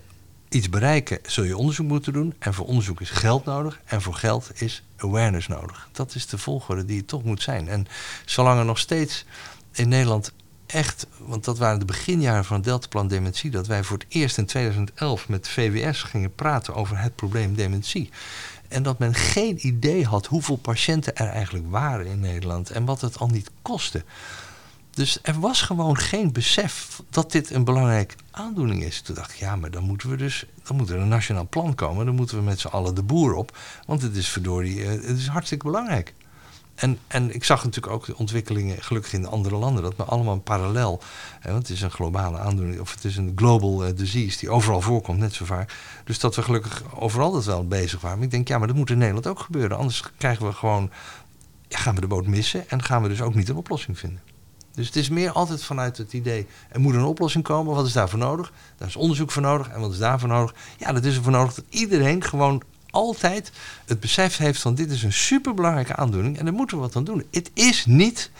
iets 0.49 0.69
bereiken, 0.69 1.19
zul 1.25 1.43
je 1.43 1.57
onderzoek 1.57 1.87
moeten 1.87 2.13
doen. 2.13 2.33
En 2.39 2.53
voor 2.53 2.65
onderzoek 2.65 3.01
is 3.01 3.09
geld 3.09 3.45
nodig. 3.45 3.81
En 3.85 4.01
voor 4.01 4.13
geld 4.13 4.51
is 4.55 4.83
awareness 4.97 5.47
nodig. 5.47 5.89
Dat 5.91 6.15
is 6.15 6.27
de 6.27 6.37
volgorde 6.37 6.85
die 6.85 6.97
het 6.97 7.07
toch 7.07 7.23
moet 7.23 7.41
zijn. 7.41 7.67
En 7.67 7.87
zolang 8.25 8.59
er 8.59 8.65
nog 8.65 8.79
steeds 8.79 9.25
in 9.71 9.87
Nederland 9.87 10.31
echt, 10.65 11.07
want 11.17 11.45
dat 11.45 11.57
waren 11.57 11.79
de 11.79 11.85
beginjaren 11.85 12.45
van 12.45 12.55
het 12.55 12.65
Deltaplan 12.65 13.07
Dementie, 13.07 13.51
dat 13.51 13.67
wij 13.67 13.83
voor 13.83 13.97
het 13.97 14.07
eerst 14.09 14.37
in 14.37 14.45
2011 14.45 15.27
met 15.27 15.47
VWS 15.47 16.03
gingen 16.03 16.35
praten 16.35 16.75
over 16.75 16.99
het 16.99 17.15
probleem 17.15 17.55
dementie. 17.55 18.09
En 18.69 18.83
dat 18.83 18.99
men 18.99 19.13
geen 19.13 19.67
idee 19.67 20.05
had 20.05 20.25
hoeveel 20.25 20.55
patiënten 20.55 21.15
er 21.15 21.27
eigenlijk 21.27 21.65
waren 21.69 22.05
in 22.05 22.19
Nederland 22.19 22.69
en 22.69 22.85
wat 22.85 23.01
het 23.01 23.17
al 23.17 23.27
niet 23.27 23.51
kostte. 23.61 24.03
Dus 24.89 25.19
er 25.21 25.39
was 25.39 25.61
gewoon 25.61 25.97
geen 25.97 26.31
besef 26.31 27.01
dat 27.09 27.31
dit 27.31 27.49
een 27.49 27.63
belangrijke 27.63 28.15
aandoening 28.31 28.83
is. 28.83 29.01
Toen 29.01 29.15
dacht 29.15 29.31
ik, 29.31 29.37
ja, 29.37 29.55
maar 29.55 29.71
dan 29.71 29.83
moeten 29.83 30.09
we 30.09 30.15
dus, 30.15 30.45
dan 30.63 30.75
moet 30.75 30.89
er 30.89 30.99
een 30.99 31.07
nationaal 31.07 31.47
plan 31.49 31.75
komen. 31.75 32.05
Dan 32.05 32.15
moeten 32.15 32.37
we 32.37 32.43
met 32.43 32.59
z'n 32.59 32.67
allen 32.67 32.95
de 32.95 33.03
boer 33.03 33.33
op. 33.33 33.57
Want 33.85 34.01
het 34.01 34.15
is 34.15 34.29
verdorie, 34.29 34.83
eh, 34.83 34.89
het 34.89 35.17
is 35.17 35.27
hartstikke 35.27 35.65
belangrijk. 35.65 36.13
En, 36.79 36.99
en 37.07 37.33
ik 37.33 37.43
zag 37.43 37.63
natuurlijk 37.63 37.93
ook 37.93 38.05
de 38.05 38.17
ontwikkelingen, 38.17 38.81
gelukkig 38.81 39.13
in 39.13 39.27
andere 39.27 39.55
landen, 39.55 39.83
dat 39.83 39.95
we 39.95 40.03
allemaal 40.03 40.39
parallel, 40.39 41.01
hè, 41.39 41.51
want 41.51 41.67
het 41.67 41.75
is 41.75 41.81
een 41.81 41.91
globale 41.91 42.37
aandoening, 42.37 42.79
of 42.79 42.93
het 42.93 43.03
is 43.03 43.17
een 43.17 43.31
global 43.35 43.85
uh, 43.85 43.95
disease 43.95 44.37
die 44.37 44.49
overal 44.49 44.81
voorkomt, 44.81 45.19
net 45.19 45.33
zo 45.33 45.45
vaak. 45.45 45.73
Dus 46.03 46.19
dat 46.19 46.35
we 46.35 46.41
gelukkig 46.41 46.83
overal 46.95 47.31
dat 47.31 47.45
wel 47.45 47.67
bezig 47.67 48.01
waren. 48.01 48.17
Maar 48.17 48.25
ik 48.25 48.31
denk, 48.31 48.47
ja, 48.47 48.57
maar 48.57 48.67
dat 48.67 48.75
moet 48.75 48.89
in 48.89 48.97
Nederland 48.97 49.27
ook 49.27 49.39
gebeuren. 49.39 49.77
Anders 49.77 50.03
krijgen 50.17 50.45
we 50.45 50.53
gewoon, 50.53 50.91
gaan 51.69 51.95
we 51.95 52.01
de 52.01 52.07
boot 52.07 52.27
missen 52.27 52.69
en 52.69 52.83
gaan 52.83 53.01
we 53.01 53.07
dus 53.07 53.21
ook 53.21 53.35
niet 53.35 53.49
een 53.49 53.55
oplossing 53.55 53.99
vinden. 53.99 54.21
Dus 54.73 54.87
het 54.87 54.95
is 54.95 55.09
meer 55.09 55.31
altijd 55.31 55.63
vanuit 55.63 55.97
het 55.97 56.13
idee, 56.13 56.47
er 56.69 56.79
moet 56.79 56.93
een 56.93 57.03
oplossing 57.03 57.43
komen. 57.43 57.75
Wat 57.75 57.85
is 57.85 57.93
daarvoor 57.93 58.19
nodig? 58.19 58.51
Daar 58.77 58.87
is 58.87 58.95
onderzoek 58.95 59.31
voor 59.31 59.41
nodig. 59.41 59.69
En 59.69 59.79
wat 59.79 59.91
is 59.91 59.97
daarvoor 59.97 60.29
nodig? 60.29 60.55
Ja, 60.77 60.91
dat 60.91 61.05
is 61.05 61.15
ervoor 61.15 61.31
nodig 61.31 61.53
dat 61.53 61.65
iedereen 61.69 62.23
gewoon 62.23 62.63
altijd 62.91 63.51
het 63.85 63.99
besef 63.99 64.37
heeft 64.37 64.61
van 64.61 64.75
dit 64.75 64.91
is 64.91 65.03
een 65.03 65.13
superbelangrijke 65.13 65.95
aandoening 65.95 66.37
en 66.37 66.45
daar 66.45 66.53
moeten 66.53 66.77
we 66.77 66.83
wat 66.83 66.95
aan 66.95 67.03
doen. 67.03 67.23
Het 67.31 67.51
is 67.53 67.85
niet 67.85 68.31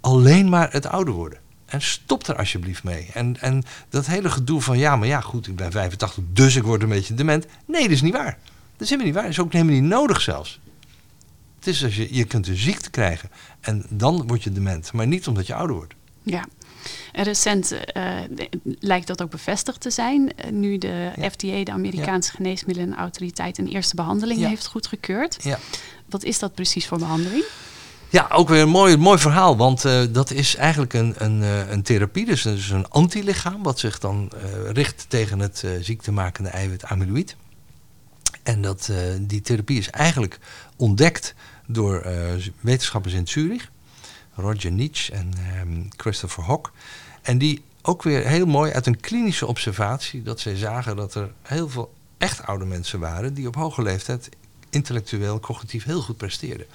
alleen 0.00 0.48
maar 0.48 0.72
het 0.72 0.86
ouder 0.86 1.14
worden. 1.14 1.38
En 1.66 1.82
stop 1.82 2.26
er 2.26 2.36
alsjeblieft 2.36 2.84
mee. 2.84 3.08
En, 3.14 3.40
en 3.40 3.62
dat 3.88 4.06
hele 4.06 4.30
gedoe 4.30 4.62
van 4.62 4.78
ja, 4.78 4.96
maar 4.96 5.08
ja, 5.08 5.20
goed, 5.20 5.46
ik 5.46 5.56
ben 5.56 5.72
85, 5.72 6.24
dus 6.32 6.56
ik 6.56 6.62
word 6.62 6.82
een 6.82 6.88
beetje 6.88 7.14
dement. 7.14 7.46
Nee, 7.66 7.82
dat 7.82 7.90
is 7.90 8.02
niet 8.02 8.12
waar. 8.12 8.38
Dat 8.72 8.80
is 8.80 8.88
helemaal 8.88 9.06
niet 9.06 9.14
waar. 9.14 9.24
Dat 9.24 9.32
is 9.32 9.40
ook 9.40 9.52
helemaal 9.52 9.74
niet 9.74 9.82
nodig 9.82 10.20
zelfs. 10.20 10.60
Het 11.56 11.66
is 11.66 11.84
als 11.84 11.96
je, 11.96 12.14
je 12.14 12.24
kunt 12.24 12.48
een 12.48 12.56
ziekte 12.56 12.90
krijgen 12.90 13.30
en 13.60 13.86
dan 13.88 14.26
word 14.26 14.42
je 14.42 14.52
dement, 14.52 14.92
maar 14.92 15.06
niet 15.06 15.26
omdat 15.26 15.46
je 15.46 15.54
ouder 15.54 15.76
wordt. 15.76 15.94
Ja, 16.22 16.46
recent 17.12 17.72
uh, 17.72 18.12
lijkt 18.78 19.06
dat 19.06 19.22
ook 19.22 19.30
bevestigd 19.30 19.80
te 19.80 19.90
zijn. 19.90 20.22
Uh, 20.22 20.50
nu 20.50 20.78
de 20.78 21.10
FDA, 21.16 21.64
de 21.64 21.72
Amerikaanse. 21.72 22.30
Geneesmiddelenautoriteit, 22.32 23.58
een 23.58 23.68
eerste 23.68 23.94
behandeling 23.94 24.46
heeft 24.46 24.66
goedgekeurd. 24.66 25.36
Ja. 25.42 25.58
Wat 26.08 26.24
is 26.24 26.38
dat 26.38 26.54
precies 26.54 26.86
voor 26.86 26.98
behandeling? 26.98 27.44
Ja, 28.08 28.28
ook 28.32 28.48
weer 28.48 28.62
een 28.62 28.68
mooi, 28.68 28.96
mooi 28.96 29.18
verhaal. 29.18 29.56
Want 29.56 29.84
uh, 29.84 30.02
dat 30.10 30.30
is 30.30 30.56
eigenlijk 30.56 30.92
een, 30.92 31.14
een, 31.16 31.42
een 31.72 31.82
therapie, 31.82 32.26
dus, 32.26 32.42
dus 32.42 32.70
een 32.70 32.88
antilichaam... 32.88 33.62
wat 33.62 33.78
zich 33.78 33.98
dan 33.98 34.30
richt 34.72 35.04
tegen 35.08 35.38
het 35.38 35.64
ziektemakende 35.80 36.50
eiwit 36.50 36.84
amyloïd. 36.84 37.36
En 38.42 38.62
dat, 38.62 38.92
die 39.20 39.40
therapie 39.40 39.78
is 39.78 39.90
eigenlijk 39.90 40.38
ontdekt 40.76 41.34
door 41.66 42.06
wetenschappers 42.60 43.14
in 43.14 43.28
Zurich... 43.28 43.70
Roger 44.34 44.70
Nietzsche 44.70 45.12
en 45.12 45.32
um, 45.60 45.88
Christopher 45.96 46.44
Hock. 46.44 46.72
En 47.22 47.38
die 47.38 47.62
ook 47.82 48.02
weer 48.02 48.26
heel 48.26 48.46
mooi 48.46 48.72
uit 48.72 48.86
een 48.86 49.00
klinische 49.00 49.46
observatie... 49.46 50.22
dat 50.22 50.40
zij 50.40 50.56
zagen 50.56 50.96
dat 50.96 51.14
er 51.14 51.32
heel 51.42 51.68
veel 51.68 51.94
echt 52.18 52.46
oude 52.46 52.64
mensen 52.64 53.00
waren... 53.00 53.34
die 53.34 53.46
op 53.46 53.54
hoge 53.54 53.82
leeftijd 53.82 54.28
intellectueel, 54.70 55.40
cognitief 55.40 55.84
heel 55.84 56.02
goed 56.02 56.16
presteerden. 56.16 56.66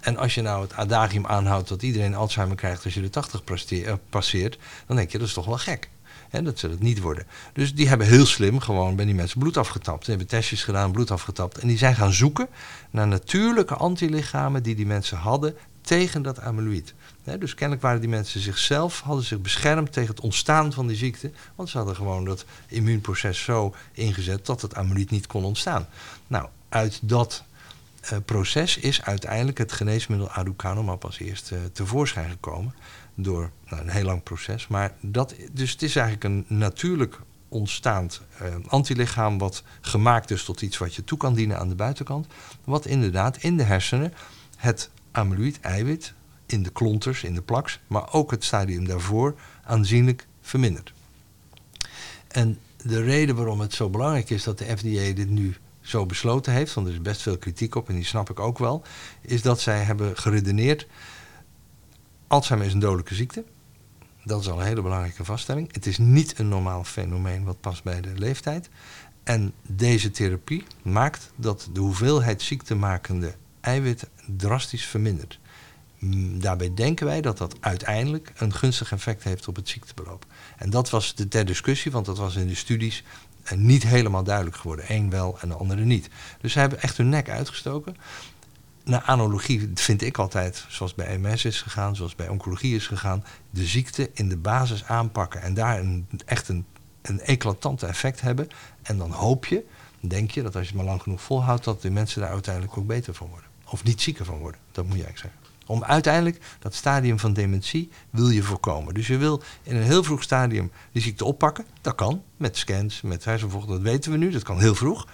En 0.00 0.16
als 0.16 0.34
je 0.34 0.42
nou 0.42 0.62
het 0.62 0.74
adagium 0.74 1.26
aanhoudt 1.26 1.68
dat 1.68 1.82
iedereen 1.82 2.14
Alzheimer 2.14 2.56
krijgt 2.56 2.84
als 2.84 2.94
je 2.94 3.00
de 3.00 3.10
80 3.10 3.42
eh, 3.70 3.92
passeert, 4.10 4.58
dan 4.86 4.96
denk 4.96 5.10
je 5.10 5.18
dat 5.18 5.26
is 5.26 5.32
toch 5.32 5.46
wel 5.46 5.58
gek. 5.58 5.88
Dat 6.30 6.58
ze 6.58 6.68
het 6.68 6.80
niet 6.80 7.00
worden. 7.00 7.26
Dus 7.52 7.74
die 7.74 7.88
hebben 7.88 8.06
heel 8.06 8.26
slim 8.26 8.60
gewoon 8.60 8.96
bij 8.96 9.04
die 9.04 9.14
mensen 9.14 9.38
bloed 9.38 9.56
afgetapt. 9.56 10.04
Ze 10.04 10.10
hebben 10.10 10.28
testjes 10.28 10.64
gedaan, 10.64 10.92
bloed 10.92 11.10
afgetapt. 11.10 11.58
En 11.58 11.68
die 11.68 11.78
zijn 11.78 11.94
gaan 11.94 12.12
zoeken 12.12 12.48
naar 12.90 13.06
natuurlijke 13.06 13.74
antilichamen 13.74 14.62
die 14.62 14.74
die 14.74 14.86
mensen 14.86 15.16
hadden 15.16 15.56
tegen 15.80 16.22
dat 16.22 16.40
amyloïd. 16.40 16.94
Dus 17.36 17.54
kennelijk 17.54 17.86
waren 17.86 18.00
die 18.00 18.08
mensen 18.08 18.40
zichzelf, 18.40 19.00
hadden 19.00 19.24
zich 19.24 19.40
beschermd 19.40 19.92
tegen 19.92 20.10
het 20.10 20.20
ontstaan 20.20 20.72
van 20.72 20.86
die 20.86 20.96
ziekte. 20.96 21.30
Want 21.54 21.68
ze 21.68 21.76
hadden 21.76 21.96
gewoon 21.96 22.24
dat 22.24 22.44
immuunproces 22.66 23.42
zo 23.42 23.74
ingezet 23.92 24.46
dat 24.46 24.62
het 24.62 24.74
amyloïd 24.74 25.10
niet 25.10 25.26
kon 25.26 25.44
ontstaan. 25.44 25.88
Nou, 26.26 26.48
uit 26.68 27.00
dat 27.02 27.44
uh, 28.12 28.18
proces 28.24 28.78
is 28.78 29.02
uiteindelijk 29.02 29.58
het 29.58 29.72
geneesmiddel 29.72 30.30
aducanumab 30.30 31.04
als 31.04 31.18
eerste 31.18 31.54
uh, 31.54 31.60
tevoorschijn 31.72 32.30
gekomen. 32.30 32.74
Door 33.14 33.50
nou, 33.68 33.82
een 33.82 33.88
heel 33.88 34.04
lang 34.04 34.22
proces. 34.22 34.68
Maar 34.68 34.92
dat, 35.00 35.34
dus 35.52 35.70
het 35.70 35.82
is 35.82 35.96
eigenlijk 35.96 36.24
een 36.24 36.58
natuurlijk 36.58 37.20
ontstaand 37.48 38.20
uh, 38.42 38.54
antilichaam 38.66 39.38
wat 39.38 39.62
gemaakt 39.80 40.30
is 40.30 40.44
tot 40.44 40.62
iets 40.62 40.78
wat 40.78 40.94
je 40.94 41.04
toe 41.04 41.18
kan 41.18 41.34
dienen 41.34 41.58
aan 41.58 41.68
de 41.68 41.74
buitenkant. 41.74 42.26
Wat 42.64 42.86
inderdaad 42.86 43.36
in 43.36 43.56
de 43.56 43.62
hersenen 43.62 44.12
het 44.56 44.90
amyloïd-eiwit 45.10 46.12
in 46.48 46.62
de 46.62 46.70
klonters, 46.70 47.24
in 47.24 47.34
de 47.34 47.42
plaks, 47.42 47.80
maar 47.86 48.12
ook 48.12 48.30
het 48.30 48.44
stadium 48.44 48.86
daarvoor 48.86 49.34
aanzienlijk 49.64 50.26
verminderd. 50.40 50.92
En 52.28 52.58
de 52.82 53.02
reden 53.02 53.36
waarom 53.36 53.60
het 53.60 53.74
zo 53.74 53.90
belangrijk 53.90 54.30
is 54.30 54.42
dat 54.42 54.58
de 54.58 54.64
FDA 54.64 55.14
dit 55.14 55.28
nu 55.28 55.56
zo 55.80 56.06
besloten 56.06 56.52
heeft, 56.52 56.74
want 56.74 56.86
er 56.86 56.92
is 56.92 57.02
best 57.02 57.22
veel 57.22 57.38
kritiek 57.38 57.74
op 57.74 57.88
en 57.88 57.94
die 57.94 58.04
snap 58.04 58.30
ik 58.30 58.40
ook 58.40 58.58
wel, 58.58 58.82
is 59.20 59.42
dat 59.42 59.60
zij 59.60 59.82
hebben 59.82 60.16
geredeneerd. 60.16 60.86
Alzheimer 62.26 62.68
is 62.68 62.74
een 62.74 62.80
dodelijke 62.80 63.14
ziekte. 63.14 63.44
Dat 64.24 64.40
is 64.40 64.48
al 64.48 64.60
een 64.60 64.66
hele 64.66 64.82
belangrijke 64.82 65.24
vaststelling. 65.24 65.72
Het 65.72 65.86
is 65.86 65.98
niet 65.98 66.38
een 66.38 66.48
normaal 66.48 66.84
fenomeen 66.84 67.44
wat 67.44 67.60
past 67.60 67.82
bij 67.82 68.00
de 68.00 68.12
leeftijd. 68.14 68.68
En 69.22 69.52
deze 69.62 70.10
therapie 70.10 70.64
maakt 70.82 71.32
dat 71.36 71.68
de 71.72 71.80
hoeveelheid 71.80 72.42
ziektemakende 72.42 73.34
eiwit 73.60 74.08
drastisch 74.36 74.86
vermindert. 74.86 75.38
Mm, 75.98 76.40
daarbij 76.40 76.74
denken 76.74 77.06
wij 77.06 77.20
dat 77.20 77.38
dat 77.38 77.56
uiteindelijk 77.60 78.32
een 78.36 78.54
gunstig 78.54 78.92
effect 78.92 79.24
heeft 79.24 79.48
op 79.48 79.56
het 79.56 79.68
ziektebeloop. 79.68 80.26
En 80.56 80.70
dat 80.70 80.90
was 80.90 81.14
de 81.14 81.28
ter 81.28 81.44
discussie, 81.44 81.92
want 81.92 82.06
dat 82.06 82.18
was 82.18 82.36
in 82.36 82.46
de 82.46 82.54
studies 82.54 83.04
eh, 83.42 83.58
niet 83.58 83.82
helemaal 83.82 84.24
duidelijk 84.24 84.56
geworden. 84.56 84.84
Eén 84.88 85.10
wel 85.10 85.38
en 85.40 85.48
de 85.48 85.54
andere 85.54 85.84
niet. 85.84 86.08
Dus 86.40 86.52
zij 86.52 86.60
hebben 86.60 86.82
echt 86.82 86.96
hun 86.96 87.08
nek 87.08 87.28
uitgestoken. 87.28 87.96
Naar 88.84 89.02
analogie 89.02 89.70
vind 89.74 90.02
ik 90.02 90.18
altijd, 90.18 90.64
zoals 90.68 90.94
bij 90.94 91.18
MS 91.18 91.44
is 91.44 91.62
gegaan, 91.62 91.96
zoals 91.96 92.14
bij 92.14 92.28
oncologie 92.28 92.74
is 92.74 92.86
gegaan, 92.86 93.24
de 93.50 93.64
ziekte 93.64 94.10
in 94.14 94.28
de 94.28 94.36
basis 94.36 94.84
aanpakken 94.84 95.42
en 95.42 95.54
daar 95.54 95.78
een, 95.78 96.06
echt 96.24 96.48
een, 96.48 96.64
een 97.02 97.20
eclatante 97.20 97.86
effect 97.86 98.20
hebben. 98.20 98.48
En 98.82 98.98
dan 98.98 99.10
hoop 99.10 99.46
je, 99.46 99.64
denk 100.00 100.30
je, 100.30 100.42
dat 100.42 100.56
als 100.56 100.62
je 100.62 100.68
het 100.68 100.76
maar 100.76 100.90
lang 100.90 101.02
genoeg 101.02 101.22
volhoudt, 101.22 101.64
dat 101.64 101.82
de 101.82 101.90
mensen 101.90 102.20
daar 102.20 102.30
uiteindelijk 102.30 102.76
ook 102.76 102.86
beter 102.86 103.14
van 103.14 103.28
worden. 103.28 103.48
Of 103.64 103.84
niet 103.84 104.00
zieker 104.00 104.24
van 104.24 104.38
worden, 104.38 104.60
dat 104.72 104.84
moet 104.84 104.96
je 104.96 105.04
eigenlijk 105.04 105.34
zeggen. 105.34 105.37
Om 105.68 105.84
uiteindelijk 105.84 106.40
dat 106.58 106.74
stadium 106.74 107.18
van 107.18 107.32
dementie 107.32 107.90
wil 108.10 108.28
je 108.28 108.42
voorkomen. 108.42 108.94
Dus 108.94 109.06
je 109.06 109.16
wil 109.16 109.42
in 109.62 109.76
een 109.76 109.82
heel 109.82 110.02
vroeg 110.02 110.22
stadium 110.22 110.70
die 110.92 111.02
ziekte 111.02 111.24
oppakken. 111.24 111.64
Dat 111.80 111.94
kan, 111.94 112.22
met 112.36 112.56
scans, 112.56 113.00
met 113.00 113.24
hersenvocht, 113.24 113.68
dat 113.68 113.80
weten 113.80 114.10
we 114.10 114.16
nu, 114.16 114.30
dat 114.30 114.42
kan 114.42 114.60
heel 114.60 114.74
vroeg. 114.74 115.06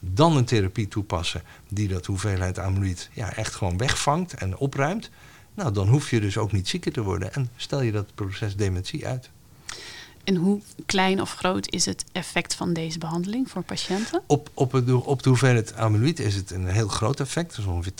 Dan 0.00 0.36
een 0.36 0.44
therapie 0.44 0.88
toepassen 0.88 1.42
die 1.68 1.88
dat 1.88 2.06
hoeveelheid 2.06 2.58
amyloïd 2.58 3.10
ja, 3.12 3.34
echt 3.34 3.54
gewoon 3.54 3.76
wegvangt 3.76 4.34
en 4.34 4.56
opruimt. 4.56 5.10
Nou, 5.54 5.72
dan 5.72 5.88
hoef 5.88 6.10
je 6.10 6.20
dus 6.20 6.38
ook 6.38 6.52
niet 6.52 6.68
zieker 6.68 6.92
te 6.92 7.02
worden 7.02 7.32
en 7.32 7.50
stel 7.56 7.82
je 7.82 7.92
dat 7.92 8.14
proces 8.14 8.56
dementie 8.56 9.06
uit. 9.06 9.30
En 10.24 10.36
hoe 10.36 10.60
klein 10.86 11.20
of 11.20 11.34
groot 11.34 11.72
is 11.72 11.84
het 11.84 12.04
effect 12.12 12.54
van 12.54 12.72
deze 12.72 12.98
behandeling 12.98 13.50
voor 13.50 13.62
patiënten? 13.62 14.22
Op, 14.26 14.50
op, 14.54 14.72
het, 14.72 14.92
op 14.92 15.22
de 15.22 15.28
hoeveelheid 15.28 15.76
amyloïd 15.76 16.18
is 16.18 16.34
het 16.34 16.50
een 16.50 16.66
heel 16.66 16.88
groot 16.88 17.20
effect. 17.20 17.48
Dat 17.50 17.58
is 17.58 17.64
ongeveer 17.64 17.92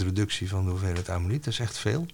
80% 0.00 0.04
reductie 0.04 0.48
van 0.48 0.64
de 0.64 0.70
hoeveelheid 0.70 1.08
amyloïd. 1.08 1.44
Dat 1.44 1.52
is 1.52 1.58
echt 1.58 1.78
veel. 1.78 2.06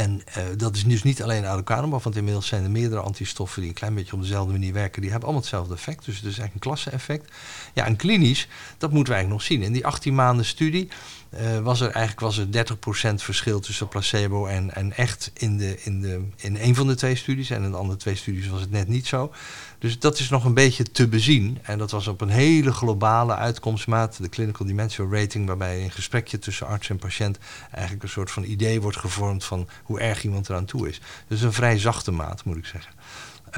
En 0.00 0.22
uh, 0.38 0.44
dat 0.56 0.76
is 0.76 0.84
dus 0.84 1.02
niet 1.02 1.22
alleen 1.22 1.46
aducanumab, 1.46 2.02
want 2.02 2.16
inmiddels 2.16 2.46
zijn 2.46 2.64
er 2.64 2.70
meerdere 2.70 3.00
antistoffen 3.00 3.60
die 3.60 3.70
een 3.70 3.76
klein 3.76 3.94
beetje 3.94 4.12
op 4.12 4.20
dezelfde 4.20 4.52
manier 4.52 4.72
werken. 4.72 5.00
Die 5.00 5.10
hebben 5.10 5.28
allemaal 5.28 5.46
hetzelfde 5.46 5.74
effect. 5.74 6.04
Dus 6.04 6.16
het 6.16 6.24
is 6.24 6.38
eigenlijk 6.38 6.54
een 6.54 6.60
klasse-effect. 6.60 7.32
Ja, 7.74 7.84
en 7.86 7.96
klinisch, 7.96 8.48
dat 8.78 8.92
moeten 8.92 9.12
we 9.12 9.18
eigenlijk 9.18 9.30
nog 9.30 9.42
zien. 9.42 9.62
In 9.62 9.72
die 9.72 9.86
18 9.86 10.14
maanden 10.14 10.44
studie 10.44 10.88
uh, 11.34 11.58
was 11.58 11.80
er 11.80 11.90
eigenlijk 11.90 12.20
was 12.20 12.38
er 12.38 12.66
30% 13.12 13.14
verschil 13.14 13.60
tussen 13.60 13.88
placebo 13.88 14.46
en, 14.46 14.74
en 14.74 14.96
echt 14.96 15.30
in, 15.34 15.58
de, 15.58 15.82
in, 15.82 16.00
de, 16.00 16.22
in 16.36 16.56
een 16.56 16.74
van 16.74 16.86
de 16.86 16.94
twee 16.94 17.14
studies. 17.14 17.50
En 17.50 17.62
in 17.62 17.70
de 17.70 17.76
andere 17.76 17.98
twee 17.98 18.14
studies 18.14 18.48
was 18.48 18.60
het 18.60 18.70
net 18.70 18.88
niet 18.88 19.06
zo. 19.06 19.32
Dus 19.78 19.98
dat 19.98 20.18
is 20.18 20.28
nog 20.28 20.44
een 20.44 20.54
beetje 20.54 20.82
te 20.82 21.08
bezien. 21.08 21.58
En 21.62 21.78
dat 21.78 21.90
was 21.90 22.06
op 22.06 22.20
een 22.20 22.28
hele 22.28 22.72
globale 22.72 23.34
uitkomstmaat, 23.34 24.18
de 24.22 24.28
Clinical 24.28 24.66
Dementia 24.66 25.06
Rating, 25.10 25.46
waarbij 25.46 25.82
een 25.82 25.90
gesprekje 25.90 26.38
tussen 26.38 26.66
arts 26.66 26.90
en 26.90 26.98
patiënt 26.98 27.38
eigenlijk 27.70 28.02
een 28.02 28.08
soort 28.08 28.30
van 28.30 28.44
idee 28.44 28.80
wordt 28.80 28.96
gevormd 28.96 29.44
van 29.44 29.68
hoe 29.90 30.00
erg 30.00 30.24
iemand 30.24 30.48
eraan 30.48 30.64
toe 30.64 30.88
is. 30.88 31.00
Dus 31.28 31.42
een 31.42 31.52
vrij 31.52 31.78
zachte 31.78 32.10
maat, 32.10 32.44
moet 32.44 32.56
ik 32.56 32.66
zeggen. 32.66 32.92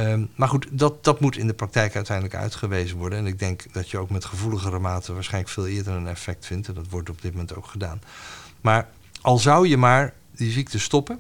Um, 0.01 0.31
maar 0.35 0.49
goed, 0.49 0.67
dat, 0.71 1.05
dat 1.05 1.21
moet 1.21 1.37
in 1.37 1.47
de 1.47 1.55
praktijk 1.55 1.95
uiteindelijk 1.95 2.37
uitgewezen 2.37 2.97
worden. 2.97 3.19
En 3.19 3.27
ik 3.27 3.39
denk 3.39 3.73
dat 3.73 3.91
je 3.91 3.99
ook 3.99 4.11
met 4.11 4.25
gevoeligere 4.25 4.79
maten 4.79 5.15
waarschijnlijk 5.15 5.53
veel 5.53 5.67
eerder 5.67 5.93
een 5.95 6.07
effect 6.07 6.47
vindt. 6.47 6.69
En 6.69 6.75
dat 6.75 6.89
wordt 6.89 7.11
op 7.11 7.23
dit 7.23 7.33
moment 7.33 7.55
ook 7.55 7.67
gedaan. 7.67 8.03
Maar 8.61 8.89
al 9.21 9.39
zou 9.39 9.69
je 9.69 9.77
maar 9.77 10.15
die 10.31 10.51
ziekte 10.51 10.79
stoppen, 10.79 11.19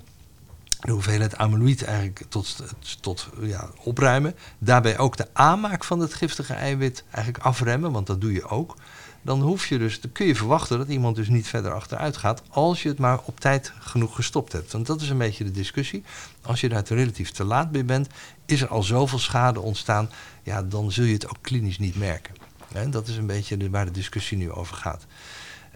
de 0.80 0.92
hoeveelheid 0.92 1.36
amyloïd 1.36 1.82
eigenlijk 1.82 2.24
tot, 2.28 2.62
tot 3.00 3.28
ja, 3.40 3.70
opruimen. 3.82 4.34
Daarbij 4.58 4.98
ook 4.98 5.16
de 5.16 5.28
aanmaak 5.32 5.84
van 5.84 6.00
het 6.00 6.14
giftige 6.14 6.54
eiwit 6.54 7.04
eigenlijk 7.10 7.44
afremmen, 7.44 7.92
want 7.92 8.06
dat 8.06 8.20
doe 8.20 8.32
je 8.32 8.48
ook. 8.48 8.76
Dan, 9.22 9.40
hoef 9.40 9.66
je 9.66 9.78
dus, 9.78 10.00
dan 10.00 10.12
kun 10.12 10.26
je 10.26 10.34
verwachten 10.34 10.78
dat 10.78 10.88
iemand 10.88 11.16
dus 11.16 11.28
niet 11.28 11.46
verder 11.46 11.72
achteruit 11.72 12.16
gaat 12.16 12.42
als 12.48 12.82
je 12.82 12.88
het 12.88 12.98
maar 12.98 13.20
op 13.24 13.40
tijd 13.40 13.72
genoeg 13.78 14.14
gestopt 14.14 14.52
hebt. 14.52 14.72
Want 14.72 14.86
dat 14.86 15.00
is 15.00 15.08
een 15.08 15.18
beetje 15.18 15.44
de 15.44 15.50
discussie. 15.50 16.04
Als 16.42 16.60
je 16.60 16.68
daar 16.68 16.84
relatief 16.86 17.30
te 17.30 17.44
laat 17.44 17.70
bij 17.70 17.84
bent, 17.84 18.08
is 18.46 18.62
er 18.62 18.68
al 18.68 18.82
zoveel 18.82 19.18
schade 19.18 19.60
ontstaan, 19.60 20.10
ja, 20.42 20.62
dan 20.62 20.92
zul 20.92 21.04
je 21.04 21.12
het 21.12 21.28
ook 21.28 21.38
klinisch 21.40 21.78
niet 21.78 21.96
merken. 21.96 22.34
En 22.72 22.90
dat 22.90 23.08
is 23.08 23.16
een 23.16 23.26
beetje 23.26 23.70
waar 23.70 23.84
de 23.84 23.90
discussie 23.90 24.38
nu 24.38 24.50
over 24.50 24.76
gaat. 24.76 25.06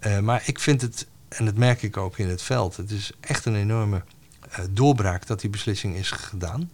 Uh, 0.06 0.18
maar 0.18 0.42
ik 0.44 0.58
vind 0.58 0.80
het, 0.80 1.06
en 1.28 1.44
dat 1.44 1.56
merk 1.56 1.82
ik 1.82 1.96
ook 1.96 2.18
in 2.18 2.28
het 2.28 2.42
veld, 2.42 2.76
het 2.76 2.90
is 2.90 3.12
echt 3.20 3.44
een 3.44 3.56
enorme 3.56 4.02
uh, 4.50 4.64
doorbraak 4.70 5.26
dat 5.26 5.40
die 5.40 5.50
beslissing 5.50 5.96
is 5.96 6.10
gedaan. 6.10 6.70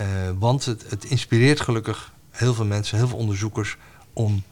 Uh, 0.00 0.06
want 0.38 0.64
het, 0.64 0.90
het, 0.90 1.04
inspireert 1.04 1.60
gelukkig 1.60 2.12
heel 2.30 2.54
veel 2.54 2.64
mensen, 2.64 2.98
heel 2.98 3.08
veel 3.08 3.18
onderzoekers 3.18 3.76
om. 4.12 4.42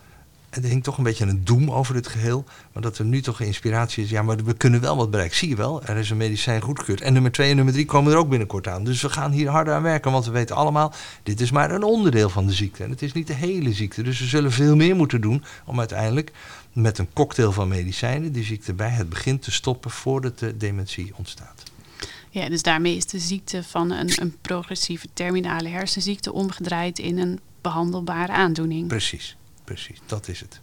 Er 0.53 0.63
hing 0.63 0.83
toch 0.83 0.97
een 0.97 1.05
beetje 1.05 1.27
een 1.27 1.45
doem 1.45 1.71
over 1.71 1.95
het 1.95 2.07
geheel. 2.07 2.45
Maar 2.73 2.83
dat 2.83 2.99
er 2.99 3.05
nu 3.05 3.21
toch 3.21 3.41
inspiratie 3.41 4.05
is. 4.05 4.11
Ja, 4.11 4.23
maar 4.23 4.37
we 4.37 4.55
kunnen 4.55 4.81
wel 4.81 4.97
wat 4.97 5.11
bereiken. 5.11 5.37
Zie 5.37 5.49
je 5.49 5.57
wel, 5.57 5.83
er 5.83 5.97
is 5.97 6.11
een 6.11 6.17
medicijn 6.17 6.61
goedgekeurd. 6.61 7.01
En 7.01 7.13
nummer 7.13 7.33
twee 7.33 7.51
en 7.51 7.57
nummer 7.57 7.75
drie 7.75 7.87
komen 7.87 8.13
er 8.13 8.19
ook 8.19 8.29
binnenkort 8.29 8.69
aan. 8.69 8.85
Dus 8.85 9.03
we 9.03 9.09
gaan 9.09 9.31
hier 9.31 9.49
harder 9.49 9.75
aan 9.75 9.83
werken. 9.83 10.13
Want 10.13 10.25
we 10.25 10.31
weten 10.31 10.57
allemaal, 10.57 10.93
dit 11.23 11.41
is 11.41 11.51
maar 11.51 11.71
een 11.71 11.83
onderdeel 11.83 12.29
van 12.29 12.47
de 12.47 12.53
ziekte. 12.53 12.85
En 12.85 12.91
het 12.91 13.03
is 13.03 13.13
niet 13.13 13.27
de 13.27 13.35
hele 13.35 13.73
ziekte. 13.73 14.03
Dus 14.03 14.19
we 14.19 14.27
zullen 14.27 14.53
veel 14.53 14.77
meer 14.77 14.97
moeten 14.97 15.21
doen 15.21 15.45
om 15.65 15.79
uiteindelijk 15.79 16.33
met 16.73 16.99
een 16.99 17.13
cocktail 17.13 17.53
van 17.53 17.69
medicijnen 17.69 18.33
die 18.33 18.45
ziekte 18.45 18.75
bij 18.75 18.91
het 18.91 19.09
begin 19.09 19.39
te 19.39 19.51
stoppen 19.51 19.91
voordat 19.91 20.39
de 20.39 20.57
dementie 20.57 21.13
ontstaat. 21.17 21.63
Ja, 22.31 22.49
dus 22.49 22.63
daarmee 22.63 22.97
is 22.97 23.07
de 23.07 23.19
ziekte 23.19 23.63
van 23.63 23.91
een, 23.91 24.11
een 24.21 24.37
progressieve 24.41 25.07
terminale 25.13 25.69
hersenziekte 25.69 26.33
omgedraaid 26.33 26.99
in 26.99 27.19
een 27.19 27.41
behandelbare 27.61 28.33
aandoening. 28.33 28.89
Precies, 28.89 29.37
precies, 29.65 30.01
dat 30.07 30.29
is 30.29 30.41
het. 30.41 30.61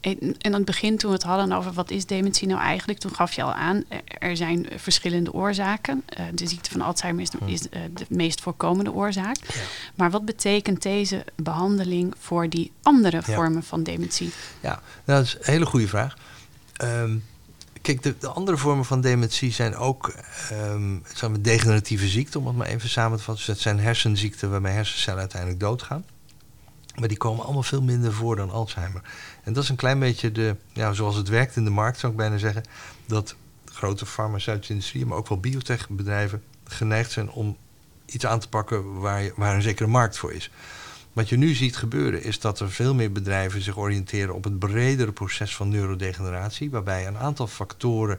En, 0.00 0.18
en 0.20 0.36
aan 0.38 0.52
het 0.52 0.64
begin, 0.64 0.96
toen 0.96 1.10
we 1.10 1.16
het 1.16 1.24
hadden 1.24 1.52
over 1.52 1.72
wat 1.72 1.90
is 1.90 2.06
dementie 2.06 2.48
nou 2.48 2.60
eigenlijk, 2.60 2.98
toen 2.98 3.14
gaf 3.14 3.32
je 3.32 3.42
al 3.42 3.52
aan, 3.52 3.84
er 4.04 4.36
zijn 4.36 4.66
verschillende 4.76 5.32
oorzaken. 5.32 6.02
Uh, 6.18 6.26
de 6.34 6.46
ziekte 6.46 6.70
van 6.70 6.80
Alzheimer 6.80 7.22
is, 7.22 7.30
de, 7.30 7.38
is 7.44 7.62
uh, 7.62 7.80
de 7.94 8.06
meest 8.08 8.40
voorkomende 8.40 8.92
oorzaak. 8.92 9.36
Ja. 9.36 9.60
Maar 9.94 10.10
wat 10.10 10.24
betekent 10.24 10.82
deze 10.82 11.24
behandeling 11.36 12.14
voor 12.18 12.48
die 12.48 12.72
andere 12.82 13.22
ja. 13.26 13.34
vormen 13.34 13.62
van 13.62 13.82
dementie? 13.82 14.30
Ja, 14.60 14.82
nou, 15.04 15.18
dat 15.18 15.24
is 15.24 15.34
een 15.34 15.52
hele 15.52 15.66
goede 15.66 15.88
vraag. 15.88 16.16
Um, 16.82 17.24
Kijk, 17.82 18.02
de, 18.02 18.14
de, 18.18 18.28
andere 18.28 18.56
vormen 18.56 18.84
van 18.84 19.00
dementie 19.00 19.52
zijn 19.52 19.76
ook 19.76 20.14
um, 20.52 21.02
degeneratieve 21.40 22.08
ziekten, 22.08 22.40
om 22.40 22.46
het 22.46 22.56
maar 22.56 22.66
even 22.66 22.88
samen 22.88 23.18
te 23.18 23.24
vatten. 23.24 23.46
Dus 23.46 23.54
dat 23.54 23.62
zijn 23.62 23.80
hersenziekten 23.80 24.50
waarbij 24.50 24.72
hersencellen 24.72 25.20
uiteindelijk 25.20 25.60
doodgaan. 25.60 26.04
Maar 26.98 27.08
die 27.08 27.16
komen 27.16 27.44
allemaal 27.44 27.62
veel 27.62 27.82
minder 27.82 28.12
voor 28.12 28.36
dan 28.36 28.50
Alzheimer. 28.50 29.02
En 29.44 29.52
dat 29.52 29.62
is 29.62 29.68
een 29.68 29.76
klein 29.76 29.98
beetje 29.98 30.32
de, 30.32 30.56
ja, 30.72 30.92
zoals 30.92 31.16
het 31.16 31.28
werkt 31.28 31.56
in 31.56 31.64
de 31.64 31.70
markt, 31.70 31.98
zou 31.98 32.12
ik 32.12 32.18
bijna 32.18 32.38
zeggen. 32.38 32.62
Dat 33.06 33.34
grote 33.64 34.06
farmaceutische 34.06 34.72
industrie, 34.72 35.06
maar 35.06 35.18
ook 35.18 35.28
wel 35.28 35.40
biotechbedrijven 35.40 36.42
geneigd 36.64 37.10
zijn 37.10 37.30
om 37.30 37.56
iets 38.06 38.26
aan 38.26 38.40
te 38.40 38.48
pakken 38.48 39.00
waar, 39.00 39.30
waar 39.36 39.54
een 39.54 39.62
zekere 39.62 39.88
markt 39.88 40.18
voor 40.18 40.32
is. 40.32 40.50
Wat 41.12 41.28
je 41.28 41.36
nu 41.36 41.54
ziet 41.54 41.76
gebeuren 41.76 42.22
is 42.22 42.40
dat 42.40 42.60
er 42.60 42.70
veel 42.70 42.94
meer 42.94 43.12
bedrijven 43.12 43.62
zich 43.62 43.76
oriënteren 43.76 44.34
op 44.34 44.44
het 44.44 44.58
bredere 44.58 45.12
proces 45.12 45.56
van 45.56 45.68
neurodegeneratie, 45.68 46.70
waarbij 46.70 47.06
een 47.06 47.18
aantal 47.18 47.46
factoren 47.46 48.18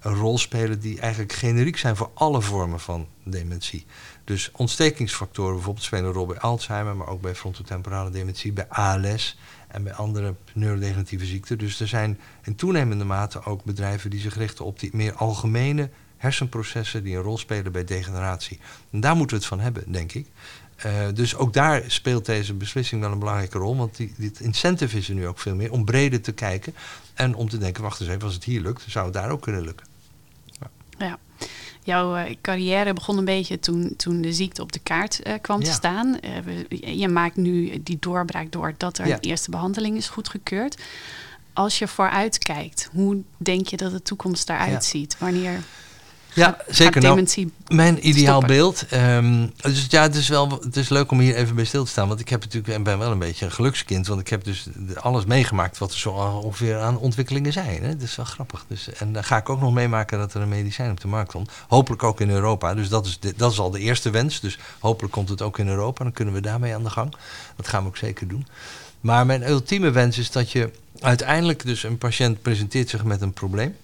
een 0.00 0.14
rol 0.14 0.38
spelen 0.38 0.80
die 0.80 1.00
eigenlijk 1.00 1.32
generiek 1.32 1.76
zijn 1.76 1.96
voor 1.96 2.10
alle 2.14 2.40
vormen 2.40 2.80
van 2.80 3.08
dementie. 3.22 3.86
Dus 4.24 4.50
ontstekingsfactoren 4.52 5.54
bijvoorbeeld 5.54 5.84
spelen 5.84 6.04
een 6.04 6.12
rol 6.12 6.26
bij 6.26 6.38
Alzheimer, 6.38 6.96
maar 6.96 7.06
ook 7.06 7.20
bij 7.20 7.34
frontotemporale 7.34 8.10
dementie, 8.10 8.52
bij 8.52 8.68
ALS 8.68 9.36
en 9.68 9.82
bij 9.82 9.92
andere 9.92 10.34
neurodegeneratieve 10.52 11.24
ziekten. 11.24 11.58
Dus 11.58 11.80
er 11.80 11.88
zijn 11.88 12.20
in 12.42 12.54
toenemende 12.54 13.04
mate 13.04 13.44
ook 13.44 13.64
bedrijven 13.64 14.10
die 14.10 14.20
zich 14.20 14.36
richten 14.36 14.64
op 14.64 14.80
die 14.80 14.90
meer 14.92 15.14
algemene 15.14 15.90
hersenprocessen 16.16 17.04
die 17.04 17.16
een 17.16 17.22
rol 17.22 17.38
spelen 17.38 17.72
bij 17.72 17.84
degeneratie. 17.84 18.58
En 18.90 19.00
daar 19.00 19.16
moeten 19.16 19.36
we 19.36 19.42
het 19.42 19.52
van 19.52 19.60
hebben, 19.60 19.92
denk 19.92 20.12
ik. 20.12 20.26
Uh, 20.86 20.92
dus 21.14 21.36
ook 21.36 21.52
daar 21.52 21.82
speelt 21.86 22.26
deze 22.26 22.54
beslissing 22.54 23.00
wel 23.00 23.12
een 23.12 23.18
belangrijke 23.18 23.58
rol. 23.58 23.76
Want 23.76 23.96
die, 23.96 24.14
dit 24.16 24.40
incentive 24.40 24.98
is 24.98 25.08
er 25.08 25.14
nu 25.14 25.26
ook 25.26 25.38
veel 25.38 25.54
meer 25.54 25.72
om 25.72 25.84
breder 25.84 26.20
te 26.20 26.32
kijken. 26.32 26.74
En 27.14 27.34
om 27.34 27.48
te 27.48 27.58
denken, 27.58 27.82
wacht 27.82 28.00
eens 28.00 28.08
even, 28.08 28.22
als 28.22 28.34
het 28.34 28.44
hier 28.44 28.60
lukt, 28.60 28.84
zou 28.88 29.04
het 29.04 29.14
daar 29.14 29.30
ook 29.30 29.42
kunnen 29.42 29.62
lukken. 29.62 29.86
Jouw 31.86 32.16
uh, 32.16 32.34
carrière 32.42 32.92
begon 32.92 33.18
een 33.18 33.24
beetje 33.24 33.58
toen, 33.58 33.94
toen 33.96 34.20
de 34.20 34.32
ziekte 34.32 34.62
op 34.62 34.72
de 34.72 34.78
kaart 34.78 35.20
uh, 35.26 35.32
kwam 35.40 35.60
ja. 35.60 35.64
te 35.64 35.72
staan. 35.72 36.16
We, 36.44 36.66
je 36.98 37.08
maakt 37.08 37.36
nu 37.36 37.82
die 37.82 37.96
doorbraak 38.00 38.52
door 38.52 38.74
dat 38.76 38.98
er 38.98 39.06
ja. 39.06 39.14
een 39.14 39.20
eerste 39.20 39.50
behandeling 39.50 39.96
is 39.96 40.08
goedgekeurd. 40.08 40.82
Als 41.52 41.78
je 41.78 41.88
vooruit 41.88 42.38
kijkt, 42.38 42.88
hoe 42.92 43.22
denk 43.36 43.66
je 43.66 43.76
dat 43.76 43.92
de 43.92 44.02
toekomst 44.02 44.46
daaruit 44.46 44.84
ziet? 44.84 45.16
Wanneer 45.18 45.62
ja, 46.34 46.56
zeker. 46.68 47.02
Nou, 47.02 47.26
mijn 47.68 48.08
ideaal 48.08 48.40
beeld. 48.40 48.86
Um, 48.92 49.52
dus 49.56 49.86
ja, 49.88 50.02
het 50.02 50.14
is 50.14 50.28
wel 50.28 50.48
het 50.62 50.76
is 50.76 50.88
leuk 50.88 51.10
om 51.10 51.18
hier 51.18 51.34
even 51.34 51.54
bij 51.54 51.64
stil 51.64 51.84
te 51.84 51.90
staan. 51.90 52.08
Want 52.08 52.20
ik 52.20 52.28
heb 52.28 52.40
natuurlijk 52.40 52.74
en 52.74 52.82
ben 52.82 52.98
wel 52.98 53.10
een 53.10 53.18
beetje 53.18 53.44
een 53.44 53.52
gelukskind. 53.52 54.06
Want 54.06 54.20
ik 54.20 54.28
heb 54.28 54.44
dus 54.44 54.66
alles 54.94 55.24
meegemaakt 55.24 55.78
wat 55.78 55.92
er 55.92 55.98
zo 55.98 56.10
ongeveer 56.42 56.78
aan 56.78 56.98
ontwikkelingen 56.98 57.52
zijn. 57.52 57.82
Hè. 57.82 57.88
Dat 57.96 58.02
is 58.02 58.16
wel 58.16 58.24
grappig. 58.24 58.64
Dus, 58.68 58.88
en 58.92 59.12
dan 59.12 59.24
ga 59.24 59.36
ik 59.36 59.48
ook 59.48 59.60
nog 59.60 59.72
meemaken 59.72 60.18
dat 60.18 60.34
er 60.34 60.40
een 60.40 60.48
medicijn 60.48 60.90
op 60.90 61.00
de 61.00 61.08
markt 61.08 61.30
komt. 61.30 61.50
Hopelijk 61.68 62.02
ook 62.02 62.20
in 62.20 62.30
Europa. 62.30 62.74
Dus 62.74 62.88
dat 62.88 63.06
is, 63.06 63.18
de, 63.20 63.34
dat 63.36 63.52
is 63.52 63.58
al 63.58 63.70
de 63.70 63.80
eerste 63.80 64.10
wens. 64.10 64.40
Dus 64.40 64.58
hopelijk 64.78 65.12
komt 65.12 65.28
het 65.28 65.42
ook 65.42 65.58
in 65.58 65.68
Europa. 65.68 66.04
Dan 66.04 66.12
kunnen 66.12 66.34
we 66.34 66.40
daarmee 66.40 66.74
aan 66.74 66.82
de 66.82 66.90
gang. 66.90 67.14
Dat 67.56 67.68
gaan 67.68 67.82
we 67.82 67.88
ook 67.88 67.96
zeker 67.96 68.28
doen. 68.28 68.46
Maar 69.00 69.26
mijn 69.26 69.48
ultieme 69.48 69.90
wens 69.90 70.18
is 70.18 70.30
dat 70.30 70.52
je 70.52 70.70
uiteindelijk 71.00 71.64
dus 71.64 71.82
een 71.82 71.98
patiënt 71.98 72.42
presenteert 72.42 72.88
zich 72.88 73.04
met 73.04 73.20
een 73.20 73.32
probleem. 73.32 73.76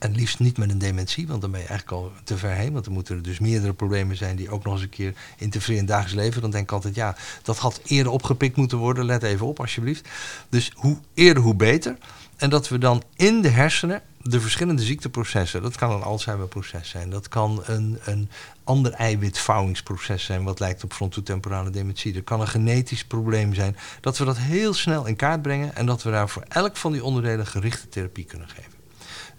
En 0.00 0.14
liefst 0.14 0.38
niet 0.38 0.58
met 0.58 0.70
een 0.70 0.78
dementie, 0.78 1.26
want 1.26 1.40
dan 1.40 1.50
ben 1.50 1.60
je 1.60 1.66
eigenlijk 1.66 2.02
al 2.02 2.12
te 2.24 2.36
ver 2.36 2.50
heen. 2.50 2.72
Want 2.72 2.84
dan 2.84 2.94
moeten 2.94 3.16
er 3.16 3.22
dus 3.22 3.38
meerdere 3.38 3.72
problemen 3.72 4.16
zijn 4.16 4.36
die 4.36 4.50
ook 4.50 4.64
nog 4.64 4.72
eens 4.72 4.82
een 4.82 4.88
keer 4.88 5.14
interfereren 5.36 5.82
in 5.82 5.88
het 5.88 5.96
dagelijks 5.96 6.22
leven. 6.22 6.40
Dan 6.40 6.50
denk 6.50 6.64
ik 6.64 6.72
altijd, 6.72 6.94
ja, 6.94 7.16
dat 7.42 7.58
had 7.58 7.80
eerder 7.84 8.12
opgepikt 8.12 8.56
moeten 8.56 8.78
worden. 8.78 9.04
Let 9.04 9.22
even 9.22 9.46
op, 9.46 9.60
alsjeblieft. 9.60 10.08
Dus 10.48 10.72
hoe 10.74 10.96
eerder, 11.14 11.42
hoe 11.42 11.54
beter. 11.54 11.96
En 12.36 12.50
dat 12.50 12.68
we 12.68 12.78
dan 12.78 13.02
in 13.16 13.40
de 13.40 13.48
hersenen 13.48 14.02
de 14.22 14.40
verschillende 14.40 14.82
ziekteprocessen, 14.82 15.62
dat 15.62 15.76
kan 15.76 15.90
een 15.90 16.02
Alzheimer-proces 16.02 16.88
zijn, 16.88 17.10
dat 17.10 17.28
kan 17.28 17.62
een, 17.64 17.98
een 18.04 18.30
ander 18.64 18.92
eiwitvouwingsproces 18.92 20.24
zijn, 20.24 20.44
wat 20.44 20.60
lijkt 20.60 20.84
op 20.84 20.92
frontotemporale 20.92 21.70
dementie. 21.70 22.14
Er 22.14 22.22
kan 22.22 22.40
een 22.40 22.48
genetisch 22.48 23.04
probleem 23.04 23.54
zijn, 23.54 23.76
dat 24.00 24.18
we 24.18 24.24
dat 24.24 24.38
heel 24.38 24.74
snel 24.74 25.06
in 25.06 25.16
kaart 25.16 25.42
brengen 25.42 25.74
en 25.74 25.86
dat 25.86 26.02
we 26.02 26.10
daar 26.10 26.28
voor 26.28 26.44
elk 26.48 26.76
van 26.76 26.92
die 26.92 27.04
onderdelen 27.04 27.46
gerichte 27.46 27.88
therapie 27.88 28.24
kunnen 28.24 28.48
geven. 28.48 28.79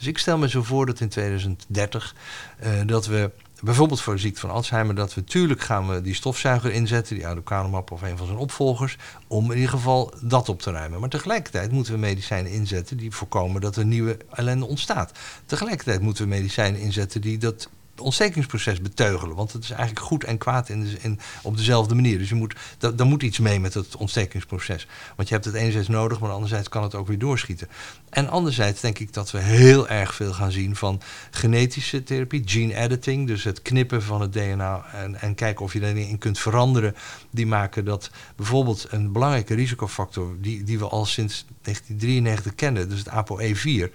Dus 0.02 0.10
ik 0.10 0.18
stel 0.18 0.38
me 0.38 0.50
zo 0.50 0.64
voor 0.64 0.86
dat 0.86 1.00
in 1.00 1.10
2030 1.10 2.16
uh, 2.64 2.80
eh, 2.80 2.88
dat 2.88 3.06
we 3.06 3.32
bijvoorbeeld 3.62 4.02
voor 4.02 4.14
de 4.14 4.20
ziekte 4.20 4.40
van 4.40 4.50
Alzheimer, 4.50 4.96
dat 4.96 5.14
we 5.14 5.22
natuurlijk 5.22 5.62
gaan 5.62 5.88
we 5.88 6.02
die 6.02 6.14
stofzuiger 6.14 6.72
inzetten, 6.72 7.16
die 7.16 7.28
aducanumab 7.28 7.92
of 7.92 8.02
een 8.02 8.18
van 8.18 8.26
zijn 8.26 8.38
opvolgers, 8.38 8.98
om 9.28 9.52
in 9.52 9.56
ieder 9.56 9.70
geval 9.70 10.14
dat 10.22 10.50
op 10.50 10.62
te 10.62 10.72
ruimen. 10.72 11.00
Maar 11.00 11.10
tegelijkertijd 11.10 11.72
moeten 11.72 11.94
we 11.94 12.00
medicijnen 12.00 12.52
inzetten 12.52 12.98
die 12.98 13.12
voorkomen 13.12 13.62
dat 13.62 13.76
er 13.76 13.86
nieuwe 13.86 14.18
ellende 14.32 14.66
ontstaat. 14.66 15.12
Tegelijkertijd 15.46 16.02
moeten 16.02 16.24
we 16.24 16.30
medicijnen 16.30 16.80
inzetten 16.80 17.22
die 17.22 17.38
dat 17.38 17.70
ontstekingsproces 18.02 18.82
beteugelen. 18.82 19.36
Want 19.36 19.54
het 19.54 19.64
is 19.64 19.70
eigenlijk 19.70 20.06
goed 20.06 20.24
en 20.24 20.38
kwaad 20.38 20.70
in, 20.70 20.84
de, 20.84 20.98
in 21.02 21.20
op 21.42 21.58
dezelfde 21.58 21.96
manier. 21.96 22.18
Dus 22.18 22.30
je 22.30 22.36
moet, 22.36 22.56
daar 22.78 23.06
moet 23.06 23.24
iets 23.24 23.40
mee 23.40 23.60
met 23.60 23.74
het 23.74 23.96
ontstekingsproces. 23.96 24.88
Want 25.16 25.28
je 25.28 25.34
hebt 25.34 25.46
het 25.46 25.56
enerzijds 25.56 25.88
nodig, 25.88 26.20
maar 26.20 26.32
anderzijds 26.32 26.70
kan 26.70 26.84
het 26.84 26.96
ook 26.96 27.08
weer 27.08 27.20
doorschieten. 27.20 27.68
En 28.10 28.30
anderzijds 28.30 28.82
denk 28.82 29.00
ik 29.00 29.14
dat 29.14 29.32
we 29.32 29.40
heel 29.40 29.88
erg 29.88 30.16
veel 30.16 30.34
gaan 30.34 30.52
zien 30.52 30.76
van 30.76 31.02
genetische 31.32 32.04
therapie, 32.04 32.42
gene 32.46 32.76
editing. 32.76 33.28
Dus 33.28 33.44
het 33.44 33.62
knippen 33.62 34.04
van 34.04 34.22
het 34.22 34.34
DNA 34.34 34.86
en, 34.94 35.22
en 35.22 35.36
kijken 35.36 35.66
of 35.66 35.74
je 35.74 35.80
daarin 35.80 36.18
kunt 36.18 36.40
veranderen. 36.40 36.96
Die 37.30 37.48
maken 37.48 37.86
dat 37.86 38.10
bijvoorbeeld 38.36 38.86
een 38.90 39.12
belangrijke 39.12 39.56
risicofactor, 39.56 40.36
die, 40.40 40.64
die 40.64 40.80
we 40.80 40.88
al 40.88 41.06
sinds 41.06 41.46
1993 41.62 42.56
kennen, 42.56 42.90
dus 42.90 43.00
het 43.00 43.10
ApoE4 43.10 43.92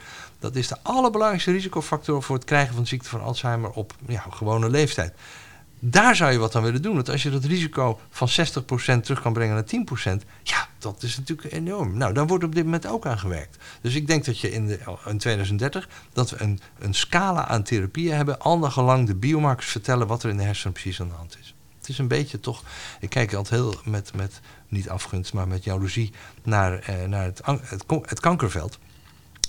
dat 0.47 0.57
is 0.57 0.69
de 0.69 0.77
allerbelangrijkste 0.83 1.53
risicofactor 1.53 2.23
voor 2.23 2.37
het 2.37 2.45
krijgen 2.45 2.75
van 2.75 2.87
ziekte 2.87 3.09
van 3.09 3.23
Alzheimer 3.23 3.71
op 3.71 3.95
ja, 4.07 4.25
gewone 4.31 4.71
leeftijd. 4.71 5.15
Daar 5.81 6.17
zou 6.17 6.33
je 6.33 6.39
wat 6.39 6.55
aan 6.55 6.63
willen 6.63 6.83
doen. 6.83 6.95
Want 6.95 7.11
als 7.11 7.23
je 7.23 7.31
dat 7.31 7.45
risico 7.45 8.01
van 8.11 8.29
60% 8.29 9.01
terug 9.01 9.23
kan 9.23 9.33
brengen 9.33 9.55
naar 9.55 10.21
10%, 10.21 10.27
ja, 10.43 10.69
dat 10.79 11.03
is 11.03 11.17
natuurlijk 11.17 11.53
enorm. 11.53 11.97
Nou, 11.97 12.13
daar 12.13 12.27
wordt 12.27 12.45
op 12.45 12.55
dit 12.55 12.65
moment 12.65 12.87
ook 12.87 13.07
aan 13.07 13.19
gewerkt. 13.19 13.57
Dus 13.81 13.95
ik 13.95 14.07
denk 14.07 14.25
dat 14.25 14.39
je 14.39 14.53
in, 14.53 14.67
de, 14.67 14.79
in 15.07 15.19
2030 15.19 15.89
dat 16.13 16.31
we 16.31 16.43
een, 16.43 16.61
een 16.79 16.95
scala 16.95 17.47
aan 17.47 17.63
therapieën 17.63 18.17
hebben, 18.17 18.39
gelang 18.73 19.07
de 19.07 19.15
biomarkers 19.15 19.71
vertellen 19.71 20.07
wat 20.07 20.23
er 20.23 20.31
in 20.31 20.37
de 20.37 20.43
hersenen 20.43 20.73
precies 20.73 21.01
aan 21.01 21.09
de 21.09 21.15
hand 21.15 21.37
is. 21.41 21.55
Het 21.79 21.89
is 21.89 21.99
een 21.99 22.09
beetje 22.09 22.41
toch, 22.41 22.63
ik 23.01 23.11
kijk 23.11 23.35
altijd 23.35 23.61
heel 23.61 23.75
met, 23.85 24.15
met 24.15 24.41
niet 24.69 24.89
afgunst, 24.89 25.33
maar 25.33 25.49
met 25.49 25.65
jaloezie 25.65 26.13
naar, 26.43 26.79
eh, 26.79 27.05
naar 27.05 27.25
het, 27.25 27.43
het 28.07 28.21
kankerveld 28.21 28.79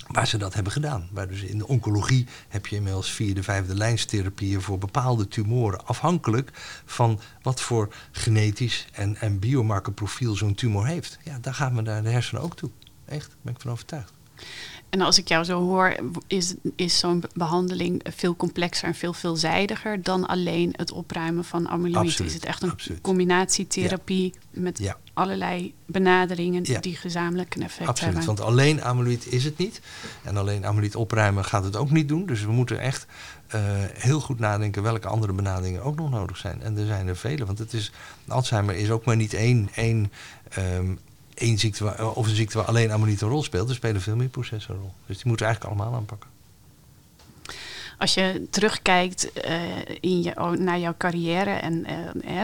waar 0.08 0.26
ze 0.26 0.38
dat 0.38 0.54
hebben 0.54 0.72
gedaan. 0.72 1.08
Waar 1.12 1.28
dus 1.28 1.42
in 1.42 1.58
de 1.58 1.68
oncologie 1.68 2.26
heb 2.48 2.66
je 2.66 2.76
inmiddels 2.76 3.10
vierde, 3.10 3.42
vijfde 3.42 3.74
lijnstherapieën 3.74 4.60
voor 4.60 4.78
bepaalde 4.78 5.28
tumoren. 5.28 5.86
Afhankelijk 5.86 6.50
van 6.84 7.20
wat 7.42 7.60
voor 7.60 7.94
genetisch 8.10 8.86
en, 8.92 9.16
en 9.16 9.38
biomarkerprofiel 9.38 10.34
zo'n 10.34 10.54
tumor 10.54 10.86
heeft. 10.86 11.18
Ja, 11.24 11.38
daar 11.38 11.54
gaan 11.54 11.74
we 11.74 11.80
naar 11.80 12.02
de 12.02 12.10
hersenen 12.10 12.42
ook 12.42 12.56
toe. 12.56 12.70
Echt, 13.04 13.28
daar 13.28 13.38
ben 13.42 13.54
ik 13.54 13.60
van 13.60 13.70
overtuigd. 13.70 14.12
En 14.90 15.00
als 15.00 15.18
ik 15.18 15.28
jou 15.28 15.44
zo 15.44 15.60
hoor, 15.60 15.96
is, 16.26 16.54
is 16.76 16.98
zo'n 16.98 17.24
behandeling 17.34 18.02
veel 18.14 18.36
complexer 18.36 18.88
en 18.88 18.94
veel 18.94 19.12
veelzijdiger 19.12 20.02
dan 20.02 20.26
alleen 20.26 20.72
het 20.76 20.92
opruimen 20.92 21.44
van 21.44 21.68
amyloïd. 21.68 22.20
is 22.20 22.34
het 22.34 22.44
echt 22.44 22.62
een 22.62 22.70
absoluut. 22.70 23.00
combinatietherapie 23.00 24.34
met 24.50 24.94
allerlei 25.12 25.74
benaderingen 25.86 26.62
die 26.62 26.96
gezamenlijk 26.96 27.54
een 27.54 27.62
effect 27.62 27.88
absoluut, 27.88 28.14
hebben? 28.14 28.36
Want 28.36 28.48
alleen 28.48 28.82
amyloïd 28.82 29.32
is 29.32 29.44
het 29.44 29.58
niet. 29.58 29.80
En 30.22 30.36
alleen 30.36 30.66
amyloïd 30.66 30.96
opruimen 30.96 31.44
gaat 31.44 31.64
het 31.64 31.76
ook 31.76 31.90
niet 31.90 32.08
doen. 32.08 32.26
Dus 32.26 32.44
we 32.44 32.52
moeten 32.52 32.80
echt 32.80 33.06
uh, 33.54 33.60
heel 33.92 34.20
goed 34.20 34.38
nadenken 34.38 34.82
welke 34.82 35.08
andere 35.08 35.32
benaderingen 35.32 35.82
ook 35.82 35.96
nog 35.96 36.10
nodig 36.10 36.36
zijn. 36.36 36.62
En 36.62 36.76
er 36.76 36.86
zijn 36.86 37.08
er 37.08 37.16
vele. 37.16 37.44
Want 37.46 37.58
het 37.58 37.72
is, 37.72 37.92
Alzheimer 38.28 38.74
is 38.74 38.90
ook 38.90 39.04
maar 39.04 39.16
niet 39.16 39.34
één, 39.34 39.68
één 39.74 40.12
um, 40.58 40.98
één 41.38 41.58
ziekte 41.58 41.84
waar, 41.84 42.14
of 42.14 42.26
een 42.26 42.34
ziekte 42.34 42.58
waar 42.58 42.66
alleen 42.66 42.90
ammonite 42.90 43.24
een 43.24 43.30
rol 43.30 43.42
speelt. 43.42 43.68
Er 43.68 43.74
spelen 43.74 44.00
veel 44.00 44.16
meer 44.16 44.28
processen 44.28 44.74
een 44.74 44.80
rol. 44.80 44.92
Dus 45.06 45.16
die 45.16 45.26
moeten 45.26 45.46
we 45.46 45.52
eigenlijk 45.52 45.80
allemaal 45.80 45.98
aanpakken. 45.98 46.30
Als 47.98 48.14
je 48.14 48.46
terugkijkt 48.50 49.30
uh, 49.46 49.62
in 50.00 50.22
je, 50.22 50.36
oh, 50.36 50.50
naar 50.50 50.78
jouw 50.78 50.94
carrière 50.98 51.50
en 51.50 51.86
uh, 52.24 52.42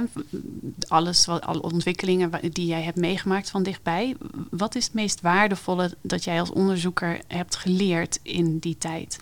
alles, 0.89 1.27
wat, 1.27 1.43
alle 1.43 1.63
ontwikkelingen 1.63 2.31
die 2.53 2.67
jij 2.67 2.83
hebt 2.83 2.97
meegemaakt 2.97 3.51
van 3.51 3.63
dichtbij, 3.63 4.17
wat 4.51 4.75
is 4.75 4.85
het 4.85 4.95
meest 4.95 5.21
waardevolle 5.21 5.97
dat 6.01 6.25
jij 6.25 6.41
als 6.41 6.51
onderzoeker 6.51 7.21
hebt 7.27 7.57
geleerd 7.57 8.19
in 8.23 8.59
die 8.59 8.79
tijd? 8.79 9.19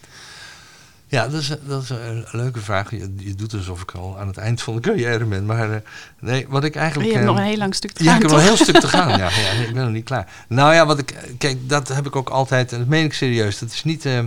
Ja, 1.12 1.28
dat 1.28 1.40
is, 1.40 1.48
dat 1.62 1.82
is 1.82 1.88
een 1.88 2.26
leuke 2.30 2.60
vraag. 2.60 2.90
Je, 2.90 3.14
je, 3.16 3.34
doet 3.34 3.54
alsof 3.54 3.82
ik 3.82 3.90
al 3.90 4.18
aan 4.18 4.26
het 4.26 4.36
eind 4.36 4.62
van 4.62 4.74
de 4.74 4.80
carrière 4.80 5.24
ben. 5.24 5.46
Maar 5.46 5.70
uh, 5.70 5.76
nee, 6.18 6.46
wat 6.48 6.64
ik 6.64 6.76
eigenlijk... 6.76 7.08
Je 7.10 7.14
hebt 7.14 7.28
nog 7.28 7.36
een 7.36 7.42
heel 7.42 7.56
lang 7.56 7.74
stuk 7.74 7.92
te 7.92 8.04
gaan, 8.04 8.12
Ja, 8.12 8.16
ik 8.16 8.22
heb 8.22 8.30
nog 8.30 8.40
een 8.40 8.46
heel 8.46 8.56
stuk 8.56 8.80
te 8.80 8.88
gaan. 8.96 9.08
Ja, 9.08 9.16
ja, 9.16 9.50
ik 9.50 9.72
ben 9.74 9.82
nog 9.82 9.92
niet 9.92 10.04
klaar. 10.04 10.32
Nou 10.48 10.74
ja, 10.74 10.86
wat 10.86 10.98
ik... 10.98 11.34
Kijk, 11.38 11.68
dat 11.68 11.88
heb 11.88 12.06
ik 12.06 12.16
ook 12.16 12.28
altijd... 12.28 12.72
En 12.72 12.78
dat 12.78 12.88
meen 12.88 13.04
ik 13.04 13.12
serieus. 13.12 13.58
Dat 13.58 13.70
is 13.70 13.84
niet... 13.84 14.04
Uh, 14.04 14.20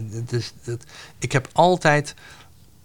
dat 0.00 0.32
is, 0.32 0.52
dat, 0.64 0.84
ik 1.18 1.32
heb 1.32 1.48
altijd... 1.52 2.14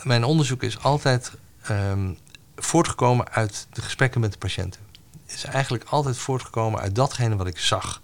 Mijn 0.03 0.23
onderzoek 0.23 0.63
is 0.63 0.83
altijd 0.83 1.31
um, 1.69 2.17
voortgekomen 2.55 3.29
uit 3.31 3.67
de 3.73 3.81
gesprekken 3.81 4.21
met 4.21 4.31
de 4.31 4.37
patiënten. 4.37 4.81
Is 5.25 5.43
eigenlijk 5.43 5.83
altijd 5.83 6.17
voortgekomen 6.17 6.79
uit 6.79 6.95
datgene 6.95 7.35
wat 7.35 7.47
ik 7.47 7.59
zag 7.59 8.01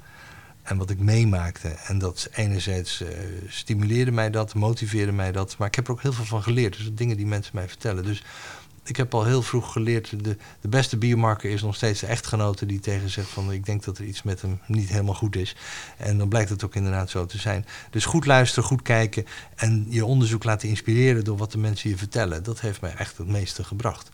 en 0.68 0.78
wat 0.78 0.90
ik 0.90 1.00
meemaakte. 1.00 1.68
En 1.68 1.98
dat 1.98 2.30
enerzijds 2.34 3.02
uh, 3.02 3.08
stimuleerde 3.48 4.12
mij 4.12 4.30
dat, 4.30 4.54
motiveerde 4.54 5.12
mij 5.12 5.32
dat. 5.32 5.58
Maar 5.58 5.68
ik 5.68 5.76
heb 5.76 5.86
er 5.86 5.92
ook 5.92 6.02
heel 6.02 6.14
veel 6.14 6.26
van 6.26 6.44
geleerd. 6.44 6.78
Dus 6.78 6.94
dingen 6.94 7.18
die 7.18 7.26
mensen 7.26 7.56
mij 7.56 7.68
vertellen. 7.68 8.04
Dus 8.04 8.24
ik 8.90 8.96
heb 8.96 9.14
al 9.14 9.26
heel 9.26 9.42
vroeg 9.42 9.72
geleerd, 9.72 10.24
de, 10.24 10.38
de 10.62 10.68
beste 10.68 10.98
biomarker 10.98 11.50
is 11.50 11.62
nog 11.62 11.76
steeds 11.76 12.00
de 12.00 12.08
echtgenote 12.08 12.66
die 12.66 12.80
tegen 12.80 13.10
zegt 13.10 13.30
van 13.30 13.52
ik 13.52 13.66
denk 13.66 13.84
dat 13.84 13.98
er 13.98 14.06
iets 14.06 14.24
met 14.24 14.42
hem 14.42 14.60
niet 14.68 14.90
helemaal 14.90 15.14
goed 15.14 15.36
is. 15.36 15.56
En 15.98 16.18
dan 16.18 16.30
blijkt 16.30 16.50
het 16.50 16.64
ook 16.64 16.76
inderdaad 16.76 17.10
zo 17.10 17.26
te 17.26 17.38
zijn. 17.38 17.66
Dus 17.90 18.06
goed 18.06 18.26
luisteren, 18.26 18.64
goed 18.64 18.82
kijken 18.82 19.26
en 19.56 19.86
je 19.90 20.06
onderzoek 20.06 20.44
laten 20.44 20.70
inspireren 20.70 21.24
door 21.24 21.38
wat 21.38 21.52
de 21.52 21.58
mensen 21.58 21.90
je 21.90 21.98
vertellen. 21.98 22.44
Dat 22.44 22.60
heeft 22.60 22.82
mij 22.82 22.94
echt 22.94 23.18
het 23.18 23.28
meeste 23.28 23.64
gebracht. 23.64 24.10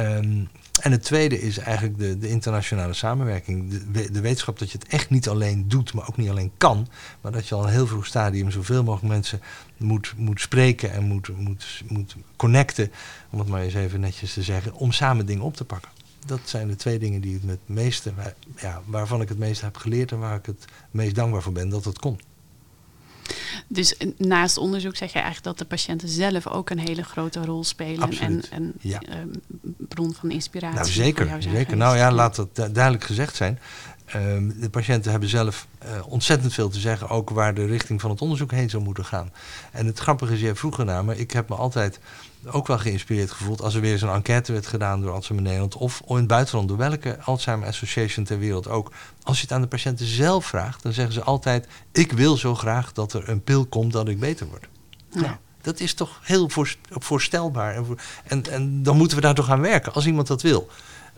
Um, 0.00 0.48
en 0.80 0.92
het 0.92 1.02
tweede 1.02 1.40
is 1.40 1.58
eigenlijk 1.58 1.98
de, 1.98 2.18
de 2.18 2.28
internationale 2.28 2.92
samenwerking. 2.92 3.82
De, 3.92 4.20
wetenschap 4.20 4.58
dat 4.58 4.70
je 4.70 4.78
het 4.78 4.88
echt 4.88 5.10
niet 5.10 5.28
alleen 5.28 5.68
doet, 5.68 5.92
maar 5.92 6.08
ook 6.08 6.16
niet 6.16 6.28
alleen 6.28 6.50
kan. 6.56 6.88
Maar 7.20 7.32
dat 7.32 7.48
je 7.48 7.54
al 7.54 7.64
een 7.64 7.72
heel 7.72 7.86
vroeg 7.86 8.06
stadium 8.06 8.50
zoveel 8.50 8.82
mogelijk 8.82 9.12
mensen 9.12 9.40
moet, 9.76 10.14
moet 10.16 10.40
spreken 10.40 10.92
en 10.92 11.02
moet, 11.04 11.28
moet, 11.36 11.82
moet 11.88 12.16
connecten. 12.36 12.90
Om 13.30 13.38
het 13.38 13.48
maar 13.48 13.60
eens 13.60 13.74
even 13.74 14.00
netjes 14.00 14.32
te 14.32 14.42
zeggen. 14.42 14.74
Om 14.74 14.92
samen 14.92 15.26
dingen 15.26 15.44
op 15.44 15.56
te 15.56 15.64
pakken. 15.64 15.90
Dat 16.26 16.40
zijn 16.44 16.68
de 16.68 16.76
twee 16.76 16.98
dingen 16.98 17.20
die 17.20 17.34
het 17.34 17.44
met 17.44 17.58
meeste, 17.66 18.12
ja, 18.56 18.82
waarvan 18.84 19.20
ik 19.20 19.28
het 19.28 19.38
meest 19.38 19.60
heb 19.60 19.76
geleerd 19.76 20.12
en 20.12 20.18
waar 20.18 20.36
ik 20.36 20.46
het 20.46 20.64
meest 20.90 21.14
dankbaar 21.14 21.42
voor 21.42 21.52
ben 21.52 21.68
dat 21.68 21.84
het 21.84 21.98
kon. 21.98 22.20
Dus 23.72 23.94
naast 24.16 24.56
onderzoek 24.56 24.96
zeg 24.96 25.08
je 25.08 25.18
eigenlijk 25.18 25.44
dat 25.44 25.58
de 25.58 25.64
patiënten 25.64 26.08
zelf 26.08 26.46
ook 26.46 26.70
een 26.70 26.78
hele 26.78 27.02
grote 27.02 27.44
rol 27.44 27.64
spelen. 27.64 28.02
Absoluut. 28.02 28.48
En 28.48 28.72
een 28.82 28.98
ehm, 29.00 29.28
bron 29.88 30.14
van 30.14 30.30
inspiratie. 30.30 30.78
Nou, 30.78 30.90
zeker. 30.90 31.42
zeker. 31.42 31.76
Nou 31.76 31.96
ja, 31.96 32.12
laat 32.12 32.36
dat 32.36 32.54
duidelijk 32.54 33.04
gezegd 33.04 33.36
zijn. 33.36 33.58
Ehm, 34.04 34.50
de 34.60 34.70
patiënten 34.70 35.10
hebben 35.10 35.28
zelf 35.28 35.66
uh, 35.84 35.88
ontzettend 36.06 36.54
veel 36.54 36.68
te 36.68 36.78
zeggen, 36.78 37.08
ook 37.08 37.30
waar 37.30 37.54
de 37.54 37.66
richting 37.66 38.00
van 38.00 38.10
het 38.10 38.20
onderzoek 38.20 38.50
heen 38.50 38.70
zou 38.70 38.82
moeten 38.82 39.04
gaan. 39.04 39.32
En 39.72 39.86
het 39.86 39.98
grappige 39.98 40.32
is, 40.32 40.40
jij 40.40 40.54
vroeger 40.54 40.84
naar 40.84 41.16
ik 41.16 41.30
heb 41.30 41.48
me 41.48 41.54
altijd 41.54 42.00
ook 42.46 42.66
wel 42.66 42.78
geïnspireerd 42.78 43.30
gevoeld 43.30 43.62
als 43.62 43.74
er 43.74 43.80
weer 43.80 44.02
een 44.02 44.08
enquête 44.08 44.52
werd 44.52 44.66
gedaan 44.66 45.00
door 45.00 45.12
Alzheimer 45.12 45.44
Nederland 45.44 45.76
of 45.76 46.02
in 46.08 46.14
het 46.14 46.26
buitenland, 46.26 46.68
door 46.68 46.76
welke 46.76 47.18
Alzheimer 47.24 47.68
Association 47.68 48.24
ter 48.24 48.38
wereld 48.38 48.68
ook. 48.68 48.92
Als 49.22 49.36
je 49.36 49.42
het 49.42 49.52
aan 49.52 49.60
de 49.60 49.66
patiënten 49.66 50.06
zelf 50.06 50.46
vraagt, 50.46 50.82
dan 50.82 50.92
zeggen 50.92 51.14
ze 51.14 51.22
altijd: 51.22 51.66
Ik 51.92 52.12
wil 52.12 52.36
zo 52.36 52.54
graag 52.54 52.92
dat 52.92 53.12
er 53.12 53.28
een 53.28 53.44
pil 53.44 53.66
komt 53.66 53.92
dat 53.92 54.08
ik 54.08 54.20
beter 54.20 54.46
word. 54.46 54.66
Ja. 55.10 55.20
Nou, 55.20 55.36
dat 55.60 55.80
is 55.80 55.94
toch 55.94 56.18
heel 56.22 56.50
voorstelbaar. 56.88 57.74
En, 57.74 57.86
en, 58.24 58.42
en 58.50 58.82
dan 58.82 58.96
moeten 58.96 59.16
we 59.16 59.22
daar 59.22 59.34
toch 59.34 59.50
aan 59.50 59.60
werken 59.60 59.92
als 59.92 60.06
iemand 60.06 60.26
dat 60.26 60.42
wil. 60.42 60.68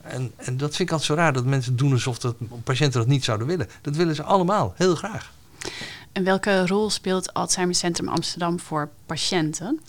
En, 0.02 0.32
en 0.36 0.56
dat 0.56 0.76
vind 0.76 0.88
ik 0.88 0.90
altijd 0.90 1.10
zo 1.10 1.14
raar 1.14 1.32
dat 1.32 1.44
mensen 1.44 1.76
doen 1.76 1.92
alsof 1.92 2.18
dat, 2.18 2.34
patiënten 2.64 3.00
dat 3.00 3.08
niet 3.08 3.24
zouden 3.24 3.46
willen. 3.46 3.68
Dat 3.80 3.96
willen 3.96 4.14
ze 4.14 4.22
allemaal, 4.22 4.74
heel 4.76 4.94
graag. 4.94 5.32
En 6.12 6.24
welke 6.24 6.66
rol 6.66 6.90
speelt 6.90 7.34
Alzheimer 7.34 7.74
Centrum 7.74 8.08
Amsterdam 8.08 8.60
voor 8.60 8.88
patiënten? 9.06 9.80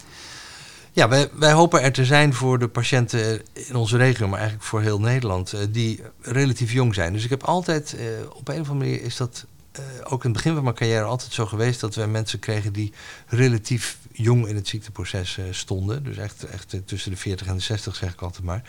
Ja, 0.96 1.10
wij, 1.10 1.30
wij 1.34 1.52
hopen 1.52 1.82
er 1.82 1.92
te 1.92 2.06
zijn 2.06 2.34
voor 2.34 2.60
de 2.60 2.68
patiënten 2.68 3.42
in 3.54 3.76
onze 3.76 3.98
regio, 3.98 4.28
maar 4.28 4.40
eigenlijk 4.40 4.68
voor 4.68 4.82
heel 4.82 5.00
Nederland, 5.00 5.54
die 5.72 6.02
relatief 6.22 6.72
jong 6.72 6.94
zijn. 6.94 7.14
Dus 7.14 7.24
ik 7.24 7.30
heb 7.30 7.44
altijd, 7.44 7.96
op 8.34 8.48
een 8.48 8.62
of 8.62 8.70
andere 8.70 8.90
manier 8.90 9.02
is 9.02 9.18
dat 9.18 9.46
ook 10.04 10.24
in 10.24 10.30
het 10.30 10.34
begin 10.34 10.54
van 10.54 10.64
mijn 10.64 10.76
carrière 10.76 11.04
altijd 11.04 11.34
zo 11.34 11.46
geweest 11.46 11.80
dat 11.80 11.96
we 11.96 12.06
mensen 12.06 12.40
kregen 12.40 12.74
die 12.74 12.94
relatief 13.28 13.98
jong 14.12 14.48
in 14.48 14.56
het 14.56 14.68
ziekteproces 14.68 15.40
stonden. 15.52 16.04
Dus 16.04 16.18
echt, 16.18 16.44
echt 16.44 16.76
tussen 16.86 17.12
de 17.12 17.18
40 17.18 17.48
en 17.48 17.56
de 17.56 17.62
60 17.62 17.96
zeg 17.96 18.14
ik 18.14 18.22
altijd 18.22 18.44
maar. 18.44 18.64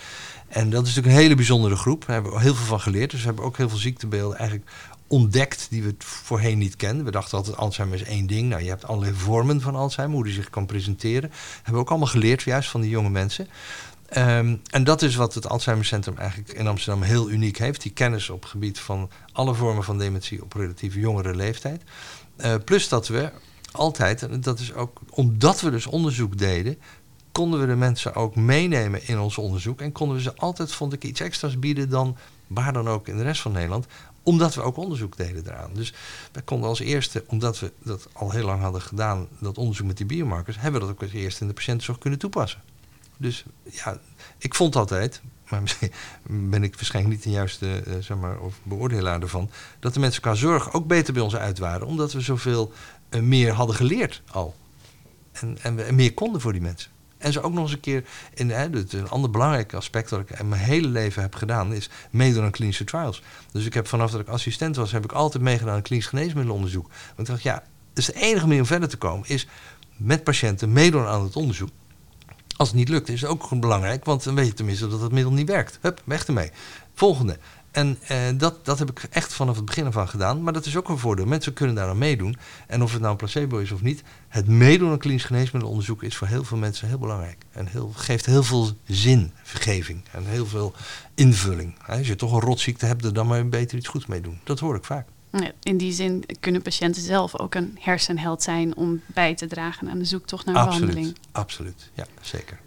En 0.49 0.71
dat 0.71 0.83
is 0.83 0.89
natuurlijk 0.89 1.17
een 1.17 1.23
hele 1.23 1.35
bijzondere 1.35 1.77
groep. 1.77 2.01
Daar 2.07 2.15
hebben 2.15 2.33
we 2.33 2.41
heel 2.41 2.55
veel 2.55 2.67
van 2.67 2.81
geleerd. 2.81 3.11
Dus 3.11 3.21
we 3.21 3.27
hebben 3.27 3.45
ook 3.45 3.57
heel 3.57 3.69
veel 3.69 3.79
ziektebeelden 3.79 4.39
eigenlijk 4.39 4.71
ontdekt 5.07 5.67
die 5.71 5.83
we 5.83 5.95
voorheen 5.99 6.59
niet 6.59 6.77
kenden. 6.77 7.05
We 7.05 7.11
dachten 7.11 7.39
altijd 7.39 7.57
Alzheimer 7.57 8.01
is 8.01 8.07
één 8.07 8.27
ding. 8.27 8.49
Nou, 8.49 8.63
je 8.63 8.69
hebt 8.69 8.87
allerlei 8.87 9.15
vormen 9.15 9.61
van 9.61 9.75
Alzheimer, 9.75 10.17
hoe 10.17 10.25
die 10.25 10.35
zich 10.35 10.51
kan 10.51 10.67
presenteren. 10.67 11.31
hebben 11.55 11.73
we 11.73 11.79
ook 11.79 11.91
allemaal 11.91 12.09
geleerd, 12.09 12.43
juist 12.43 12.71
van 12.71 12.81
die 12.81 12.91
jonge 12.91 13.11
mensen. 13.11 13.49
Ehm, 14.09 14.57
en 14.71 14.85
dat 14.85 15.03
is 15.03 15.15
wat 15.15 15.35
het 15.35 15.49
Alzheimer 15.49 15.87
Centrum 15.87 16.17
eigenlijk 16.17 16.53
in 16.53 16.67
Amsterdam 16.67 17.03
heel 17.03 17.31
uniek 17.31 17.59
heeft. 17.59 17.83
Die 17.83 17.93
kennis 17.93 18.31
op 18.31 18.43
het 18.43 18.51
gebied 18.51 18.79
van 18.79 19.11
alle 19.33 19.55
vormen 19.55 19.85
van 19.85 19.99
dementie 19.99 20.43
op 20.43 20.53
relatief 20.53 20.95
jongere 20.95 21.35
leeftijd. 21.35 21.83
Uh, 22.37 22.55
plus 22.65 22.89
dat 22.89 23.09
we 23.09 23.31
altijd, 23.73 24.23
en 24.23 24.41
dat 24.41 24.59
is 24.59 24.75
ook 24.75 25.01
omdat 25.11 25.61
we 25.61 25.71
dus 25.71 25.87
onderzoek 25.87 26.39
deden, 26.39 26.79
konden 27.33 27.61
we 27.61 27.67
de 27.67 27.75
mensen 27.75 28.15
ook 28.15 28.37
meenemen 28.37 29.09
in 29.09 29.19
ons 29.19 29.39
onderzoek. 29.39 29.81
En 29.81 29.93
konden 29.93 30.17
we 30.17 30.23
ze 30.23 30.37
altijd, 30.37 30.73
vond 30.73 30.93
ik, 30.93 31.05
iets 31.05 31.21
extra's 31.21 31.59
bieden 31.59 31.91
dan 31.91 32.17
waar 32.47 32.73
dan 32.73 32.89
ook 32.89 33.09
in 33.09 33.17
de 33.17 33.23
rest 33.23 33.41
van 33.41 33.53
Nederland 33.53 33.87
omdat 34.25 34.55
we 34.55 34.63
ook 34.63 34.77
onderzoek 34.77 35.17
deden 35.17 35.47
eraan. 35.47 35.71
Dus 35.75 35.95
wij 36.33 36.43
konden 36.43 36.69
als 36.69 36.81
eerste, 36.81 37.25
omdat 37.27 37.59
we 37.59 37.73
dat 37.83 38.09
al 38.13 38.31
heel 38.31 38.45
lang 38.45 38.61
hadden 38.63 38.83
gedaan, 38.83 39.29
dat 39.39 39.59
onderzoek 39.59 39.87
met 39.87 39.97
die 39.97 40.07
biomarkers, 40.07 40.61
hebben 40.61 40.81
we 40.81 40.87
dat 40.87 40.97
ook 40.97 41.03
als 41.03 41.13
eerste 41.13 41.41
in 41.41 41.49
de 41.49 41.55
patiëntenzorg 41.55 41.99
kunnen 41.99 42.19
toepassen. 42.19 42.63
Dus 43.17 43.45
ja, 43.71 43.99
ik 44.39 44.55
vond 44.55 44.77
altijd, 44.77 45.23
maar 45.49 45.63
misschien 45.63 45.93
ben 46.51 46.63
ik 46.63 46.75
waarschijnlijk 46.75 47.15
niet 47.15 47.25
de 47.25 47.31
juiste 47.31 47.83
uh, 47.87 47.95
zeg 48.01 48.17
maar, 48.17 48.37
beoordelaar 48.63 49.23
ervan, 49.23 49.51
dat 49.79 49.95
de 49.95 50.01
mensen 50.01 50.23
qua 50.23 50.35
zorg 50.35 50.73
ook 50.73 50.87
beter 50.87 51.13
bij 51.13 51.23
ons 51.23 51.37
uit 51.37 51.59
waren, 51.59 51.87
omdat 51.87 52.13
we 52.13 52.21
zoveel 52.21 52.73
uh, 53.11 53.21
meer 53.21 53.53
hadden 53.53 53.77
geleerd 53.77 54.23
al. 54.31 54.55
En, 55.33 55.59
en 55.63 55.95
meer 55.95 56.15
konden 56.15 56.41
voor 56.41 56.53
die 56.53 56.61
mensen. 56.61 56.91
En 57.25 57.33
ze 57.33 57.43
ook 57.43 57.53
nog 57.53 57.63
eens 57.63 57.73
een 57.73 57.81
keer, 57.81 58.05
in, 58.35 58.51
hè, 58.51 58.65
een 58.73 59.09
ander 59.09 59.31
belangrijk 59.31 59.75
aspect 59.75 60.11
dat 60.11 60.21
ik 60.21 60.31
in 60.31 60.49
mijn 60.49 60.61
hele 60.61 60.89
leven 60.89 61.23
heb 61.23 61.35
gedaan, 61.35 61.73
is 61.73 61.91
meedoen 62.11 62.45
aan 62.45 62.51
klinische 62.51 62.85
trials. 62.85 63.23
Dus 63.53 63.67
ik 63.67 63.75
heb 63.75 63.87
vanaf 63.87 64.11
dat 64.11 64.21
ik 64.21 64.29
assistent 64.29 64.77
was, 64.77 64.93
heb 64.93 65.05
ik 65.05 65.13
altijd 65.13 65.43
meegedaan 65.43 65.75
aan 65.75 65.83
klinisch 65.83 66.07
geneesmiddelenonderzoek. 66.07 66.89
Want 66.89 67.19
ik 67.19 67.27
dacht, 67.27 67.43
ja, 67.43 67.63
dus 67.93 68.07
de 68.07 68.15
enige 68.15 68.47
manier 68.47 68.61
om 68.61 68.67
verder 68.67 68.89
te 68.89 68.97
komen 68.97 69.29
is 69.29 69.47
met 69.97 70.25
patiënten 70.25 70.73
meedoen 70.73 71.07
aan 71.07 71.23
het 71.23 71.37
onderzoek. 71.37 71.69
Als 72.57 72.69
het 72.69 72.77
niet 72.77 72.89
lukt, 72.89 73.09
is 73.09 73.21
het 73.21 73.31
ook 73.31 73.61
belangrijk, 73.61 74.05
want 74.05 74.25
dan 74.25 74.35
weet 74.35 74.47
je 74.47 74.55
tenminste 74.55 74.89
dat 74.89 75.01
het 75.01 75.13
middel 75.13 75.33
niet 75.33 75.49
werkt. 75.49 75.79
Hup, 75.81 76.03
weg 76.05 76.27
ermee. 76.27 76.51
Volgende. 76.95 77.39
En 77.75 77.99
eh, 78.07 78.19
dat, 78.37 78.65
dat 78.65 78.79
heb 78.79 78.91
ik 78.91 79.03
echt 79.11 79.33
vanaf 79.33 79.57
het 79.57 79.65
begin 79.65 79.87
af 79.87 79.97
aan 79.97 80.09
gedaan. 80.09 80.43
Maar 80.43 80.53
dat 80.53 80.67
is 80.67 80.77
ook 80.77 80.89
een 80.89 80.99
voordeel. 80.99 81.27
Mensen 81.27 81.53
kunnen 81.53 81.75
daar 81.75 81.89
aan 81.89 81.99
meedoen. 81.99 82.37
En 82.67 82.83
of 82.83 82.93
het 82.93 83.01
nou 83.01 83.13
een 83.13 83.19
placebo 83.19 83.59
is 83.59 83.73
of 83.73 83.83
niet. 83.83 84.03
Het 84.29 84.49
meedoen 84.49 84.91
aan 84.91 84.99
klinisch 84.99 85.25
geneesmiddelenonderzoek 85.25 86.03
is 86.03 86.17
voor 86.17 86.27
heel 86.27 86.45
veel 86.45 86.57
mensen 86.57 86.89
heel 86.89 86.99
belangrijk. 86.99 87.37
En 87.53 87.67
heel, 87.67 87.93
geeft 87.95 88.27
heel 88.27 88.43
veel 88.43 88.71
zin, 88.87 89.33
vergeving. 89.43 90.03
En 90.13 90.25
heel 90.25 90.47
veel 90.47 90.75
invulling. 91.15 91.75
Als 91.87 92.07
je 92.07 92.17
toch 92.17 92.33
een 92.33 92.41
rotziekte 92.41 92.87
hebt, 92.87 93.15
dan 93.15 93.27
maar 93.27 93.49
beter 93.49 93.79
iets 93.79 93.89
goeds 93.89 94.07
mee 94.07 94.21
doen. 94.21 94.41
Dat 94.45 94.61
hoor 94.61 94.77
ik 94.77 94.85
vaak. 94.85 95.07
In 95.63 95.77
die 95.77 95.93
zin 95.93 96.25
kunnen 96.41 96.63
patiënten 96.63 97.03
zelf 97.03 97.39
ook 97.39 97.55
een 97.55 97.79
hersenheld 97.81 98.43
zijn 98.43 98.77
om 98.77 99.01
bij 99.07 99.35
te 99.35 99.47
dragen 99.47 99.89
aan 99.89 99.99
de 99.99 100.05
zoektocht 100.05 100.47
naar 100.47 100.55
een 100.55 100.61
absoluut, 100.61 100.87
behandeling. 100.87 101.19
Absoluut, 101.33 101.91
ja, 101.95 102.07
zeker. 102.21 102.61